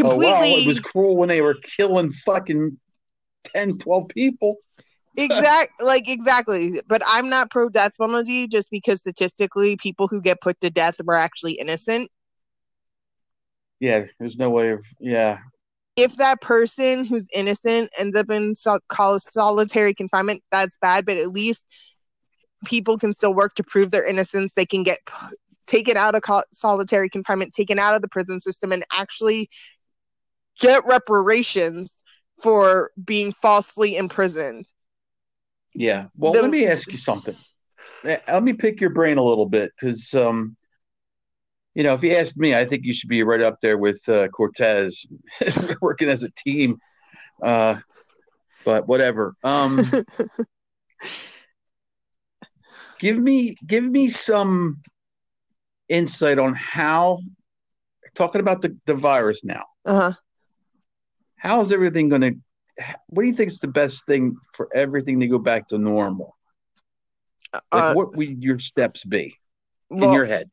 Oh, 0.02 0.08
wow, 0.08 0.12
completely 0.12 0.64
it 0.64 0.66
was 0.66 0.80
cruel 0.80 1.16
when 1.16 1.28
they 1.28 1.40
were 1.40 1.54
killing 1.54 2.10
fucking 2.12 2.78
10, 3.44 3.78
12 3.78 4.08
people. 4.08 4.56
exact 5.16 5.70
like 5.82 6.08
exactly 6.08 6.80
but 6.86 7.02
i'm 7.06 7.28
not 7.28 7.50
pro 7.50 7.68
death 7.68 7.94
penalty 8.00 8.46
just 8.46 8.70
because 8.70 9.00
statistically 9.00 9.76
people 9.76 10.06
who 10.06 10.20
get 10.20 10.40
put 10.40 10.60
to 10.60 10.70
death 10.70 10.96
were 11.04 11.14
actually 11.16 11.52
innocent 11.52 12.10
Yeah, 13.80 14.04
there's 14.18 14.36
no 14.36 14.50
way 14.50 14.70
of. 14.70 14.84
Yeah, 15.00 15.38
if 15.96 16.16
that 16.16 16.40
person 16.40 17.04
who's 17.04 17.26
innocent 17.34 17.90
ends 17.98 18.16
up 18.16 18.30
in 18.30 18.54
sol- 18.54 18.80
call 18.88 19.18
solitary 19.18 19.94
confinement 19.94 20.42
that's 20.50 20.78
bad 20.80 21.04
but 21.04 21.16
at 21.16 21.28
least 21.28 21.66
people 22.64 22.98
can 22.98 23.12
still 23.12 23.34
work 23.34 23.54
to 23.54 23.64
prove 23.64 23.90
their 23.90 24.06
innocence 24.06 24.54
they 24.54 24.66
can 24.66 24.82
get 24.82 24.98
p- 25.06 25.36
taken 25.66 25.96
out 25.96 26.14
of 26.14 26.22
col- 26.22 26.44
solitary 26.52 27.08
confinement 27.08 27.52
taken 27.52 27.78
out 27.78 27.94
of 27.94 28.02
the 28.02 28.08
prison 28.08 28.40
system 28.40 28.72
and 28.72 28.84
actually 28.92 29.48
get 30.58 30.84
reparations 30.86 32.02
for 32.42 32.90
being 33.04 33.32
falsely 33.32 33.96
imprisoned 33.96 34.66
yeah. 35.74 36.06
Well, 36.16 36.32
The- 36.32 36.42
let 36.42 36.50
me 36.50 36.66
ask 36.66 36.86
you 36.88 36.98
something. 36.98 37.36
Eh, 38.04 38.18
Let 38.28 38.42
me 38.42 38.52
pick 38.52 38.80
your 38.80 38.90
brain 38.90 39.18
a 39.18 39.24
little 39.24 39.46
bit 39.46 39.72
because, 39.78 40.12
um, 40.14 40.56
you 41.74 41.82
know, 41.82 41.94
if 41.94 42.02
you 42.02 42.14
asked 42.16 42.36
me, 42.36 42.54
I 42.54 42.64
think 42.64 42.84
you 42.84 42.92
should 42.92 43.08
be 43.08 43.22
right 43.22 43.40
up 43.40 43.60
there 43.60 43.78
with 43.78 44.06
uh, 44.08 44.28
Cortez, 44.28 45.06
working 45.80 46.08
as 46.08 46.22
a 46.22 46.30
team. 46.30 46.78
Uh, 47.42 47.76
but 48.64 48.86
whatever. 48.88 49.34
Um, 49.42 50.04
give 52.98 53.16
me 53.16 53.56
give 53.66 53.84
me 53.84 54.08
some 54.08 54.82
insight 55.88 56.38
on 56.38 56.54
how 56.54 57.20
talking 58.14 58.40
about 58.40 58.60
the, 58.62 58.76
the 58.86 58.94
virus 58.94 59.42
now 59.42 59.64
uh-huh 59.84 60.12
how's 61.40 61.72
everything 61.72 62.08
going 62.08 62.22
to 62.22 62.34
what 63.08 63.22
do 63.22 63.28
you 63.28 63.34
think 63.34 63.50
is 63.50 63.58
the 63.60 63.68
best 63.68 64.06
thing 64.06 64.36
for 64.54 64.68
everything 64.74 65.20
to 65.20 65.26
go 65.26 65.38
back 65.38 65.68
to 65.68 65.78
normal 65.78 66.36
like 67.72 67.88
Uh, 67.90 67.94
what 67.94 68.16
would 68.16 68.42
your 68.42 68.58
steps 68.58 69.04
be 69.04 69.36
in 70.00 70.10
well, 70.10 70.12
your 70.12 70.26
head 70.26 70.50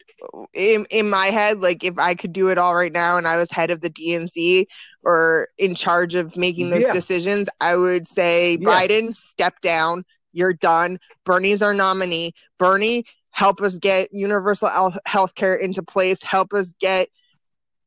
in 0.53 0.85
in 0.89 1.09
my 1.09 1.27
head, 1.27 1.61
like 1.61 1.83
if 1.83 1.97
I 1.99 2.15
could 2.15 2.33
do 2.33 2.49
it 2.49 2.57
all 2.57 2.75
right 2.75 2.91
now 2.91 3.17
and 3.17 3.27
I 3.27 3.37
was 3.37 3.51
head 3.51 3.69
of 3.69 3.81
the 3.81 3.89
DNC 3.89 4.65
or 5.03 5.49
in 5.57 5.75
charge 5.75 6.15
of 6.15 6.35
making 6.35 6.69
those 6.69 6.85
Yeah. 6.85 6.93
decisions, 6.93 7.49
I 7.61 7.75
would 7.75 8.07
say 8.07 8.57
Yeah. 8.59 8.67
Biden, 8.67 9.15
step 9.15 9.61
down. 9.61 10.03
You're 10.33 10.53
done. 10.53 10.97
Bernie's 11.23 11.61
our 11.61 11.73
nominee. 11.73 12.33
Bernie, 12.57 13.05
help 13.31 13.61
us 13.61 13.77
get 13.77 14.09
universal 14.11 14.69
health 15.05 15.35
care 15.35 15.55
into 15.55 15.83
place. 15.83 16.23
Help 16.23 16.53
us 16.53 16.73
get 16.79 17.09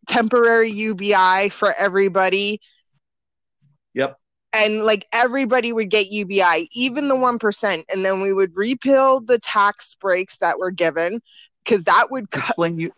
temporary 0.07 0.70
UBI 0.70 1.48
for 1.51 1.74
everybody. 1.78 2.61
Yep. 3.95 4.16
And 4.53 4.84
like 4.84 5.07
everybody 5.12 5.72
would 5.72 5.91
get 5.91 6.11
UBI, 6.11 6.68
even 6.72 7.09
the 7.09 7.14
1%. 7.14 7.84
And 7.93 8.05
then 8.05 8.20
we 8.20 8.32
would 8.32 8.57
repeal 8.57 9.20
the 9.20 9.38
tax 9.38 9.95
breaks 10.01 10.38
that 10.38 10.59
were 10.59 10.72
given 10.72 11.20
because 11.64 11.84
that 11.84 12.09
would 12.11 12.30
cut. 12.30 12.51
explain 12.51 12.78
you 12.78 12.93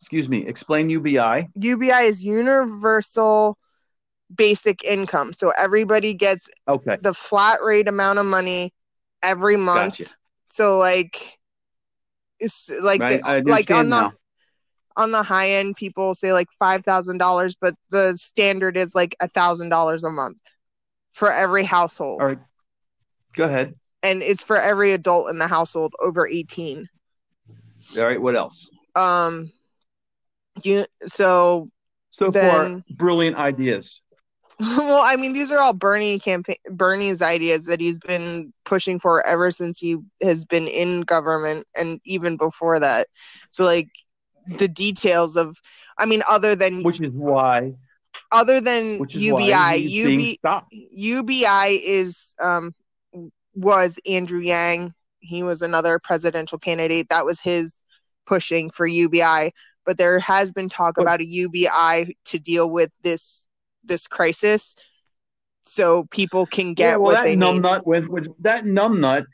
excuse 0.00 0.28
me 0.28 0.46
explain 0.46 0.88
ubi 0.88 1.18
UBI 1.54 2.02
is 2.04 2.24
universal 2.24 3.58
basic 4.34 4.84
income. 4.84 5.32
So 5.32 5.52
everybody 5.58 6.14
gets 6.14 6.48
okay 6.68 6.96
the 7.00 7.14
flat 7.14 7.58
rate 7.62 7.88
amount 7.88 8.18
of 8.18 8.26
money 8.26 8.72
every 9.22 9.56
month. 9.56 9.98
Gotcha. 9.98 10.10
So 10.48 10.78
like 10.78 11.38
it's 12.40 12.70
like 12.82 13.02
I, 13.02 13.08
the- 13.16 13.22
I 13.24 13.40
like 13.40 13.66
the 13.66 13.82
now 13.82 14.12
on 14.96 15.12
the 15.12 15.22
high 15.22 15.50
end 15.50 15.76
people 15.76 16.14
say 16.14 16.32
like 16.32 16.48
five 16.58 16.84
thousand 16.84 17.18
dollars, 17.18 17.56
but 17.60 17.74
the 17.90 18.16
standard 18.16 18.76
is 18.76 18.94
like 18.94 19.14
a 19.20 19.28
thousand 19.28 19.68
dollars 19.68 20.04
a 20.04 20.10
month 20.10 20.38
for 21.12 21.32
every 21.32 21.62
household. 21.64 22.20
all 22.20 22.28
right 22.28 22.38
go 23.34 23.44
ahead 23.44 23.74
And 24.02 24.22
it's 24.22 24.42
for 24.42 24.56
every 24.58 24.92
adult 24.92 25.30
in 25.30 25.38
the 25.38 25.46
household 25.48 25.94
over 26.02 26.26
eighteen. 26.26 26.88
all 27.98 28.04
right 28.06 28.20
what 28.20 28.36
else 28.36 28.68
Um 28.94 29.50
you 30.62 30.86
so 31.06 31.68
so 32.10 32.30
Then- 32.30 32.82
far 32.82 32.96
brilliant 32.96 33.36
ideas 33.36 34.00
well, 34.58 35.02
I 35.04 35.16
mean, 35.16 35.34
these 35.34 35.52
are 35.52 35.58
all 35.58 35.74
Bernie 35.74 36.18
campaign 36.18 36.56
Bernie's 36.70 37.20
ideas 37.20 37.66
that 37.66 37.78
he's 37.78 37.98
been 37.98 38.54
pushing 38.64 38.98
for 38.98 39.24
ever 39.26 39.50
since 39.50 39.78
he 39.78 39.98
has 40.22 40.46
been 40.46 40.66
in 40.66 41.02
government 41.02 41.66
and 41.78 42.00
even 42.06 42.38
before 42.38 42.80
that. 42.80 43.06
So 43.50 43.64
like 43.64 43.90
the 44.46 44.68
details 44.68 45.36
of 45.36 45.56
I 45.98 46.06
mean 46.06 46.22
other 46.28 46.54
than 46.54 46.82
which 46.82 47.00
is 47.00 47.12
why 47.12 47.74
other 48.32 48.60
than 48.60 49.04
UBI, 49.08 49.50
why 49.50 49.78
he's 49.78 50.06
being 50.06 50.36
UB. 50.44 50.64
UBI 50.72 51.80
is 51.84 52.34
um 52.42 52.74
was 53.54 53.98
Andrew 54.06 54.40
Yang. 54.40 54.92
He 55.20 55.42
was 55.42 55.62
another 55.62 55.98
presidential 55.98 56.58
candidate. 56.58 57.08
That 57.08 57.24
was 57.24 57.40
his 57.40 57.82
pushing 58.26 58.70
for 58.70 58.86
UBI. 58.86 59.52
But 59.84 59.98
there 59.98 60.18
has 60.18 60.52
been 60.52 60.68
talk 60.68 60.96
But- 60.96 61.02
about 61.02 61.20
a 61.20 61.26
UBI 61.26 62.16
to 62.26 62.38
deal 62.38 62.70
with 62.70 62.90
this 63.02 63.46
this 63.84 64.08
crisis, 64.08 64.74
so 65.64 66.04
people 66.10 66.44
can 66.46 66.74
get 66.74 66.84
yeah, 66.84 66.92
well, 66.96 67.02
what 67.02 67.14
that 67.14 67.24
they 67.24 67.36
need. 67.36 67.62
numbnut 67.62 67.86
with, 67.86 68.06
with 68.08 68.28
that 68.42 68.64
numbnut 68.64 69.26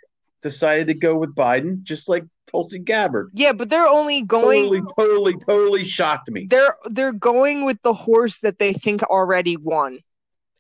decided 0.43 0.89
to 0.89 0.95
go 0.95 1.17
with 1.17 1.35
Biden, 1.35 1.83
just 1.83 2.09
like 2.09 2.25
Tulsi 2.53 2.79
Gabbard. 2.79 3.31
Yeah, 3.35 3.53
but 3.53 3.69
they're 3.71 3.87
only 3.87 4.23
going. 4.23 4.65
Totally, 4.65 4.83
totally, 4.99 5.37
totally 5.47 5.85
shocked 5.85 6.31
me. 6.31 6.47
They're 6.49 6.75
they're 6.91 7.13
going 7.13 7.65
with 7.65 7.81
the 7.83 7.95
horse 7.95 8.41
that 8.41 8.59
they 8.59 8.73
think 8.75 9.03
already 9.05 9.57
won, 9.57 9.99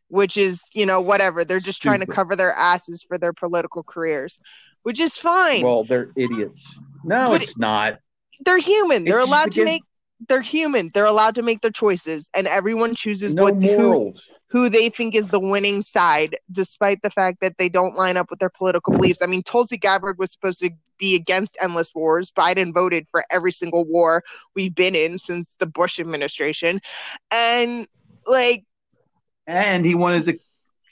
which 0.08 0.36
is 0.36 0.62
you 0.74 0.86
know 0.86 1.00
whatever. 1.00 1.44
They're 1.44 1.60
just 1.60 1.82
trying 1.82 2.00
to 2.00 2.06
cover 2.06 2.34
their 2.34 2.52
asses 2.52 3.04
for 3.06 3.18
their 3.18 3.32
political 3.32 3.82
careers, 3.82 4.40
which 4.82 4.98
is 5.00 5.16
fine. 5.16 5.62
Well, 5.62 5.84
they're 5.84 6.10
idiots. 6.16 6.74
No, 7.04 7.28
But 7.30 7.42
it's 7.42 7.58
not. 7.58 7.98
they're 8.44 8.58
human. 8.58 9.04
They're 9.04 9.18
allowed 9.18 9.52
to 9.52 9.62
against- 9.62 9.72
make. 9.72 9.82
They're 10.28 10.40
human. 10.40 10.90
They're 10.94 11.04
allowed 11.04 11.34
to 11.34 11.42
make 11.42 11.62
their 11.62 11.72
choices, 11.72 12.28
and 12.32 12.46
everyone 12.46 12.94
chooses 12.94 13.34
No 13.34 13.42
what 13.42 13.56
morals. 13.56 14.20
who 14.24 14.31
they 14.68 14.90
think 14.90 15.14
is 15.14 15.28
the 15.28 15.40
winning 15.40 15.80
side, 15.80 16.36
despite 16.50 17.00
the 17.02 17.10
fact 17.10 17.40
that 17.40 17.56
they 17.58 17.68
don't 17.68 17.96
line 17.96 18.16
up 18.16 18.28
with 18.28 18.38
their 18.38 18.50
political 18.50 18.92
beliefs. 18.92 19.22
I 19.22 19.26
mean, 19.26 19.42
Tulsi 19.42 19.78
Gabbard 19.78 20.18
was 20.18 20.30
supposed 20.30 20.60
to 20.60 20.70
be 20.98 21.16
against 21.16 21.56
endless 21.62 21.94
wars. 21.94 22.30
Biden 22.30 22.74
voted 22.74 23.06
for 23.10 23.24
every 23.30 23.50
single 23.52 23.84
war 23.84 24.22
we've 24.54 24.74
been 24.74 24.94
in 24.94 25.18
since 25.18 25.56
the 25.58 25.66
Bush 25.66 25.98
administration, 25.98 26.80
and 27.30 27.88
like 28.26 28.64
And 29.46 29.84
he 29.84 29.94
wanted 29.94 30.24
to. 30.26 30.38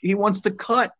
He 0.01 0.15
wants 0.15 0.41
to 0.41 0.51
cut. 0.51 0.91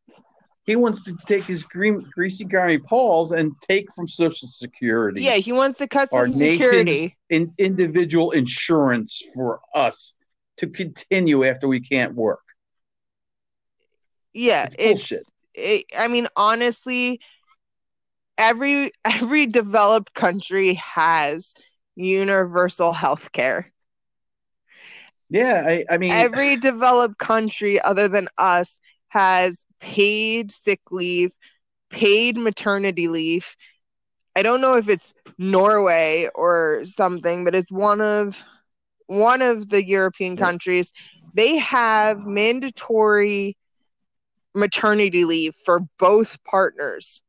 He 0.66 0.76
wants 0.76 1.02
to 1.04 1.18
take 1.26 1.46
his 1.46 1.64
green, 1.64 2.06
greasy, 2.14 2.46
grimy 2.46 2.78
paws 2.78 3.32
and 3.32 3.54
take 3.62 3.92
from 3.94 4.08
Social 4.08 4.48
Security. 4.48 5.24
yeah, 5.24 5.38
he 5.38 5.52
wants 5.52 5.80
to 5.80 5.88
cut 5.88 6.10
Social 6.10 6.32
Security. 6.32 7.18
in 7.32 7.52
individual 7.58 8.32
insurance 8.32 9.24
for 9.34 9.60
us 9.74 10.14
to 10.58 10.68
continue 10.68 11.44
after 11.44 11.68
we 11.68 11.80
can't 11.80 12.14
work. 12.14 12.42
Yeah, 14.34 14.68
It's 14.78 14.78
it's 14.78 15.32
it, 15.54 15.86
I 15.98 16.08
mean, 16.08 16.28
honestly, 16.36 17.20
every 18.38 18.92
every 19.06 19.46
developed 19.48 20.14
country 20.14 20.74
has 20.76 21.54
universal 21.96 22.94
health 22.94 23.32
care. 23.32 23.72
Yeah, 25.30 25.64
I, 25.66 25.86
I 25.90 25.98
mean, 25.98 26.28
Every 26.30 26.58
developed 26.58 27.18
country 27.18 27.80
other 27.80 28.08
than 28.08 28.28
us 28.38 28.78
has 29.10 29.66
paid 29.80 30.52
sick 30.52 30.82
leave, 30.92 31.32
paid 31.90 32.38
maternity 32.38 33.08
leave. 33.08 33.56
I 34.36 34.44
don't 34.44 34.62
know 34.62 34.76
if 34.78 34.90
it's 34.90 35.14
Norway 35.38 36.30
or 36.36 36.82
something, 36.86 37.44
but 37.46 37.56
it's 37.56 37.72
one 37.72 38.02
of 38.02 38.44
one 39.08 39.42
of 39.42 39.70
the 39.70 39.86
European 39.86 40.38
countries. 40.38 40.94
They 41.34 41.58
have 41.58 42.26
mandatory 42.26 43.58
maternity 44.56 45.26
leave 45.26 45.56
for 45.66 45.82
both 46.00 46.44
partners. 46.44 47.22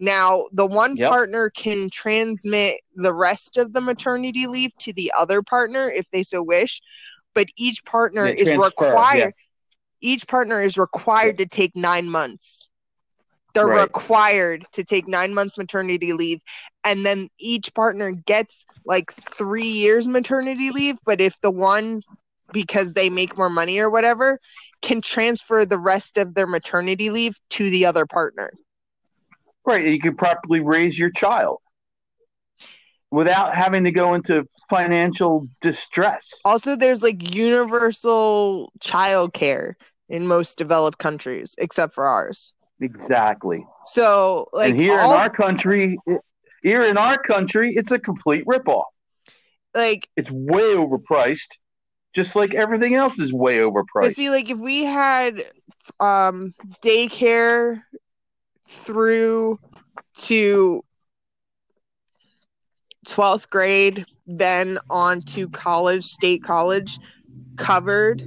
Now, 0.00 0.46
the 0.52 0.66
one 0.66 0.98
Yep. 0.98 0.98
partner 0.98 1.50
can 1.50 1.90
transmit 1.90 2.80
the 2.94 3.12
rest 3.14 3.56
of 3.56 3.72
the 3.72 3.80
maternity 3.80 4.46
leave 4.46 4.76
to 4.78 4.92
the 4.92 5.12
other 5.18 5.42
partner 5.42 5.90
if 5.90 6.10
they 6.10 6.22
so 6.22 6.42
wish, 6.42 6.80
but 7.34 7.46
each 7.56 7.84
partner 7.84 8.28
Yeah, 8.28 8.34
is 8.36 8.54
required 8.54 9.34
each 10.00 10.26
partner 10.28 10.62
is 10.62 10.78
required 10.78 11.38
to 11.38 11.46
take 11.46 11.74
nine 11.76 12.08
months. 12.08 12.68
They're 13.54 13.68
Right. 13.68 13.68
required 13.68 14.66
to 14.72 14.84
take 14.84 15.08
nine 15.08 15.34
months 15.34 15.58
maternity 15.58 16.12
leave, 16.12 16.40
and 16.84 17.04
then 17.04 17.28
each 17.38 17.74
partner 17.74 18.12
gets 18.12 18.64
like 18.84 19.12
three 19.12 19.66
years 19.66 20.06
maternity 20.06 20.70
leave. 20.70 20.96
But 21.04 21.20
if 21.20 21.40
the 21.40 21.50
one, 21.50 22.02
because 22.52 22.94
they 22.94 23.10
make 23.10 23.36
more 23.36 23.50
money 23.50 23.78
or 23.78 23.90
whatever, 23.90 24.38
can 24.82 25.00
transfer 25.00 25.64
the 25.64 25.78
rest 25.78 26.16
of 26.16 26.34
their 26.34 26.46
maternity 26.46 27.10
leave 27.10 27.34
to 27.50 27.70
the 27.70 27.86
other 27.86 28.06
partner. 28.06 28.50
Right, 29.66 29.86
you 29.86 30.00
can 30.00 30.16
properly 30.16 30.60
raise 30.60 30.98
your 30.98 31.10
child 31.10 31.58
without 33.10 33.54
having 33.54 33.84
to 33.84 33.90
go 33.90 34.14
into 34.14 34.46
financial 34.68 35.48
distress. 35.60 36.30
Also, 36.44 36.76
there's 36.76 37.02
like 37.02 37.34
universal 37.34 38.72
child 38.80 39.32
care 39.32 39.76
in 40.08 40.26
most 40.26 40.58
developed 40.58 40.98
countries, 40.98 41.54
except 41.58 41.92
for 41.92 42.06
ours. 42.06 42.54
Exactly. 42.80 43.66
So, 43.86 44.48
like, 44.52 44.70
and 44.70 44.80
here 44.80 44.98
all, 44.98 45.12
in 45.12 45.20
our 45.20 45.30
country, 45.30 45.98
here 46.62 46.84
in 46.84 46.96
our 46.96 47.18
country, 47.18 47.74
it's 47.74 47.90
a 47.90 47.98
complete 47.98 48.44
ripoff. 48.46 48.84
like, 49.74 50.08
It's 50.16 50.30
way 50.30 50.74
overpriced, 50.74 51.56
just 52.18 52.36
like 52.36 52.54
everything 52.54 52.94
else 52.96 53.18
is 53.20 53.32
way 53.32 53.58
but 53.58 53.64
overpriced. 53.64 54.14
see, 54.14 54.30
like, 54.30 54.50
if 54.50 54.58
we 54.58 54.84
had 54.84 55.42
um 56.00 56.52
daycare 56.82 57.82
through 58.68 59.58
to 60.14 60.82
12th 63.06 63.48
grade, 63.50 64.04
then 64.26 64.78
on 64.90 65.22
to 65.22 65.48
college, 65.48 66.04
state 66.04 66.42
college 66.42 66.98
covered. 67.56 68.22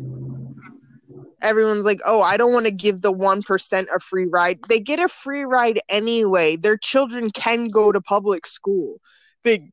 Everyone's 1.41 1.85
like, 1.85 1.99
oh, 2.05 2.21
I 2.21 2.37
don't 2.37 2.53
want 2.53 2.65
to 2.67 2.71
give 2.71 3.01
the 3.01 3.11
1% 3.11 3.87
a 3.95 3.99
free 3.99 4.27
ride. 4.31 4.59
They 4.69 4.79
get 4.79 4.99
a 4.99 5.07
free 5.07 5.43
ride 5.43 5.79
anyway. 5.89 6.55
Their 6.55 6.77
children 6.77 7.31
can 7.31 7.69
go 7.69 7.91
to 7.91 8.01
public 8.01 8.45
school. 8.45 8.99
They 9.43 9.71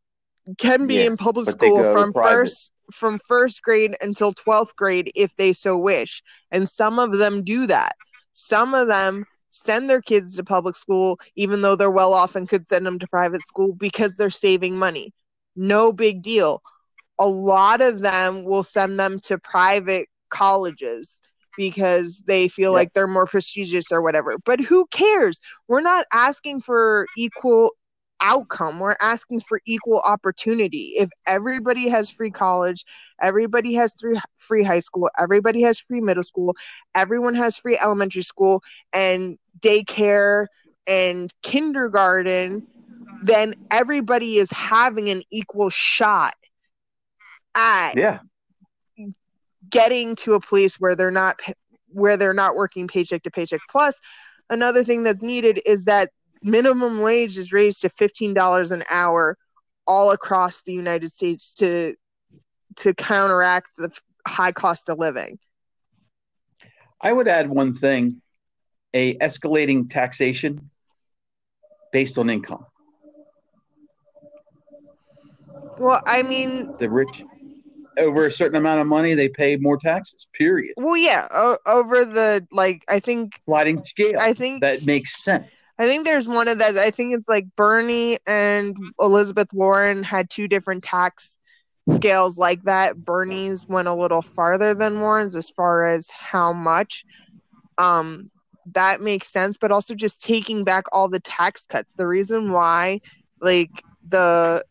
can 0.58 0.86
be 0.86 1.04
Yeah, 1.04 1.06
in 1.06 1.16
public 1.16 1.48
school 1.48 1.84
from 1.84 2.14
first 2.22 2.72
from 2.92 3.18
first 3.18 3.62
grade 3.62 3.94
until 4.00 4.32
12th 4.32 4.74
grade 4.76 5.10
if 5.14 5.36
they 5.36 5.52
so 5.52 5.76
wish. 5.76 6.22
And 6.50 6.68
some 6.68 6.98
of 6.98 7.18
them 7.18 7.42
do 7.44 7.66
that. 7.66 7.96
Some 8.32 8.74
of 8.74 8.88
them 8.88 9.24
send 9.50 9.88
their 9.88 10.00
kids 10.02 10.36
to 10.36 10.44
public 10.44 10.76
school 10.76 11.18
even 11.36 11.62
though 11.62 11.74
they're 11.76 11.90
well 11.90 12.12
off 12.14 12.36
and 12.36 12.48
could 12.48 12.66
send 12.66 12.86
them 12.86 12.98
to 12.98 13.06
private 13.08 13.42
school 13.42 13.72
because 13.74 14.16
they're 14.16 14.30
saving 14.30 14.76
money. 14.78 15.12
No 15.56 15.92
big 15.92 16.22
deal. 16.22 16.62
A 17.18 17.26
lot 17.26 17.80
of 17.80 18.00
them 18.00 18.44
will 18.44 18.62
send 18.62 18.98
them 18.98 19.18
to 19.20 19.38
private 19.38 20.08
colleges 20.30 21.20
because 21.56 22.24
they 22.26 22.48
feel 22.48 22.72
Yep. 22.72 22.72
like 22.72 22.92
they're 22.92 23.06
more 23.06 23.26
prestigious 23.26 23.90
or 23.90 24.02
whatever. 24.02 24.36
But 24.44 24.60
who 24.60 24.86
cares? 24.90 25.40
We're 25.66 25.80
not 25.80 26.06
asking 26.12 26.60
for 26.60 27.08
equal 27.16 27.72
outcome. 28.20 28.78
We're 28.78 28.96
asking 29.00 29.40
for 29.40 29.60
equal 29.66 30.00
opportunity. 30.00 30.92
If 30.96 31.10
everybody 31.26 31.88
has 31.88 32.10
free 32.10 32.30
college, 32.30 32.84
everybody 33.20 33.74
has 33.74 33.94
three 33.94 34.18
free 34.36 34.62
high 34.62 34.80
school, 34.80 35.10
everybody 35.18 35.62
has 35.62 35.78
free 35.78 36.00
middle 36.00 36.22
school, 36.22 36.56
everyone 36.94 37.34
has 37.34 37.58
free 37.58 37.78
elementary 37.80 38.22
school 38.22 38.62
and 38.92 39.38
daycare 39.60 40.46
and 40.86 41.32
kindergarten, 41.42 42.66
then 43.22 43.54
everybody 43.70 44.36
is 44.36 44.50
having 44.50 45.10
an 45.10 45.22
equal 45.30 45.70
shot 45.70 46.34
at 47.54 47.92
yeah, 47.96 48.18
getting 49.68 50.14
to 50.16 50.34
a 50.34 50.40
place 50.40 50.80
where 50.80 50.94
they're 50.94 51.10
not 51.10 51.40
where 51.88 52.16
they're 52.16 52.34
not 52.34 52.54
working 52.54 52.86
paycheck 52.86 53.22
to 53.22 53.30
paycheck 53.30 53.60
plus 53.70 53.98
another 54.50 54.84
thing 54.84 55.02
that's 55.02 55.22
needed 55.22 55.60
is 55.66 55.84
that 55.86 56.10
minimum 56.42 57.00
wage 57.00 57.38
is 57.38 57.52
raised 57.52 57.82
to 57.82 57.88
$15 57.88 58.72
an 58.72 58.82
hour 58.90 59.36
all 59.86 60.10
across 60.10 60.62
the 60.62 60.72
United 60.72 61.10
States 61.10 61.54
to 61.56 61.94
to 62.76 62.94
counteract 62.94 63.68
the 63.76 63.90
high 64.26 64.52
cost 64.52 64.88
of 64.88 64.98
living. 64.98 65.38
I 67.00 67.12
would 67.12 67.26
add 67.26 67.48
one 67.48 67.74
thing: 67.74 68.20
a 68.94 69.16
escalating 69.18 69.90
taxation 69.90 70.70
based 71.92 72.18
on 72.18 72.30
income. 72.30 72.66
Well, 75.78 76.02
I 76.06 76.22
mean, 76.22 76.68
The 76.78 76.90
rich, 76.90 77.22
over 77.98 78.26
a 78.26 78.32
certain 78.32 78.56
amount 78.56 78.80
of 78.80 78.86
money, 78.86 79.14
they 79.14 79.28
pay 79.28 79.56
more 79.56 79.76
taxes. 79.76 80.26
Period. 80.32 80.74
well, 80.76 80.96
yeah, 80.96 81.26
o- 81.30 81.58
over 81.66 82.04
the 82.04 82.46
like, 82.50 82.84
I 82.88 83.00
think, 83.00 83.40
Sliding 83.44 83.84
scale. 83.84 84.16
I 84.20 84.32
think, 84.32 84.60
that 84.62 84.86
makes 84.86 85.22
sense. 85.22 85.64
I 85.78 85.86
think 85.86 86.04
there's 86.06 86.28
one 86.28 86.48
of 86.48 86.58
that. 86.58 86.76
I 86.76 86.90
think 86.90 87.14
it's 87.14 87.28
like 87.28 87.46
Bernie 87.56 88.18
and 88.26 88.74
Elizabeth 89.00 89.52
Warren 89.52 90.02
had 90.02 90.30
two 90.30 90.48
different 90.48 90.84
tax 90.84 91.38
scales 91.90 92.38
like 92.38 92.62
that. 92.64 92.96
Bernie's 92.96 93.66
went 93.66 93.88
a 93.88 93.94
little 93.94 94.22
farther 94.22 94.74
than 94.74 95.00
Warren's 95.00 95.36
as 95.36 95.50
far 95.50 95.84
as 95.86 96.08
how 96.10 96.52
much. 96.52 97.04
Um, 97.78 98.30
that 98.74 99.00
makes 99.00 99.28
sense, 99.28 99.56
but 99.56 99.72
also 99.72 99.94
just 99.94 100.22
taking 100.22 100.64
back 100.64 100.84
all 100.92 101.08
the 101.08 101.20
tax 101.20 101.64
cuts. 101.64 101.94
The 101.94 102.06
reason 102.06 102.52
why, 102.52 103.00
like 103.40 103.70
the 104.06 104.64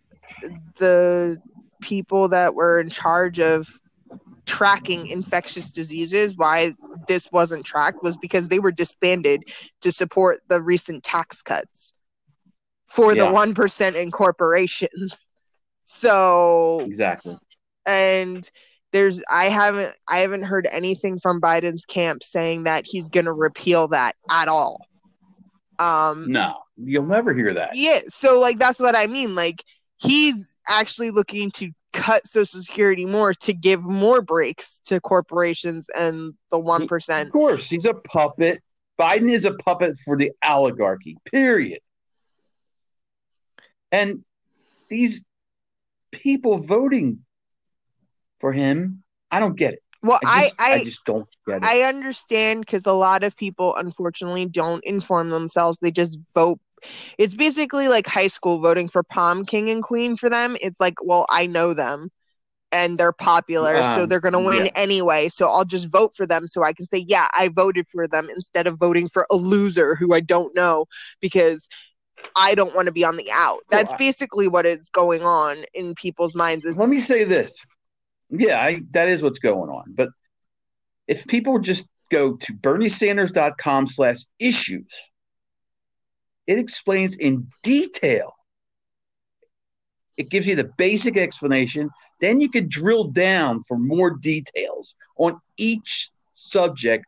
the 0.77 1.41
people 1.81 2.27
that 2.29 2.55
were 2.55 2.79
in 2.79 2.89
charge 2.89 3.39
of 3.39 3.67
tracking 4.45 5.07
infectious 5.07 5.71
diseases, 5.71 6.35
why 6.37 6.73
this 7.07 7.31
wasn't 7.31 7.65
tracked 7.65 8.01
was 8.01 8.17
because 8.17 8.47
they 8.47 8.59
were 8.59 8.71
disbanded 8.71 9.43
to 9.81 9.91
support 9.91 10.41
the 10.47 10.61
recent 10.61 11.03
tax 11.03 11.41
cuts 11.41 11.93
for 12.85 13.13
the 13.13 13.25
1% 13.25 13.95
in 13.95 14.11
corporations. 14.11 15.29
So, 15.89 16.81
Exactly. 16.81 17.37
and 17.85 18.47
there's 18.91 19.23
I 19.31 19.45
haven't 19.45 19.95
I 20.07 20.17
haven't 20.17 20.43
heard 20.43 20.67
anything 20.69 21.17
from 21.17 21.39
Biden's 21.39 21.85
camp 21.85 22.23
saying 22.23 22.63
that 22.63 22.83
he's 22.85 23.07
going 23.07 23.25
to 23.25 23.31
repeal 23.31 23.87
that 23.87 24.17
at 24.29 24.49
all. 24.49 24.85
Um 25.79 26.29
No, 26.29 26.55
you'll 26.75 27.05
never 27.05 27.33
hear 27.33 27.53
that. 27.53 27.69
yeah, 27.73 27.99
so 28.09 28.39
like 28.41 28.59
that's 28.59 28.81
what 28.81 28.97
I 28.97 29.07
mean. 29.07 29.33
Like 29.33 29.63
he's 29.97 30.55
actually 30.67 31.11
looking 31.11 31.51
to 31.51 31.71
cut 31.93 32.27
Social 32.27 32.61
Security 32.61 33.05
more 33.05 33.33
to 33.33 33.53
give 33.53 33.83
more 33.83 34.21
breaks 34.21 34.79
to 34.85 34.99
corporations 34.99 35.87
and 35.97 36.33
the 36.51 36.59
one 36.59 36.83
Of 36.83 37.31
course, 37.31 37.69
he's 37.69 37.85
a 37.85 37.93
puppet. 37.93 38.61
Biden 38.99 39.29
is 39.29 39.45
a 39.45 39.53
puppet 39.53 39.97
for 40.03 40.17
the 40.17 40.31
oligarchy. 40.43 41.17
Period. 41.31 41.79
And 43.91 44.23
these 44.89 45.23
people 46.11 46.57
voting 46.57 47.19
for 48.39 48.51
him, 48.51 49.03
I 49.31 49.39
don't 49.39 49.55
get 49.55 49.73
it. 49.73 49.83
Well, 50.03 50.19
I 50.25 50.51
I 50.59 50.73
just, 50.73 50.81
I, 50.81 50.83
just 50.83 51.05
don't 51.05 51.27
get 51.47 51.57
it. 51.57 51.63
I 51.63 51.81
understand 51.81 52.61
because 52.61 52.85
a 52.85 52.93
lot 52.93 53.23
of 53.23 53.35
people 53.35 53.75
unfortunately 53.75 54.45
don't 54.45 54.83
inform 54.85 55.29
themselves. 55.29 55.79
They 55.79 55.91
just 55.91 56.19
vote. 56.33 56.59
It's 57.17 57.35
basically 57.35 57.87
like 57.87 58.07
high 58.07 58.27
school 58.27 58.59
voting 58.59 58.89
for 58.89 59.03
prom 59.03 59.45
king 59.45 59.69
and 59.69 59.83
queen 59.83 60.17
for 60.17 60.29
them. 60.29 60.55
It's 60.61 60.79
like, 60.79 60.95
well, 61.03 61.25
I 61.29 61.47
know 61.47 61.73
them 61.73 62.09
and 62.71 62.97
they're 62.97 63.13
popular, 63.13 63.81
so 63.83 64.03
Um, 64.03 64.09
they're 64.09 64.19
going 64.19 64.33
to 64.33 64.39
win 64.39 64.65
yeah. 64.65 64.71
anyway. 64.75 65.29
So 65.29 65.49
I'll 65.49 65.65
just 65.65 65.89
vote 65.89 66.11
for 66.15 66.25
them 66.25 66.47
so 66.47 66.63
I 66.63 66.73
can 66.73 66.85
say, 66.85 67.05
yeah, 67.07 67.27
I 67.33 67.49
voted 67.49 67.87
for 67.87 68.07
them 68.07 68.29
instead 68.29 68.67
of 68.67 68.77
voting 68.77 69.09
for 69.09 69.25
a 69.31 69.35
loser 69.35 69.95
who 69.95 70.13
I 70.13 70.19
don't 70.19 70.53
know 70.53 70.85
because 71.21 71.67
I 72.35 72.55
don't 72.55 72.75
want 72.75 72.87
to 72.87 72.91
be 72.91 73.05
on 73.05 73.17
the 73.17 73.29
out. 73.31 73.61
That's 73.69 73.93
I- 73.93 73.97
basically 73.97 74.47
what 74.47 74.65
is 74.65 74.89
going 74.89 75.23
on 75.23 75.63
in 75.73 75.95
people's 75.95 76.35
minds. 76.35 76.65
Is 76.65 76.77
Let 76.77 76.89
me 76.89 76.99
say 76.99 77.23
this. 77.23 77.53
Yeah, 78.29 78.61
I, 78.61 78.81
that 78.91 79.07
is 79.07 79.23
what's 79.23 79.39
going 79.39 79.69
on. 79.69 79.93
But 79.95 80.09
if 81.07 81.25
people 81.27 81.59
just 81.59 81.85
go 82.11 82.35
to 82.35 82.53
berniesanders.com 82.53 83.87
slash 83.87 84.17
issues, 84.39 84.93
it 86.47 86.57
explains 86.57 87.15
in 87.15 87.47
detail. 87.63 88.33
It 90.15 90.29
gives 90.29 90.47
you 90.47 90.55
the 90.55 90.71
basic 90.77 91.17
explanation. 91.17 91.91
Then 92.19 92.41
you 92.41 92.49
can 92.49 92.67
drill 92.67 93.03
down 93.05 93.61
for 93.63 93.77
more 93.77 94.09
details 94.11 94.95
on 95.17 95.39
each 95.57 96.09
subject 96.33 97.05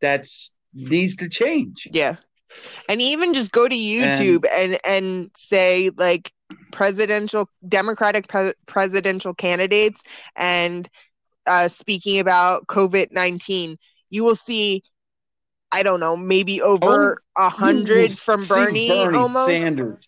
that's 0.00 0.50
needs 0.74 1.16
to 1.16 1.28
change. 1.28 1.88
Yeah. 1.90 2.16
And 2.88 3.00
even 3.00 3.34
just 3.34 3.52
go 3.52 3.68
to 3.68 3.74
YouTube 3.74 4.44
and 4.50 4.78
and, 4.84 5.30
say 5.34 5.90
like 5.96 6.32
presidential 6.72 7.48
Democratic 7.66 8.28
pre- 8.28 8.54
presidential 8.66 9.34
candidates 9.34 10.02
and 10.36 10.88
uh, 11.46 11.68
speaking 11.68 12.18
about 12.18 12.66
COVID 12.66 13.12
nineteen, 13.12 13.76
you 14.10 14.24
will 14.24 14.34
see, 14.34 14.82
I 15.70 15.82
don't 15.82 16.00
know, 16.00 16.16
maybe 16.16 16.62
over 16.62 17.22
oh, 17.36 17.42
a 17.42 17.44
You 17.44 17.44
will 17.44 17.50
hundred 17.50 18.18
from 18.18 18.40
see 18.42 18.48
Bernie, 18.48 18.90
almost. 19.16 19.46
Sanders. 19.48 20.04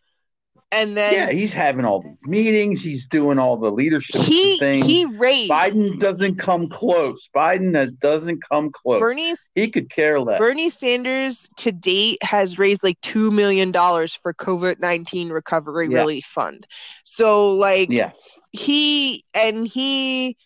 and 0.72 0.96
then 0.96 1.12
yeah, 1.14 1.30
he's 1.30 1.52
having 1.52 1.84
all 1.84 2.00
these 2.00 2.16
meetings. 2.22 2.80
He's 2.82 3.06
doing 3.06 3.38
all 3.38 3.56
the 3.56 3.70
leadership 3.70 4.22
he 4.22 4.56
things. 4.58 4.86
he 4.86 5.04
raised 5.04 5.50
Biden 5.50 5.98
doesn't 5.98 6.36
come 6.36 6.68
close. 6.70 7.28
Biden 7.36 7.74
has, 7.74 7.92
doesn't 7.92 8.40
come 8.48 8.70
close. 8.72 9.00
Bernie 9.00 9.34
he 9.54 9.68
could 9.68 9.90
care 9.90 10.18
less. 10.20 10.38
Bernie 10.38 10.70
Sanders 10.70 11.48
to 11.58 11.72
date 11.72 12.22
has 12.22 12.58
raised 12.58 12.82
like 12.82 13.00
two 13.02 13.30
million 13.30 13.70
dollars 13.72 14.14
for 14.14 14.32
COVID 14.32 14.78
nineteen 14.80 15.28
recovery 15.30 15.88
Yeah. 15.90 15.98
relief 15.98 16.24
fund. 16.24 16.66
So 17.04 17.52
like 17.54 17.90
yes. 17.90 18.14
he 18.52 19.24
and 19.34 19.66
he 19.66 20.36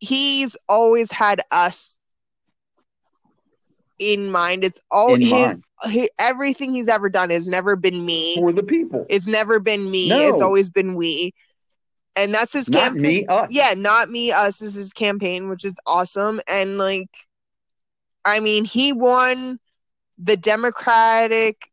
he's 0.00 0.56
always 0.68 1.12
had 1.12 1.42
us 1.50 1.98
in 4.00 4.32
mind. 4.32 4.64
It's 4.64 4.82
all 4.90 5.14
In 5.14 5.20
his 5.20 5.58
he, 5.88 6.10
everything 6.18 6.74
he's 6.74 6.88
ever 6.88 7.08
done 7.08 7.30
has 7.30 7.46
never 7.46 7.76
been 7.76 8.04
me. 8.04 8.34
For 8.34 8.52
the 8.52 8.62
people. 8.62 9.06
It's 9.08 9.28
never 9.28 9.60
been 9.60 9.88
me. 9.90 10.08
No. 10.08 10.28
It's 10.28 10.42
always 10.42 10.70
been 10.70 10.94
we. 10.94 11.32
And 12.16 12.34
that's 12.34 12.52
his 12.52 12.68
Not 12.68 12.80
campaign. 12.80 13.02
me, 13.02 13.26
us. 13.26 13.48
Yeah, 13.50 13.74
not 13.76 14.10
me, 14.10 14.32
us 14.32 14.60
is 14.60 14.74
his 14.74 14.92
campaign, 14.92 15.48
which 15.48 15.64
is 15.64 15.74
awesome. 15.86 16.40
And 16.48 16.76
like, 16.76 17.08
I 18.24 18.40
mean, 18.40 18.64
he 18.64 18.92
won 18.92 19.58
the 20.18 20.36
Democratic 20.36 21.70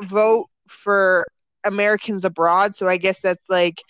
vote 0.00 0.46
for 0.66 1.26
Americans 1.64 2.24
abroad. 2.24 2.74
So 2.74 2.88
I 2.88 2.96
guess 2.96 3.20
that's 3.20 3.44
like 3.48 3.82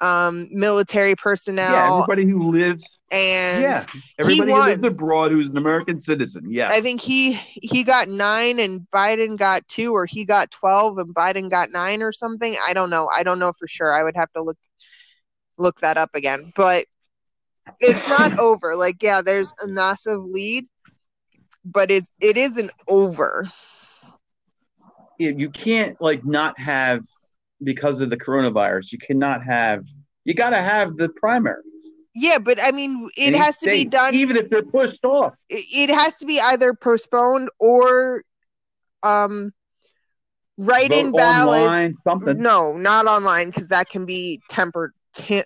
um 0.00 0.48
military 0.50 1.14
personnel 1.14 1.74
Yeah, 1.74 1.92
everybody 1.92 2.26
who 2.26 2.50
lives. 2.50 2.98
and 3.10 3.62
yeah, 3.62 3.84
everybody 4.18 4.52
who 4.52 4.60
lives 4.62 4.84
abroad 4.84 5.32
who's 5.32 5.48
an 5.48 5.56
American 5.56 6.00
citizen. 6.00 6.50
Yeah, 6.50 6.68
I 6.70 6.80
think 6.80 7.00
he 7.00 7.34
he 7.52 7.84
got 7.84 8.08
nine 8.08 8.58
and 8.58 8.86
Biden 8.92 9.36
got 9.38 9.66
two, 9.68 9.92
or 9.92 10.06
he 10.06 10.24
got 10.24 10.50
twelve 10.50 10.98
and 10.98 11.14
Biden 11.14 11.50
got 11.50 11.70
nine 11.70 12.02
or 12.02 12.12
something. 12.12 12.54
I 12.66 12.72
don't 12.72 12.90
know. 12.90 13.08
I 13.12 13.22
don't 13.22 13.38
know 13.38 13.52
for 13.58 13.68
sure. 13.68 13.92
I 13.92 14.02
would 14.02 14.16
have 14.16 14.32
to 14.32 14.42
look 14.42 14.58
look 15.58 15.80
that 15.80 15.96
up 15.96 16.10
again. 16.14 16.52
But 16.54 16.86
it's 17.80 18.06
not 18.08 18.38
over. 18.38 18.76
Like, 18.76 19.02
yeah, 19.02 19.22
there's 19.22 19.52
a 19.62 19.68
massive 19.68 20.22
lead, 20.22 20.66
but 21.64 21.90
it's 21.90 22.10
it 22.20 22.36
isn't 22.36 22.70
over. 22.88 23.48
Yeah, 25.18 25.30
you 25.30 25.50
can't 25.50 26.00
like 26.00 26.24
not 26.24 26.58
have 26.58 27.02
because 27.62 28.00
of 28.00 28.10
the 28.10 28.16
coronavirus. 28.16 28.92
You 28.92 28.98
cannot 28.98 29.44
have. 29.44 29.84
You 30.24 30.34
got 30.34 30.50
to 30.50 30.60
have 30.60 30.96
the 30.96 31.08
primary. 31.08 31.62
Yeah, 32.14 32.38
but 32.38 32.58
I 32.62 32.70
mean, 32.72 33.08
it 33.16 33.34
in 33.34 33.40
has 33.40 33.58
to 33.58 33.70
be 33.70 33.84
done. 33.84 34.14
even 34.14 34.36
if 34.36 34.48
they're 34.48 34.64
pushed 34.64 35.04
off. 35.04 35.34
it 35.50 35.90
it 35.90 35.94
has 35.94 36.16
to 36.16 36.26
be 36.26 36.40
either 36.40 36.72
postponed 36.72 37.50
or 37.58 38.22
um 39.02 39.52
write 40.56 40.92
in 40.92 41.10
Vote 41.10 41.18
ballot 41.18 41.60
online, 41.60 41.94
something 42.02 42.38
no 42.40 42.76
not 42.76 43.06
online 43.06 43.48
because 43.48 43.68
that 43.68 43.90
can 43.90 44.06
be 44.06 44.40
tempered 44.48 44.92
tam- 45.12 45.44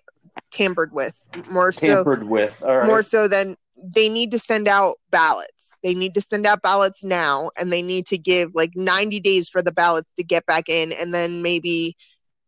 tampered 0.53 0.93
with 0.93 1.29
more 1.53 1.73
so 1.73 1.89
tampered 1.89 2.23
with. 2.23 2.55
All 2.63 2.79
right. 2.79 2.87
more 2.87 3.03
so 3.03 3.27
than 3.27 3.57
they 3.83 4.09
need 4.09 4.31
to 4.31 4.39
send 4.39 4.69
out 4.69 4.97
ballots 5.11 5.70
they 5.83 5.95
need 5.95 6.15
to 6.15 6.21
send 6.21 6.47
out 6.47 6.63
ballots 6.63 7.05
now 7.05 7.51
and 7.59 7.73
they 7.73 7.83
need 7.83 8.07
to 8.07 8.19
give 8.19 8.51
like 8.55 8.73
90 8.77 9.21
days 9.21 9.49
for 9.49 9.63
the 9.63 9.73
ballots 9.73 10.13
to 10.15 10.25
get 10.25 10.47
back 10.47 10.69
in 10.69 10.93
and 10.93 11.15
then 11.15 11.43
maybe 11.43 11.97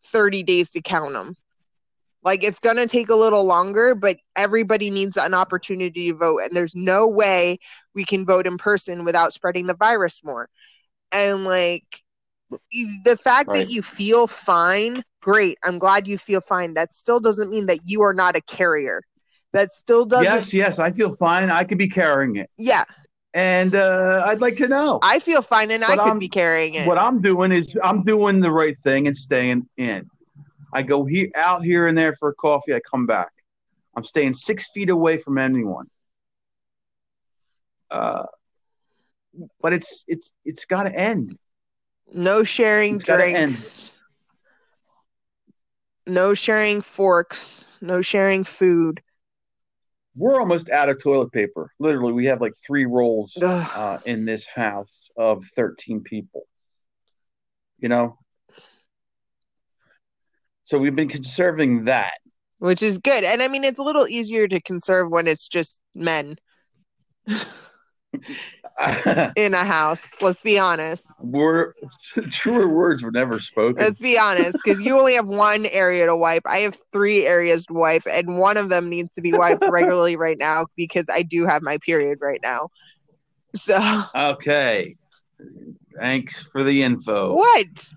30 0.05 0.43
days 0.43 0.71
to 0.71 0.83
count 0.83 1.13
them 1.13 1.37
like 2.25 2.45
it's 2.45 2.61
going 2.61 2.77
to 2.77 2.87
take 2.87 3.11
a 3.11 3.15
little 3.15 3.45
longer 3.45 3.95
but 3.95 4.17
everybody 4.37 4.91
needs 4.91 5.17
an 5.17 5.35
opportunity 5.35 6.11
to 6.11 6.17
vote 6.17 6.41
and 6.43 6.57
there's 6.57 6.75
no 6.75 7.09
way 7.09 7.59
we 7.95 8.05
can 8.05 8.25
vote 8.25 8.47
in 8.47 8.59
person 8.59 9.05
without 9.05 9.33
spreading 9.33 9.67
the 9.67 9.77
virus 9.77 10.23
more. 10.25 10.49
And 11.13 11.45
like 11.45 11.85
the 13.05 13.17
fact 13.17 13.49
Right. 13.49 13.67
that 13.67 13.73
you 13.73 13.83
feel 13.83 14.27
fine 14.27 15.03
great 15.23 15.57
i'm 15.65 15.79
glad 15.79 16.07
you 16.07 16.19
feel 16.19 16.41
fine. 16.41 16.75
That 16.75 16.93
still 16.93 17.21
doesn't 17.21 17.51
mean 17.51 17.67
that 17.67 17.81
you 17.85 18.03
are 18.03 18.15
not 18.15 18.37
a 18.37 18.41
carrier. 18.43 19.03
That 19.53 19.71
still 19.71 20.05
doesn't 20.05 20.25
yes, 20.25 20.53
yes, 20.55 20.79
I 20.79 20.91
feel 20.91 21.15
fine. 21.17 21.51
I 21.51 21.65
could 21.65 21.79
be 21.79 21.89
carrying 21.89 22.37
it, 22.37 22.51
yeah 22.59 22.85
and 23.35 23.75
uh, 23.75 24.25
I'd 24.27 24.41
like 24.41 24.57
to 24.59 24.69
know. 24.69 24.99
i 25.03 25.19
feel 25.19 25.43
fine 25.43 25.71
and 25.71 25.83
i 25.83 25.89
But 25.89 25.99
could 26.03 26.09
I'm- 26.11 26.19
be 26.19 26.29
carrying 26.29 26.75
it 26.75 26.87
what 26.87 26.99
I'm 26.99 27.21
doing 27.23 27.53
is 27.53 27.75
I'm 27.83 28.03
doing 28.05 28.41
the 28.41 28.51
right 28.53 28.77
thing 28.79 29.07
and 29.07 29.17
staying 29.17 29.69
in. 29.77 30.09
I 30.75 30.83
go 30.83 31.05
here 31.05 31.29
out 31.35 31.63
here 31.65 31.87
and 31.89 31.97
there 31.97 32.15
for 32.15 32.33
coffee. 32.35 32.75
I 32.75 32.81
come 32.81 33.07
back. 33.07 33.31
I'm 33.95 34.05
staying 34.05 34.33
six 34.35 34.71
feet 34.71 34.89
away 34.89 35.19
from 35.19 35.37
anyone. 35.39 35.87
Uh, 37.91 38.25
but 39.61 39.73
it's 39.75 40.05
it's 40.09 40.33
it's 40.47 40.65
got 40.65 40.85
to 40.85 40.95
end. 40.95 41.37
no 42.15 42.43
sharing 42.43 42.97
It's 42.97 43.05
drinks 43.05 43.95
no 46.07 46.33
sharing 46.35 46.81
forks 46.81 47.79
no 47.81 48.01
sharing 48.03 48.45
food 48.45 49.03
We're 50.15 50.39
almost 50.39 50.69
out 50.71 50.89
of 50.89 51.03
toilet 51.03 51.33
paper. 51.33 51.73
Literally, 51.79 52.13
we 52.13 52.27
have 52.27 52.41
like 52.41 52.55
three 52.57 52.85
rolls 52.85 53.37
uh, 53.43 53.99
in 54.05 54.25
this 54.25 54.47
house 54.47 55.11
of 55.17 55.45
13 55.57 56.03
people. 56.03 56.43
You 57.79 57.89
know, 57.89 58.19
so 60.65 60.79
we've 60.79 60.95
been 60.95 61.09
conserving 61.09 61.85
that. 61.87 62.15
which 62.59 62.83
is 62.83 62.99
good 62.99 63.25
and 63.25 63.43
i 63.43 63.49
mean 63.49 63.65
it's 63.65 63.79
a 63.81 63.83
little 63.83 64.07
easier 64.07 64.47
to 64.47 64.61
conserve 64.61 65.11
when 65.11 65.27
it's 65.27 65.49
just 65.49 65.81
men 65.95 66.37
in 69.37 69.55
a 69.55 69.65
house 69.65 70.15
let's 70.23 70.43
be 70.43 70.59
honest 70.59 71.07
Were 71.21 71.75
truer 72.31 72.69
words 72.69 73.03
were 73.03 73.11
never 73.11 73.39
spoken. 73.39 73.83
let's 73.83 74.01
be 74.01 74.19
honest 74.19 74.59
because 74.65 74.81
you 74.85 74.99
only 74.99 75.15
have 75.15 75.29
one 75.29 75.67
area 75.67 76.07
to 76.07 76.17
wipe 76.17 76.43
i 76.47 76.59
have 76.59 76.77
three 76.93 77.27
areas 77.27 77.67
to 77.67 77.75
wipe 77.75 78.03
and 78.11 78.39
one 78.39 78.57
of 78.57 78.69
them 78.71 78.89
needs 78.89 79.15
to 79.15 79.21
be 79.21 79.33
wiped 79.33 79.63
regularly 79.71 80.17
right 80.17 80.39
now 80.39 80.67
because 80.77 81.07
i 81.13 81.23
do 81.23 81.47
have 81.47 81.63
my 81.63 81.79
period 81.85 82.19
right 82.23 82.41
now 82.43 82.69
so 83.55 83.79
Okay. 84.15 84.97
Thanks 85.99 86.43
for 86.43 86.63
the 86.63 86.83
info. 86.83 87.35
what 87.35 87.89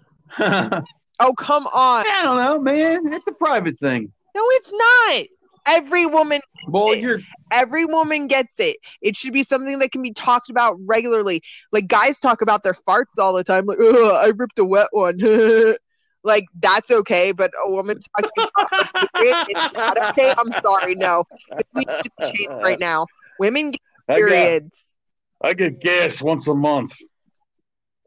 oh 1.19 1.34
come 1.38 1.65
on 1.67 2.05
I 2.05 2.21
don't 2.23 2.38
know, 2.38 2.59
man. 2.59 3.13
It's 3.13 3.26
a 3.28 3.32
private 3.32 3.78
thing. 3.80 4.11
no 4.36 4.41
it's 4.43 4.73
not 4.73 5.26
every 5.68 6.05
woman 6.05 6.41
Well, 6.68 6.93
eh, 6.93 6.97
you're 6.97 7.20
every 7.51 7.86
woman 7.86 8.28
gets 8.28 8.59
it. 8.59 8.78
It 9.01 9.16
should 9.16 9.34
be 9.34 9.43
something 9.43 9.80
that 9.80 9.91
can 9.91 10.01
be 10.01 10.13
talked 10.13 10.49
about 10.49 10.78
regularly. 10.86 11.41
Like 11.72 11.88
guys 11.88 12.20
talk 12.20 12.41
about 12.41 12.63
their 12.63 12.76
farts 12.88 13.20
all 13.20 13.34
the 13.34 13.43
time 13.43 13.66
like 13.66 13.78
oh 13.80 14.16
i 14.16 14.28
ripped 14.28 14.59
a 14.59 14.66
wet 14.66 14.89
one. 14.91 15.20
Like 16.24 16.45
that's 16.59 16.89
okay 16.89 17.34
but 17.34 17.51
a 17.63 17.72
woman 17.72 17.99
talking 18.20 18.47
about 18.57 19.09
it, 19.18 19.45
it's 19.47 19.78
not 19.78 20.09
okay. 20.09 20.34
I'm 20.36 20.51
sorry 20.63 20.95
no. 20.95 21.24
It 21.51 21.68
needs 21.76 22.01
to 22.01 22.09
be 22.18 22.26
changed 22.26 22.63
right 22.63 22.80
now. 22.80 23.05
Women 23.38 23.70
get 23.70 23.82
I 24.09 24.13
got, 24.13 24.18
periods. 24.18 24.95
I 25.43 25.53
get 25.53 25.80
gas 25.82 26.24
once 26.24 26.47
a 26.47 26.55
month. 26.55 26.95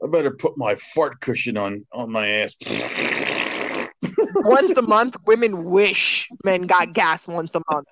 I 0.02 0.08
better 0.08 0.32
put 0.32 0.58
my 0.58 0.74
fart 0.94 1.20
cushion 1.20 1.56
on 1.56 1.86
on 1.92 2.10
my 2.10 2.26
ass. 2.26 2.56
once 4.48 4.76
a 4.76 4.82
month 4.82 5.16
women 5.26 5.64
wish 5.64 6.28
men 6.44 6.62
got 6.62 6.92
gas 6.92 7.28
once 7.28 7.54
a 7.54 7.62
month 7.70 7.86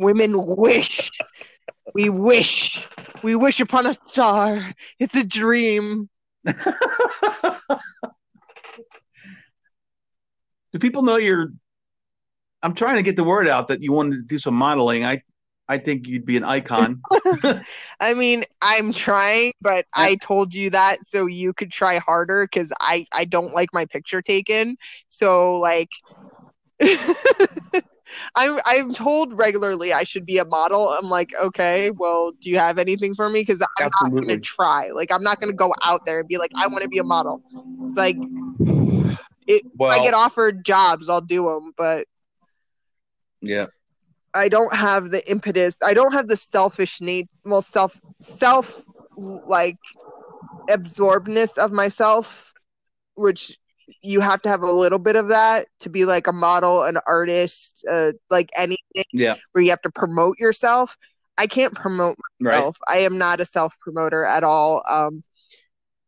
women 0.00 0.32
wish 0.56 1.10
we 1.94 2.08
wish 2.10 2.86
we 3.22 3.36
wish 3.36 3.60
upon 3.60 3.86
a 3.86 3.92
star 3.92 4.72
it's 4.98 5.14
a 5.14 5.26
dream 5.26 6.08
Do 10.72 10.78
people 10.78 11.02
know 11.02 11.16
you're? 11.16 11.52
I'm 12.62 12.74
trying 12.74 12.96
to 12.96 13.02
get 13.02 13.16
the 13.16 13.24
word 13.24 13.46
out 13.48 13.68
that 13.68 13.82
you 13.82 13.92
wanted 13.92 14.16
to 14.16 14.22
do 14.22 14.38
some 14.38 14.54
modeling. 14.54 15.04
I 15.04 15.22
I 15.72 15.78
think 15.78 16.06
you'd 16.06 16.26
be 16.26 16.36
an 16.36 16.44
icon. 16.44 17.00
I 18.00 18.12
mean, 18.12 18.42
I'm 18.60 18.92
trying, 18.92 19.52
but 19.62 19.86
I 19.94 20.16
told 20.16 20.54
you 20.54 20.68
that 20.68 21.02
so 21.02 21.24
you 21.24 21.54
could 21.54 21.72
try 21.72 21.96
harder 21.96 22.44
because 22.44 22.74
I 22.82 23.06
I 23.14 23.24
don't 23.24 23.54
like 23.54 23.70
my 23.72 23.86
picture 23.86 24.20
taken. 24.20 24.76
So 25.08 25.58
like, 25.58 25.88
I'm 28.34 28.60
I'm 28.66 28.92
told 28.92 29.32
regularly 29.38 29.94
I 29.94 30.02
should 30.02 30.26
be 30.26 30.36
a 30.36 30.44
model. 30.44 30.90
I'm 30.90 31.08
like, 31.08 31.30
okay, 31.42 31.90
well, 31.90 32.32
do 32.32 32.50
you 32.50 32.58
have 32.58 32.78
anything 32.78 33.14
for 33.14 33.30
me? 33.30 33.40
Because 33.40 33.62
I'm 33.78 33.88
not 34.02 34.12
gonna 34.20 34.38
try. 34.38 34.90
Like, 34.90 35.10
I'm 35.10 35.22
not 35.22 35.40
gonna 35.40 35.54
go 35.54 35.72
out 35.82 36.04
there 36.04 36.20
and 36.20 36.28
be 36.28 36.36
like, 36.36 36.50
I 36.54 36.66
want 36.66 36.82
to 36.82 36.88
be 36.90 36.98
a 36.98 37.04
model. 37.04 37.40
It's 37.88 37.96
like 37.96 38.16
it, 39.46 39.62
Well, 39.78 39.90
I 39.90 40.04
get 40.04 40.12
offered 40.12 40.66
jobs, 40.66 41.08
I'll 41.08 41.22
do 41.22 41.48
them, 41.48 41.72
but 41.78 42.04
yeah. 43.40 43.68
I 44.34 44.48
don't 44.48 44.74
have 44.74 45.10
the 45.10 45.28
impetus. 45.30 45.78
I 45.82 45.94
don't 45.94 46.12
have 46.12 46.28
the 46.28 46.36
selfish 46.36 47.00
need, 47.00 47.28
well, 47.44 47.62
self, 47.62 48.00
self, 48.20 48.82
like, 49.16 49.78
absorbedness 50.68 51.58
of 51.58 51.72
myself, 51.72 52.52
which 53.14 53.56
you 54.00 54.20
have 54.20 54.40
to 54.42 54.48
have 54.48 54.62
a 54.62 54.70
little 54.70 54.98
bit 54.98 55.16
of 55.16 55.28
that 55.28 55.66
to 55.80 55.90
be 55.90 56.04
like 56.04 56.26
a 56.26 56.32
model, 56.32 56.84
an 56.84 56.96
artist, 57.06 57.84
uh, 57.90 58.12
like 58.30 58.50
anything 58.56 59.04
Yeah. 59.12 59.36
where 59.52 59.62
you 59.62 59.70
have 59.70 59.82
to 59.82 59.90
promote 59.90 60.38
yourself. 60.38 60.96
I 61.36 61.46
can't 61.46 61.74
promote 61.74 62.16
Right. 62.40 62.54
myself. 62.54 62.78
I 62.88 62.98
am 62.98 63.18
not 63.18 63.40
a 63.40 63.44
self 63.44 63.78
promoter 63.80 64.24
at 64.24 64.44
all. 64.44 64.82
Um, 64.88 65.22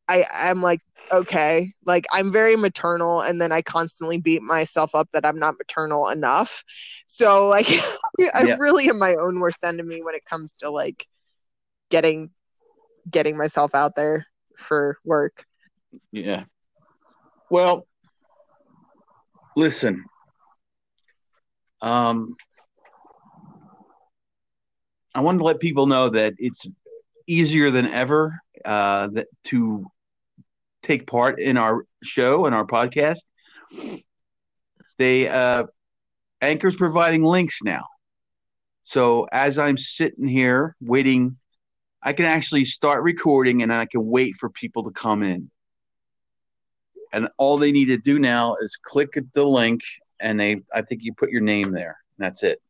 I 0.08 0.24
I'm 0.32 0.62
like 0.62 0.80
okay. 1.12 1.74
Like 1.84 2.05
I'm 2.12 2.32
very 2.32 2.57
maternal 2.57 3.20
and 3.20 3.40
then 3.40 3.52
I 3.52 3.62
constantly 3.62 4.20
beat 4.20 4.42
myself 4.42 4.94
up 4.94 5.09
that 5.12 5.24
I'm 5.24 5.38
not 5.38 5.55
maternal 5.59 6.09
enough. 6.09 6.64
So 7.07 7.48
like 7.48 7.68
I 8.34 8.42
Yeah. 8.44 8.57
really 8.59 8.88
am 8.88 8.98
my 8.98 9.14
own 9.14 9.40
worst 9.40 9.59
enemy 9.62 10.02
when 10.02 10.14
it 10.14 10.24
comes 10.24 10.55
to 10.61 10.70
like 10.70 11.07
getting 11.90 12.30
getting 13.11 13.36
myself 13.36 13.74
out 13.74 13.96
there 13.96 14.26
for 14.57 14.98
work. 15.05 15.44
Yeah. 16.12 16.44
Well, 17.50 17.86
listen. 19.57 20.05
Um, 21.82 22.36
I 25.14 25.20
wanted 25.20 25.38
to 25.38 25.44
let 25.44 25.61
people 25.61 25.86
know 25.86 26.09
that 26.11 26.34
it's 26.38 26.66
easier 27.26 27.70
than 27.70 27.86
ever 27.86 28.40
uh, 28.64 29.09
that 29.09 29.26
to 29.44 29.86
take 30.85 31.07
part 31.07 31.41
in 31.41 31.57
our 31.57 31.87
show 32.05 32.47
and 32.47 32.55
our 32.55 32.66
podcast. 32.66 33.20
They 34.99 35.28
uh, 35.28 35.64
Anchor's 36.41 36.76
providing 36.76 37.24
links 37.24 37.61
now. 37.64 37.87
So 38.85 39.26
as 39.32 39.59
I'm 39.59 39.78
sitting 39.78 40.28
here 40.28 40.76
waiting, 40.80 41.39
I 42.03 42.12
can 42.12 42.26
actually 42.26 42.66
start 42.66 43.03
recording 43.03 43.62
and 43.62 43.72
I 43.72 43.87
can 43.87 44.07
wait 44.07 44.37
for 44.37 44.51
people 44.51 44.85
to 44.85 44.91
come 44.93 45.22
in 45.22 45.51
and 47.12 47.28
all 47.39 47.59
they 47.59 47.72
need 47.72 47.87
to 47.87 47.97
do 47.99 48.18
now 48.18 48.57
is 48.61 48.76
click 48.82 49.18
the 49.35 49.45
link 49.45 49.80
and 50.20 50.39
they 50.39 50.61
i 50.74 50.82
think 50.82 51.03
you 51.03 51.12
put 51.14 51.30
your 51.30 51.41
name 51.41 51.72
there 51.72 51.99
that's 52.18 52.43
it 52.43 52.61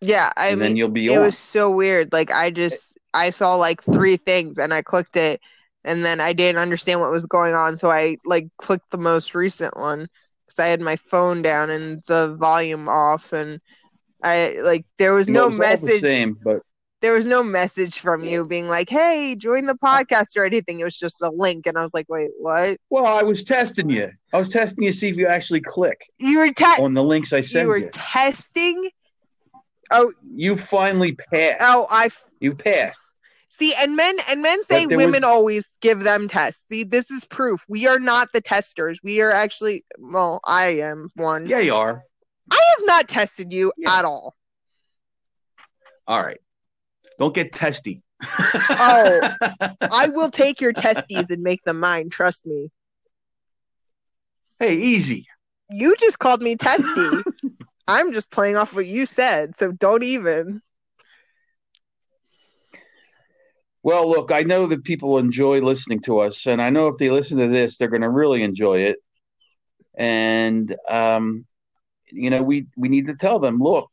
Yeah, 0.00 0.32
I 0.36 0.50
and 0.52 0.60
mean 0.60 0.60
then 0.60 0.76
you'll 0.76 0.88
be 0.88 1.08
it 1.08 1.18
on 1.18 1.18
was 1.18 1.36
so 1.36 1.70
weird. 1.70 2.12
Like 2.12 2.30
I 2.32 2.50
just 2.50 2.98
I 3.12 3.30
saw 3.30 3.56
like 3.56 3.82
three 3.82 4.16
things 4.16 4.58
and 4.58 4.72
I 4.72 4.82
clicked 4.82 5.16
it 5.16 5.40
and 5.84 6.04
then 6.04 6.20
I 6.20 6.32
didn't 6.32 6.60
understand 6.60 7.00
what 7.00 7.10
was 7.10 7.26
going 7.26 7.54
on, 7.54 7.76
so 7.76 7.90
I 7.90 8.16
like 8.24 8.48
clicked 8.58 8.90
the 8.90 8.98
most 8.98 9.34
recent 9.34 9.76
one 9.76 10.06
because 10.46 10.58
I 10.58 10.66
had 10.66 10.80
my 10.80 10.96
phone 10.96 11.42
down 11.42 11.70
and 11.70 12.00
the 12.06 12.36
volume 12.38 12.88
off 12.88 13.32
and 13.32 13.58
I 14.22 14.58
like 14.62 14.84
there 14.98 15.14
was 15.14 15.28
no 15.30 15.48
Well, 15.48 15.48
it's 15.48 15.54
all 15.54 15.86
the 15.86 15.86
message 15.86 16.02
same 16.02 16.38
but 16.42 16.62
there 17.00 17.14
was 17.14 17.24
no 17.24 17.42
message 17.42 17.98
from 17.98 18.22
you 18.22 18.44
being 18.44 18.68
like, 18.68 18.90
"Hey, 18.90 19.34
join 19.34 19.64
the 19.64 19.74
podcast" 19.74 20.36
or 20.36 20.44
anything. 20.44 20.80
It 20.80 20.84
was 20.84 20.98
just 20.98 21.22
a 21.22 21.30
link 21.30 21.66
and 21.66 21.78
I 21.78 21.82
was 21.82 21.94
like, 21.94 22.06
"Wait, 22.10 22.28
what?" 22.38 22.76
well 22.90 23.06
i 23.06 23.22
was 23.22 23.42
testing 23.42 23.88
you 23.88 24.10
i 24.34 24.38
was 24.38 24.50
testing 24.50 24.84
you 24.84 24.90
to 24.92 24.96
see 24.96 25.08
if 25.08 25.16
you 25.16 25.26
actually 25.26 25.62
click 25.62 25.98
You 26.18 26.38
were 26.38 26.50
te- 26.52 26.82
on 26.82 26.92
the 26.94 27.02
links 27.02 27.32
i 27.32 27.40
sent. 27.40 27.62
you 27.62 27.68
were 27.68 27.78
you 27.78 27.88
testing? 27.92 28.90
Oh, 29.90 30.12
you 30.22 30.56
finally 30.56 31.12
passed 31.12 31.56
oh, 31.62 31.86
I 31.90 32.06
f- 32.06 32.26
you 32.38 32.54
passed 32.54 33.00
See, 33.52 33.74
and 33.78 33.96
men 33.96 34.16
and 34.30 34.42
men 34.42 34.62
say 34.62 34.86
women 34.86 35.10
was- 35.22 35.24
always 35.24 35.76
give 35.80 36.00
them 36.04 36.28
tests. 36.28 36.64
See, 36.70 36.84
this 36.84 37.10
is 37.10 37.24
proof. 37.26 37.64
We 37.68 37.86
are 37.88 37.98
not 37.98 38.28
the 38.32 38.40
testers. 38.40 39.00
We 39.02 39.20
are 39.22 39.32
actually 39.32 39.84
well, 39.98 40.40
I 40.44 40.66
am 40.78 41.08
one. 41.16 41.46
yeah 41.48 41.58
you 41.58 41.74
are 41.74 42.04
I 42.52 42.62
have 42.78 42.86
not 42.86 43.08
tested 43.08 43.52
you 43.52 43.72
Yeah. 43.76 43.98
at 43.98 44.04
all. 44.04 44.34
all 46.06 46.22
right 46.22 46.40
don't 47.18 47.34
get 47.34 47.52
testy 47.52 48.02
Oh. 48.70 49.20
I 49.92 50.08
will 50.14 50.30
take 50.30 50.60
your 50.60 50.72
testes 50.72 51.30
and 51.30 51.42
make 51.42 51.62
them 51.64 51.80
mine, 51.80 52.08
trust 52.10 52.46
me. 52.46 52.70
hey 54.58 54.76
easy 54.76 55.26
You 55.70 55.94
just 55.98 56.18
called 56.18 56.40
me 56.42 56.56
testy. 56.56 57.10
I'm 57.88 58.12
just 58.12 58.30
playing 58.30 58.56
off 58.56 58.72
what 58.74 58.86
you 58.86 59.06
said, 59.06 59.56
so 59.56 59.72
don't 59.72 60.04
even. 60.04 60.62
Well, 63.82 64.08
look, 64.08 64.30
I 64.30 64.42
know 64.42 64.66
that 64.66 64.84
people 64.84 65.18
enjoy 65.18 65.60
listening 65.60 66.00
to 66.02 66.18
us, 66.18 66.46
and 66.46 66.60
I 66.60 66.70
know 66.70 66.88
if 66.88 66.98
they 66.98 67.10
listen 67.10 67.38
to 67.38 67.48
this, 67.48 67.78
they're 67.78 67.88
going 67.88 68.02
to 68.02 68.10
really 68.10 68.42
enjoy 68.42 68.80
it. 68.80 68.98
And 69.96 70.74
um, 70.88 71.46
you 72.12 72.30
know, 72.30 72.42
we 72.42 72.66
we 72.76 72.88
need 72.88 73.06
to 73.06 73.16
tell 73.16 73.38
them, 73.38 73.58
look, 73.58 73.88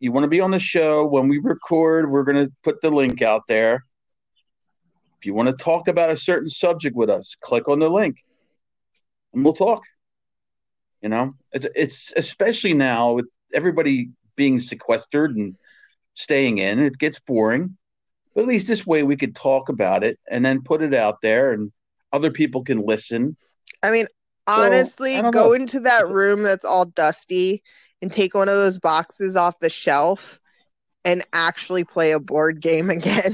you 0.00 0.12
want 0.12 0.24
to 0.24 0.28
be 0.28 0.40
on 0.40 0.52
the 0.52 0.60
show 0.60 1.04
when 1.06 1.28
we 1.28 1.38
record, 1.38 2.10
we're 2.10 2.24
going 2.24 2.46
to 2.46 2.52
put 2.62 2.80
the 2.80 2.90
link 2.90 3.22
out 3.22 3.42
there. 3.48 3.84
If 5.18 5.26
you 5.26 5.34
want 5.34 5.48
to 5.48 5.64
talk 5.64 5.88
about 5.88 6.10
a 6.10 6.16
certain 6.16 6.48
subject 6.48 6.94
with 6.94 7.10
us, 7.10 7.34
click 7.40 7.68
on 7.68 7.80
the 7.80 7.88
link, 7.88 8.16
and 9.34 9.44
we'll 9.44 9.54
talk. 9.54 9.82
You 11.02 11.08
know, 11.08 11.34
it's 11.52 11.66
it's 11.74 12.12
especially 12.16 12.74
now 12.74 13.14
with 13.14 13.26
everybody 13.52 14.10
being 14.36 14.60
sequestered 14.60 15.36
and 15.36 15.56
staying 16.14 16.58
in, 16.58 16.78
it 16.78 16.98
gets 16.98 17.18
boring. 17.18 17.76
But 18.38 18.42
at 18.42 18.48
least 18.50 18.68
this 18.68 18.86
way 18.86 19.02
we 19.02 19.16
could 19.16 19.34
talk 19.34 19.68
about 19.68 20.04
it 20.04 20.16
and 20.30 20.46
then 20.46 20.62
put 20.62 20.80
it 20.80 20.94
out 20.94 21.20
there 21.22 21.52
and 21.52 21.72
other 22.12 22.30
people 22.30 22.62
can 22.62 22.86
listen. 22.86 23.36
I 23.82 23.90
mean, 23.90 24.06
honestly, 24.46 25.16
I 25.16 25.28
go 25.28 25.48
know. 25.48 25.52
into 25.54 25.80
that 25.80 26.08
room 26.08 26.44
that's 26.44 26.64
all 26.64 26.84
dusty 26.84 27.64
and 28.00 28.12
take 28.12 28.36
one 28.36 28.48
of 28.48 28.54
those 28.54 28.78
boxes 28.78 29.34
off 29.34 29.58
the 29.58 29.68
shelf 29.68 30.38
and 31.04 31.24
actually 31.32 31.82
play 31.82 32.12
a 32.12 32.20
board 32.20 32.60
game 32.60 32.90
again. 32.98 33.32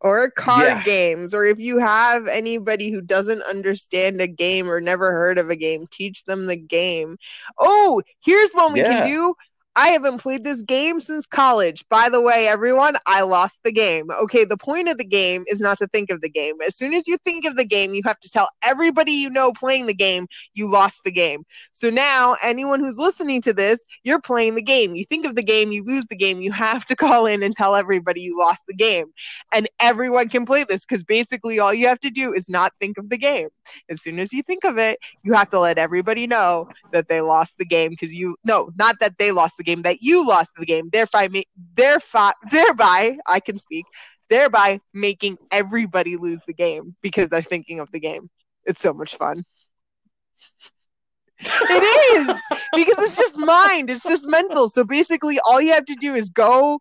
or 0.00 0.30
card 0.30 0.68
Yeah. 0.68 0.82
games. 0.82 1.34
Or 1.34 1.44
if 1.44 1.58
you 1.58 1.78
have 1.78 2.26
anybody 2.26 2.90
who 2.90 3.02
doesn't 3.02 3.42
understand 3.42 4.18
a 4.20 4.26
game 4.28 4.70
or 4.70 4.80
never 4.80 5.10
heard 5.10 5.38
of 5.38 5.50
a 5.50 5.56
game, 5.56 5.86
teach 5.90 6.24
them 6.24 6.46
the 6.46 6.56
game. 6.56 7.18
Oh, 7.58 8.00
here's 8.24 8.52
one 8.54 8.72
we 8.72 8.80
Yeah. 8.80 8.94
can 8.94 9.02
do. 9.02 9.34
I 9.76 9.88
haven't 9.88 10.18
played 10.18 10.42
this 10.42 10.62
game 10.62 10.98
since 10.98 11.24
college. 11.24 11.84
By 11.88 12.08
the 12.08 12.20
way, 12.20 12.48
everyone, 12.48 12.96
I 13.06 13.22
lost 13.22 13.60
the 13.64 13.70
game. 13.72 14.06
Okay, 14.22 14.44
the 14.44 14.56
point 14.56 14.88
of 14.88 14.98
the 14.98 15.04
game 15.04 15.44
is 15.46 15.60
not 15.60 15.78
to 15.78 15.86
think 15.86 16.10
of 16.10 16.20
the 16.20 16.28
game. 16.28 16.56
As 16.66 16.76
soon 16.76 16.94
as 16.94 17.06
you 17.06 17.16
think 17.18 17.44
of 17.44 17.56
the 17.56 17.64
game, 17.64 17.94
you 17.94 18.02
have 18.04 18.18
to 18.20 18.28
tell 18.28 18.48
everybody 18.64 19.12
you 19.12 19.30
know 19.30 19.52
playing 19.52 19.86
the 19.86 19.94
game 19.94 20.26
you 20.54 20.68
lost 20.68 21.02
the 21.04 21.12
game. 21.12 21.44
So 21.72 21.90
now, 21.90 22.34
anyone 22.42 22.80
who's 22.80 22.98
listening 22.98 23.40
to 23.42 23.54
this, 23.54 23.84
you're 24.02 24.20
playing 24.20 24.56
the 24.56 24.62
game. 24.62 24.96
You 24.96 25.04
think 25.04 25.24
of 25.24 25.36
the 25.36 25.44
game, 25.44 25.70
you 25.70 25.84
lose 25.84 26.06
the 26.08 26.16
game. 26.16 26.40
You 26.40 26.50
have 26.52 26.84
to 26.86 26.96
call 26.96 27.26
in 27.26 27.42
and 27.42 27.54
tell 27.54 27.76
everybody 27.76 28.20
you 28.20 28.36
lost 28.38 28.64
the 28.66 28.74
game. 28.74 29.06
And 29.52 29.68
everyone 29.80 30.28
can 30.28 30.44
play 30.44 30.64
this 30.64 30.84
because 30.84 31.04
basically 31.04 31.60
all 31.60 31.72
you 31.72 31.86
have 31.86 32.00
to 32.00 32.10
do 32.10 32.32
is 32.32 32.48
not 32.48 32.72
think 32.80 32.98
of 32.98 33.10
the 33.10 33.18
game. 33.18 33.48
As 33.88 34.02
soon 34.02 34.18
as 34.18 34.32
you 34.32 34.42
think 34.42 34.64
of 34.64 34.78
it, 34.78 34.98
you 35.22 35.34
have 35.34 35.50
to 35.50 35.60
let 35.60 35.78
everybody 35.78 36.26
know 36.26 36.68
that 36.92 37.08
they 37.08 37.20
lost 37.20 37.58
the 37.58 37.64
game 37.64 37.90
because 37.90 38.14
you 38.14 38.36
no, 38.44 38.70
not 38.76 38.96
that 39.00 39.18
they 39.18 39.32
lost 39.32 39.56
the 39.56 39.64
game, 39.64 39.82
that 39.82 39.98
you 40.00 40.26
lost 40.26 40.52
the 40.56 40.66
game. 40.66 40.88
Thereby, 40.92 41.28
thereby, 41.74 42.32
thereby, 42.50 43.18
I 43.26 43.40
can 43.40 43.58
speak. 43.58 43.86
Thereby 44.30 44.80
making 44.92 45.38
everybody 45.50 46.16
lose 46.16 46.42
the 46.44 46.52
game 46.52 46.94
because 47.02 47.30
they're 47.30 47.42
thinking 47.42 47.80
of 47.80 47.90
the 47.92 48.00
game. 48.00 48.28
It's 48.64 48.80
so 48.80 48.92
much 48.92 49.16
fun. 49.16 49.42
It 51.40 51.82
is 52.18 52.36
because 52.74 52.98
it's 52.98 53.16
just 53.16 53.38
mind. 53.38 53.90
It's 53.90 54.04
just 54.04 54.26
mental. 54.26 54.68
So 54.68 54.84
basically, 54.84 55.38
all 55.46 55.60
you 55.60 55.72
have 55.72 55.84
to 55.86 55.94
do 55.94 56.14
is 56.14 56.28
go 56.30 56.80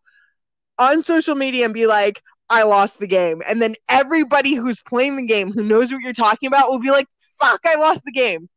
on 0.79 1.01
social 1.01 1.35
media 1.35 1.65
and 1.65 1.73
be 1.73 1.87
like, 1.87 2.21
"I 2.49 2.63
lost 2.63 2.99
the 2.99 3.07
game," 3.07 3.41
and 3.47 3.61
then 3.61 3.75
everybody 3.89 4.53
who's 4.55 4.81
playing 4.81 5.17
the 5.17 5.25
game 5.27 5.51
who 5.51 5.63
knows 5.63 5.91
what 5.91 6.01
you're 6.01 6.13
talking 6.13 6.47
about 6.47 6.69
will 6.69 6.79
be 6.79 6.91
like, 6.91 7.07
"Fuck, 7.39 7.61
I 7.65 7.75
lost 7.75 8.01
the 8.05 8.11
game." 8.11 8.49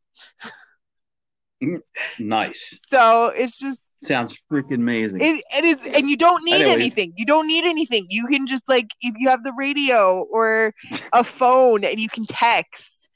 Mm, 1.62 1.80
nice. 2.20 2.74
So 2.80 3.30
it's 3.34 3.58
just 3.58 3.82
Sounds 4.02 4.34
freaking 4.50 4.76
amazing. 4.76 5.18
it, 5.20 5.44
it 5.58 5.64
is, 5.64 5.86
and 5.94 6.08
you 6.08 6.16
don't 6.16 6.42
need 6.42 6.54
Anyway. 6.54 6.72
anything. 6.72 7.12
You 7.16 7.26
don't 7.26 7.46
need 7.46 7.64
anything. 7.64 8.06
You 8.08 8.26
can 8.26 8.46
just 8.46 8.66
like 8.68 8.88
if 9.02 9.14
you 9.18 9.28
have 9.28 9.44
the 9.44 9.52
radio 9.58 10.22
or 10.32 10.72
a 11.12 11.22
phone, 11.22 11.84
and 11.84 12.00
you 12.00 12.08
can 12.08 12.24
text 12.26 13.08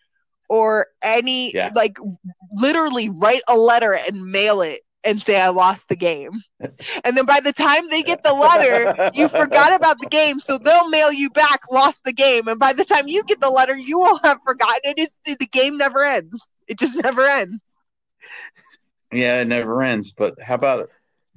or 0.51 0.89
any 1.03 1.53
Yeah. 1.55 1.71
like 1.75 1.97
literally 2.53 3.09
write 3.09 3.41
a 3.49 3.57
letter 3.57 3.95
and 4.07 4.27
mail 4.31 4.61
it 4.61 4.81
and 5.05 5.21
say 5.21 5.41
I 5.41 5.49
lost 5.49 5.89
the 5.89 5.97
game. 5.97 6.43
And 7.05 7.17
then 7.17 7.27
by 7.27 7.41
the 7.41 7.53
time 7.53 7.89
they 7.91 8.03
get 8.03 8.23
the 8.23 8.33
letter, 8.33 9.11
you 9.15 9.29
forgot 9.29 9.75
about 9.75 9.99
the 10.01 10.09
game, 10.09 10.41
so 10.41 10.59
they'll 10.59 10.89
mail 10.89 11.13
you 11.13 11.31
back 11.31 11.61
lost 11.71 12.05
the 12.05 12.13
game. 12.13 12.49
And 12.49 12.59
by 12.59 12.73
the 12.73 12.85
time 12.85 13.05
you 13.07 13.23
get 13.25 13.41
the 13.41 13.51
letter, 13.51 13.77
you 13.77 13.99
will 13.99 14.19
have 14.25 14.39
forgotten 14.45 14.81
it. 14.85 14.99
Is 14.99 15.17
the 15.25 15.47
game 15.47 15.77
never 15.77 16.03
ends. 16.03 16.43
It 16.67 16.79
just 16.79 17.03
never 17.03 17.23
ends. 17.23 17.59
yeah, 19.13 19.43
it 19.43 19.49
never 19.49 19.83
ends. 19.83 20.13
But 20.17 20.41
how 20.41 20.55
about 20.55 20.89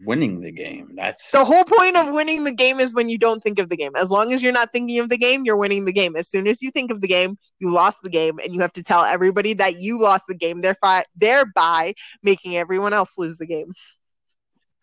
winning 0.06 0.42
the 0.42 0.52
game? 0.52 0.92
That's 0.96 1.32
The 1.32 1.44
whole 1.46 1.64
point 1.64 1.98
of 1.98 2.14
winning 2.14 2.44
the 2.44 2.52
game 2.54 2.80
is 2.80 2.94
when 2.94 3.10
you 3.10 3.18
don't 3.18 3.42
think 3.42 3.60
of 3.60 3.70
the 3.70 3.78
game. 3.78 3.92
As 3.96 4.12
long 4.12 4.32
as 4.32 4.42
you're 4.44 4.54
not 4.54 4.72
thinking 4.72 5.00
of 5.00 5.10
the 5.10 5.18
game, 5.18 5.44
you're 5.46 5.58
winning 5.58 5.86
the 5.86 5.94
game. 5.94 6.16
As 6.16 6.30
soon 6.30 6.48
as 6.48 6.62
you 6.62 6.72
think 6.72 6.92
of 6.92 7.02
the 7.02 7.08
game, 7.08 7.38
you 7.60 7.72
lost 7.72 8.02
the 8.04 8.10
game, 8.10 8.40
and 8.44 8.54
you 8.54 8.62
have 8.62 8.74
to 8.74 8.84
tell 8.84 9.04
everybody 9.04 9.54
that 9.56 9.80
you 9.82 10.02
lost 10.02 10.26
the 10.28 10.36
game, 10.36 10.62
thereby, 10.62 11.04
thereby 11.16 11.94
making 12.24 12.58
everyone 12.58 12.94
else 12.94 13.18
lose 13.18 13.38
the 13.38 13.48
game. 13.48 13.74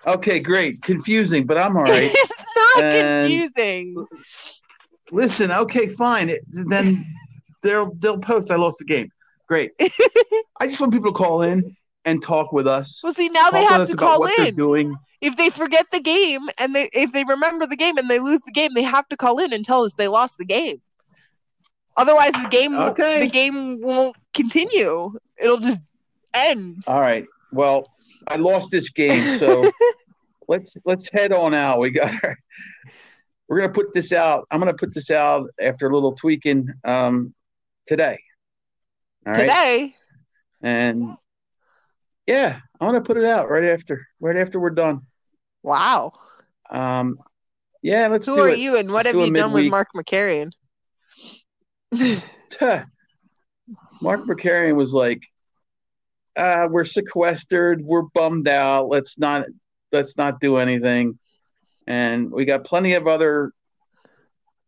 okay. 0.06 0.38
Great, 0.40 0.82
confusing, 0.82 1.46
but 1.46 1.56
I'm 1.58 1.76
all 1.76 1.84
right. 1.84 2.10
it's 2.12 2.44
not 2.76 2.84
And- 2.84 3.26
confusing. 3.28 4.06
Listen, 5.12 5.52
okay, 5.52 5.88
fine. 5.88 6.28
It, 6.30 6.40
then 6.48 7.04
they'll 7.62 7.94
they'll 7.94 8.18
post. 8.18 8.50
I 8.50 8.56
lost 8.56 8.78
the 8.78 8.84
game. 8.84 9.10
Great. 9.46 9.70
I 10.58 10.66
just 10.66 10.80
want 10.80 10.92
people 10.92 11.12
to 11.12 11.16
call 11.16 11.42
in 11.42 11.76
and 12.04 12.22
talk 12.22 12.52
with 12.52 12.66
us. 12.66 13.00
Well, 13.02 13.12
see, 13.14 13.28
now 13.28 13.50
they 13.50 13.64
have 13.64 13.88
to 13.88 13.96
call 13.96 14.20
what 14.20 14.38
in. 14.48 14.54
doing. 14.56 14.96
If 15.20 15.36
they 15.36 15.48
forget 15.50 15.86
the 15.90 16.00
game 16.00 16.42
and 16.58 16.74
they 16.74 16.88
if 16.92 17.12
they 17.12 17.24
remember 17.24 17.66
the 17.66 17.76
game 17.76 17.96
and 17.96 18.10
they 18.10 18.18
lose 18.18 18.42
the 18.42 18.52
game, 18.52 18.72
they 18.74 18.82
have 18.82 19.08
to 19.08 19.16
call 19.16 19.38
in 19.38 19.52
and 19.52 19.64
tell 19.64 19.84
us 19.84 19.94
they 19.94 20.08
lost 20.08 20.36
the 20.38 20.44
game. 20.44 20.80
Otherwise, 21.96 22.32
the 22.32 22.48
game 22.50 22.76
won't- 22.76 22.90
Okay. 22.98 23.20
the 23.20 23.28
game 23.28 23.80
won't 23.80 24.16
continue. 24.34 25.12
It'll 25.38 25.58
just 25.58 25.80
end. 26.34 26.82
All 26.88 27.00
right. 27.00 27.24
Well, 27.52 27.88
I 28.26 28.36
lost 28.36 28.70
this 28.70 28.88
game, 28.90 29.38
so 29.38 29.70
let's 30.48 30.76
let's 30.84 31.08
head 31.08 31.32
on 31.32 31.54
out. 31.54 31.78
We 31.78 31.90
got 31.90 32.12
our, 32.24 32.36
we're 33.48 33.60
gonna 33.60 33.72
put 33.72 33.92
this 33.94 34.12
out. 34.12 34.46
I'm 34.50 34.58
gonna 34.58 34.74
put 34.74 34.92
this 34.92 35.10
out 35.10 35.48
after 35.60 35.88
a 35.88 35.94
little 35.94 36.12
tweaking 36.12 36.68
um, 36.84 37.32
today. 37.86 38.18
All 39.26 39.32
right. 39.32 39.40
Today, 39.42 39.96
And 40.62 41.16
yeah, 42.26 42.60
I'm 42.80 42.88
gonna 42.88 43.00
put 43.00 43.16
it 43.16 43.24
out 43.24 43.50
right 43.50 43.64
after 43.64 44.06
right 44.20 44.36
after 44.36 44.58
we're 44.60 44.70
done. 44.70 45.00
wow. 45.62 46.12
Um, 46.70 47.18
yeah, 47.82 48.08
let's 48.08 48.24
Who 48.26 48.38
are 48.40 48.48
it. 48.48 48.58
you, 48.58 48.78
and 48.78 48.90
what 48.90 49.04
Let's 49.04 49.16
have 49.16 49.26
you 49.26 49.32
done 49.32 49.52
with. 49.52 49.70
Mark 49.70 49.88
McCarrion? 49.94 50.50
Mark 54.00 54.24
McCarrion 54.24 54.74
was 54.74 54.92
like, 54.92 55.22
uh, 56.36 56.66
"We're 56.70 56.84
sequestered. 56.84 57.82
We're 57.84 58.02
bummed 58.02 58.48
out. 58.48 58.88
Let's 58.88 59.18
not 59.18 59.44
let's 59.92 60.16
not 60.16 60.40
do 60.40 60.56
anything." 60.56 61.18
And 61.86 62.30
we 62.30 62.46
got 62.46 62.64
plenty 62.64 62.94
of 62.94 63.06
other 63.06 63.52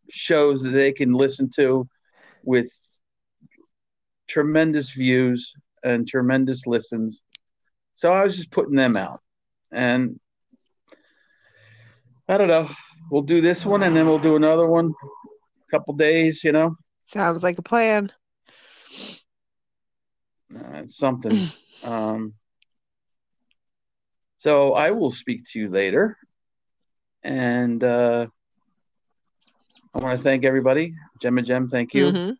shows 0.09 0.61
that 0.61 0.69
they 0.69 0.91
can 0.91 1.13
listen 1.13 1.49
to 1.55 1.87
with 2.43 2.71
tremendous 4.27 4.91
views 4.91 5.53
and 5.83 6.07
tremendous 6.07 6.67
listens. 6.67 7.21
So 7.97 8.13
I 8.13 8.23
was 8.23 8.37
just 8.37 8.51
putting 8.51 8.75
them 8.75 8.95
out, 8.95 9.21
and 9.71 10.19
I 12.29 12.37
don't 12.37 12.47
know. 12.47 12.69
We'll 13.09 13.23
do 13.23 13.41
this 13.41 13.65
one, 13.65 13.81
and 13.83 13.95
then 13.95 14.05
we'll 14.05 14.19
do 14.19 14.35
another 14.35 14.67
one. 14.67 14.93
A 15.67 15.71
couple 15.71 15.95
days, 15.95 16.43
you 16.43 16.51
know. 16.51 16.75
Sounds 17.03 17.41
like 17.41 17.57
a 17.57 17.63
plan. 17.63 18.11
Uh, 20.55 20.83
it's 20.83 20.95
something. 20.97 21.49
um, 21.83 22.33
so 24.37 24.73
I 24.73 24.91
will 24.91 25.11
speak 25.11 25.49
to 25.51 25.59
you 25.59 25.69
later. 25.69 26.17
And 27.23 27.83
uh, 27.83 28.27
I 29.95 29.97
want 29.97 30.17
to 30.19 30.23
thank 30.23 30.45
everybody. 30.45 30.93
Gemma 31.19 31.41
Gem, 31.41 31.67
thank 31.67 31.93
you. 31.95 32.11
Mhm. 32.11 32.37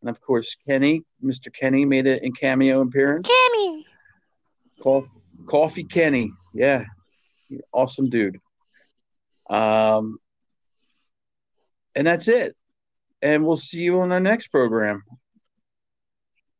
And 0.00 0.10
of 0.10 0.20
course, 0.20 0.56
Kenny, 0.66 1.02
Mr. 1.24 1.52
Kenny 1.52 1.84
made 1.84 2.06
it 2.06 2.22
in 2.22 2.32
cameo 2.32 2.80
appearance. 2.80 3.28
Kenny. 3.28 3.77
Coffee 4.82 5.84
Kenny. 5.84 6.32
Yeah. 6.54 6.84
Awesome 7.72 8.10
dude. 8.10 8.38
Um, 9.48 10.18
and 11.94 12.06
that's 12.06 12.28
it. 12.28 12.54
And 13.22 13.44
we'll 13.44 13.56
see 13.56 13.80
you 13.80 14.00
on 14.00 14.12
our 14.12 14.20
next 14.20 14.48
program 14.48 15.02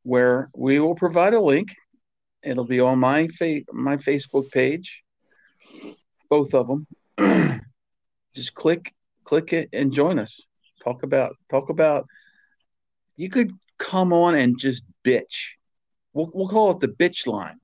where 0.03 0.49
we 0.57 0.81
will 0.81 0.95
provide 0.95 1.35
a 1.35 1.41
link. 1.41 1.69
It'll 2.43 2.65
be 2.65 2.81
on 2.81 2.99
my 2.99 3.29
fa- 3.29 3.63
my 3.73 3.97
Facebook 3.97 4.51
page, 4.51 5.03
both 6.31 6.55
of 6.55 6.67
them. 6.67 6.87
Just 8.35 8.55
click 8.55 8.95
click 9.25 9.53
it 9.53 9.69
and 9.73 9.93
join 9.93 10.19
us. 10.19 10.41
Talk 10.83 11.03
about 11.03 11.37
talk 11.51 11.69
about. 11.69 12.07
You 13.17 13.29
could 13.29 13.53
come 13.79 14.13
on 14.13 14.37
and 14.37 14.59
just 14.59 14.85
bitch. 15.05 15.49
We'll, 16.13 16.31
we'll 16.33 16.49
call 16.49 16.71
it 16.71 16.81
the 16.81 16.89
bitch 16.89 17.27
line. 17.27 17.59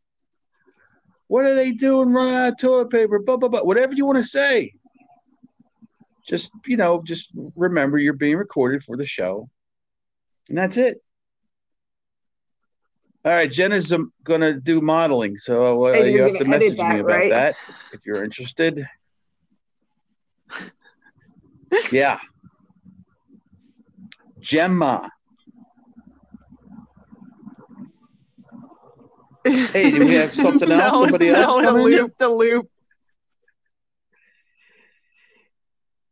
What 1.35 1.47
are 1.47 1.57
they 1.57 1.73
doing? 1.73 2.13
Running 2.13 2.37
out 2.37 2.53
of 2.53 2.59
toilet 2.59 2.91
paper? 2.91 3.19
Blah 3.19 3.39
blah 3.39 3.49
blah. 3.49 3.63
Whatever 3.63 3.93
you 3.93 4.07
want 4.07 4.19
to 4.19 4.25
say. 4.25 4.73
Just 6.25 6.53
you 6.65 6.77
know, 6.77 7.03
just 7.03 7.33
remember 7.57 7.99
you're 7.99 8.13
being 8.13 8.37
recorded 8.37 8.85
for 8.85 8.97
the 8.97 9.05
show, 9.05 9.51
and 10.49 10.57
that's 10.57 10.77
it. 10.77 11.03
All 13.25 13.33
right, 13.33 13.51
Jenna's 13.51 13.93
um, 13.93 14.13
gonna 14.23 14.61
do 14.61 14.81
modeling, 14.81 15.37
so 15.37 15.89
uh, 15.89 16.05
you 16.05 16.23
have 16.23 16.39
to 16.39 16.45
message 16.45 16.79
me 16.79 17.01
about 17.01 17.05
right? 17.05 17.31
that 17.31 17.57
if 17.93 18.07
you're 18.07 18.23
interested. 18.23 18.87
yeah, 21.91 22.21
Gemma. 24.39 25.11
Hey, 29.45 29.91
do 29.91 30.01
we 30.01 30.15
have 30.15 30.35
something 30.35 30.71
else? 30.71 30.93
no, 30.93 31.03
Somebody 31.03 31.29
it's 31.29 31.39
else 31.39 31.63
no, 31.63 31.77
to 31.77 31.83
loop 31.83 32.13
the 32.19 32.29
loop. 32.29 32.69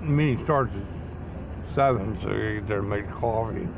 The 0.00 0.06
meeting 0.06 0.44
starts 0.44 0.72
at 0.74 1.74
7, 1.74 2.16
so 2.16 2.32
you 2.32 2.60
get 2.60 2.68
there 2.68 2.80
to 2.80 2.82
make 2.82 3.08
coffee. 3.10 3.68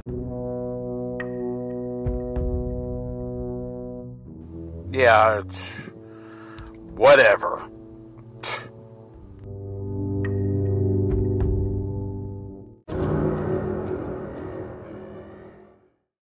Yeah, 4.91 5.41
it's 5.41 5.91
whatever. 6.95 7.69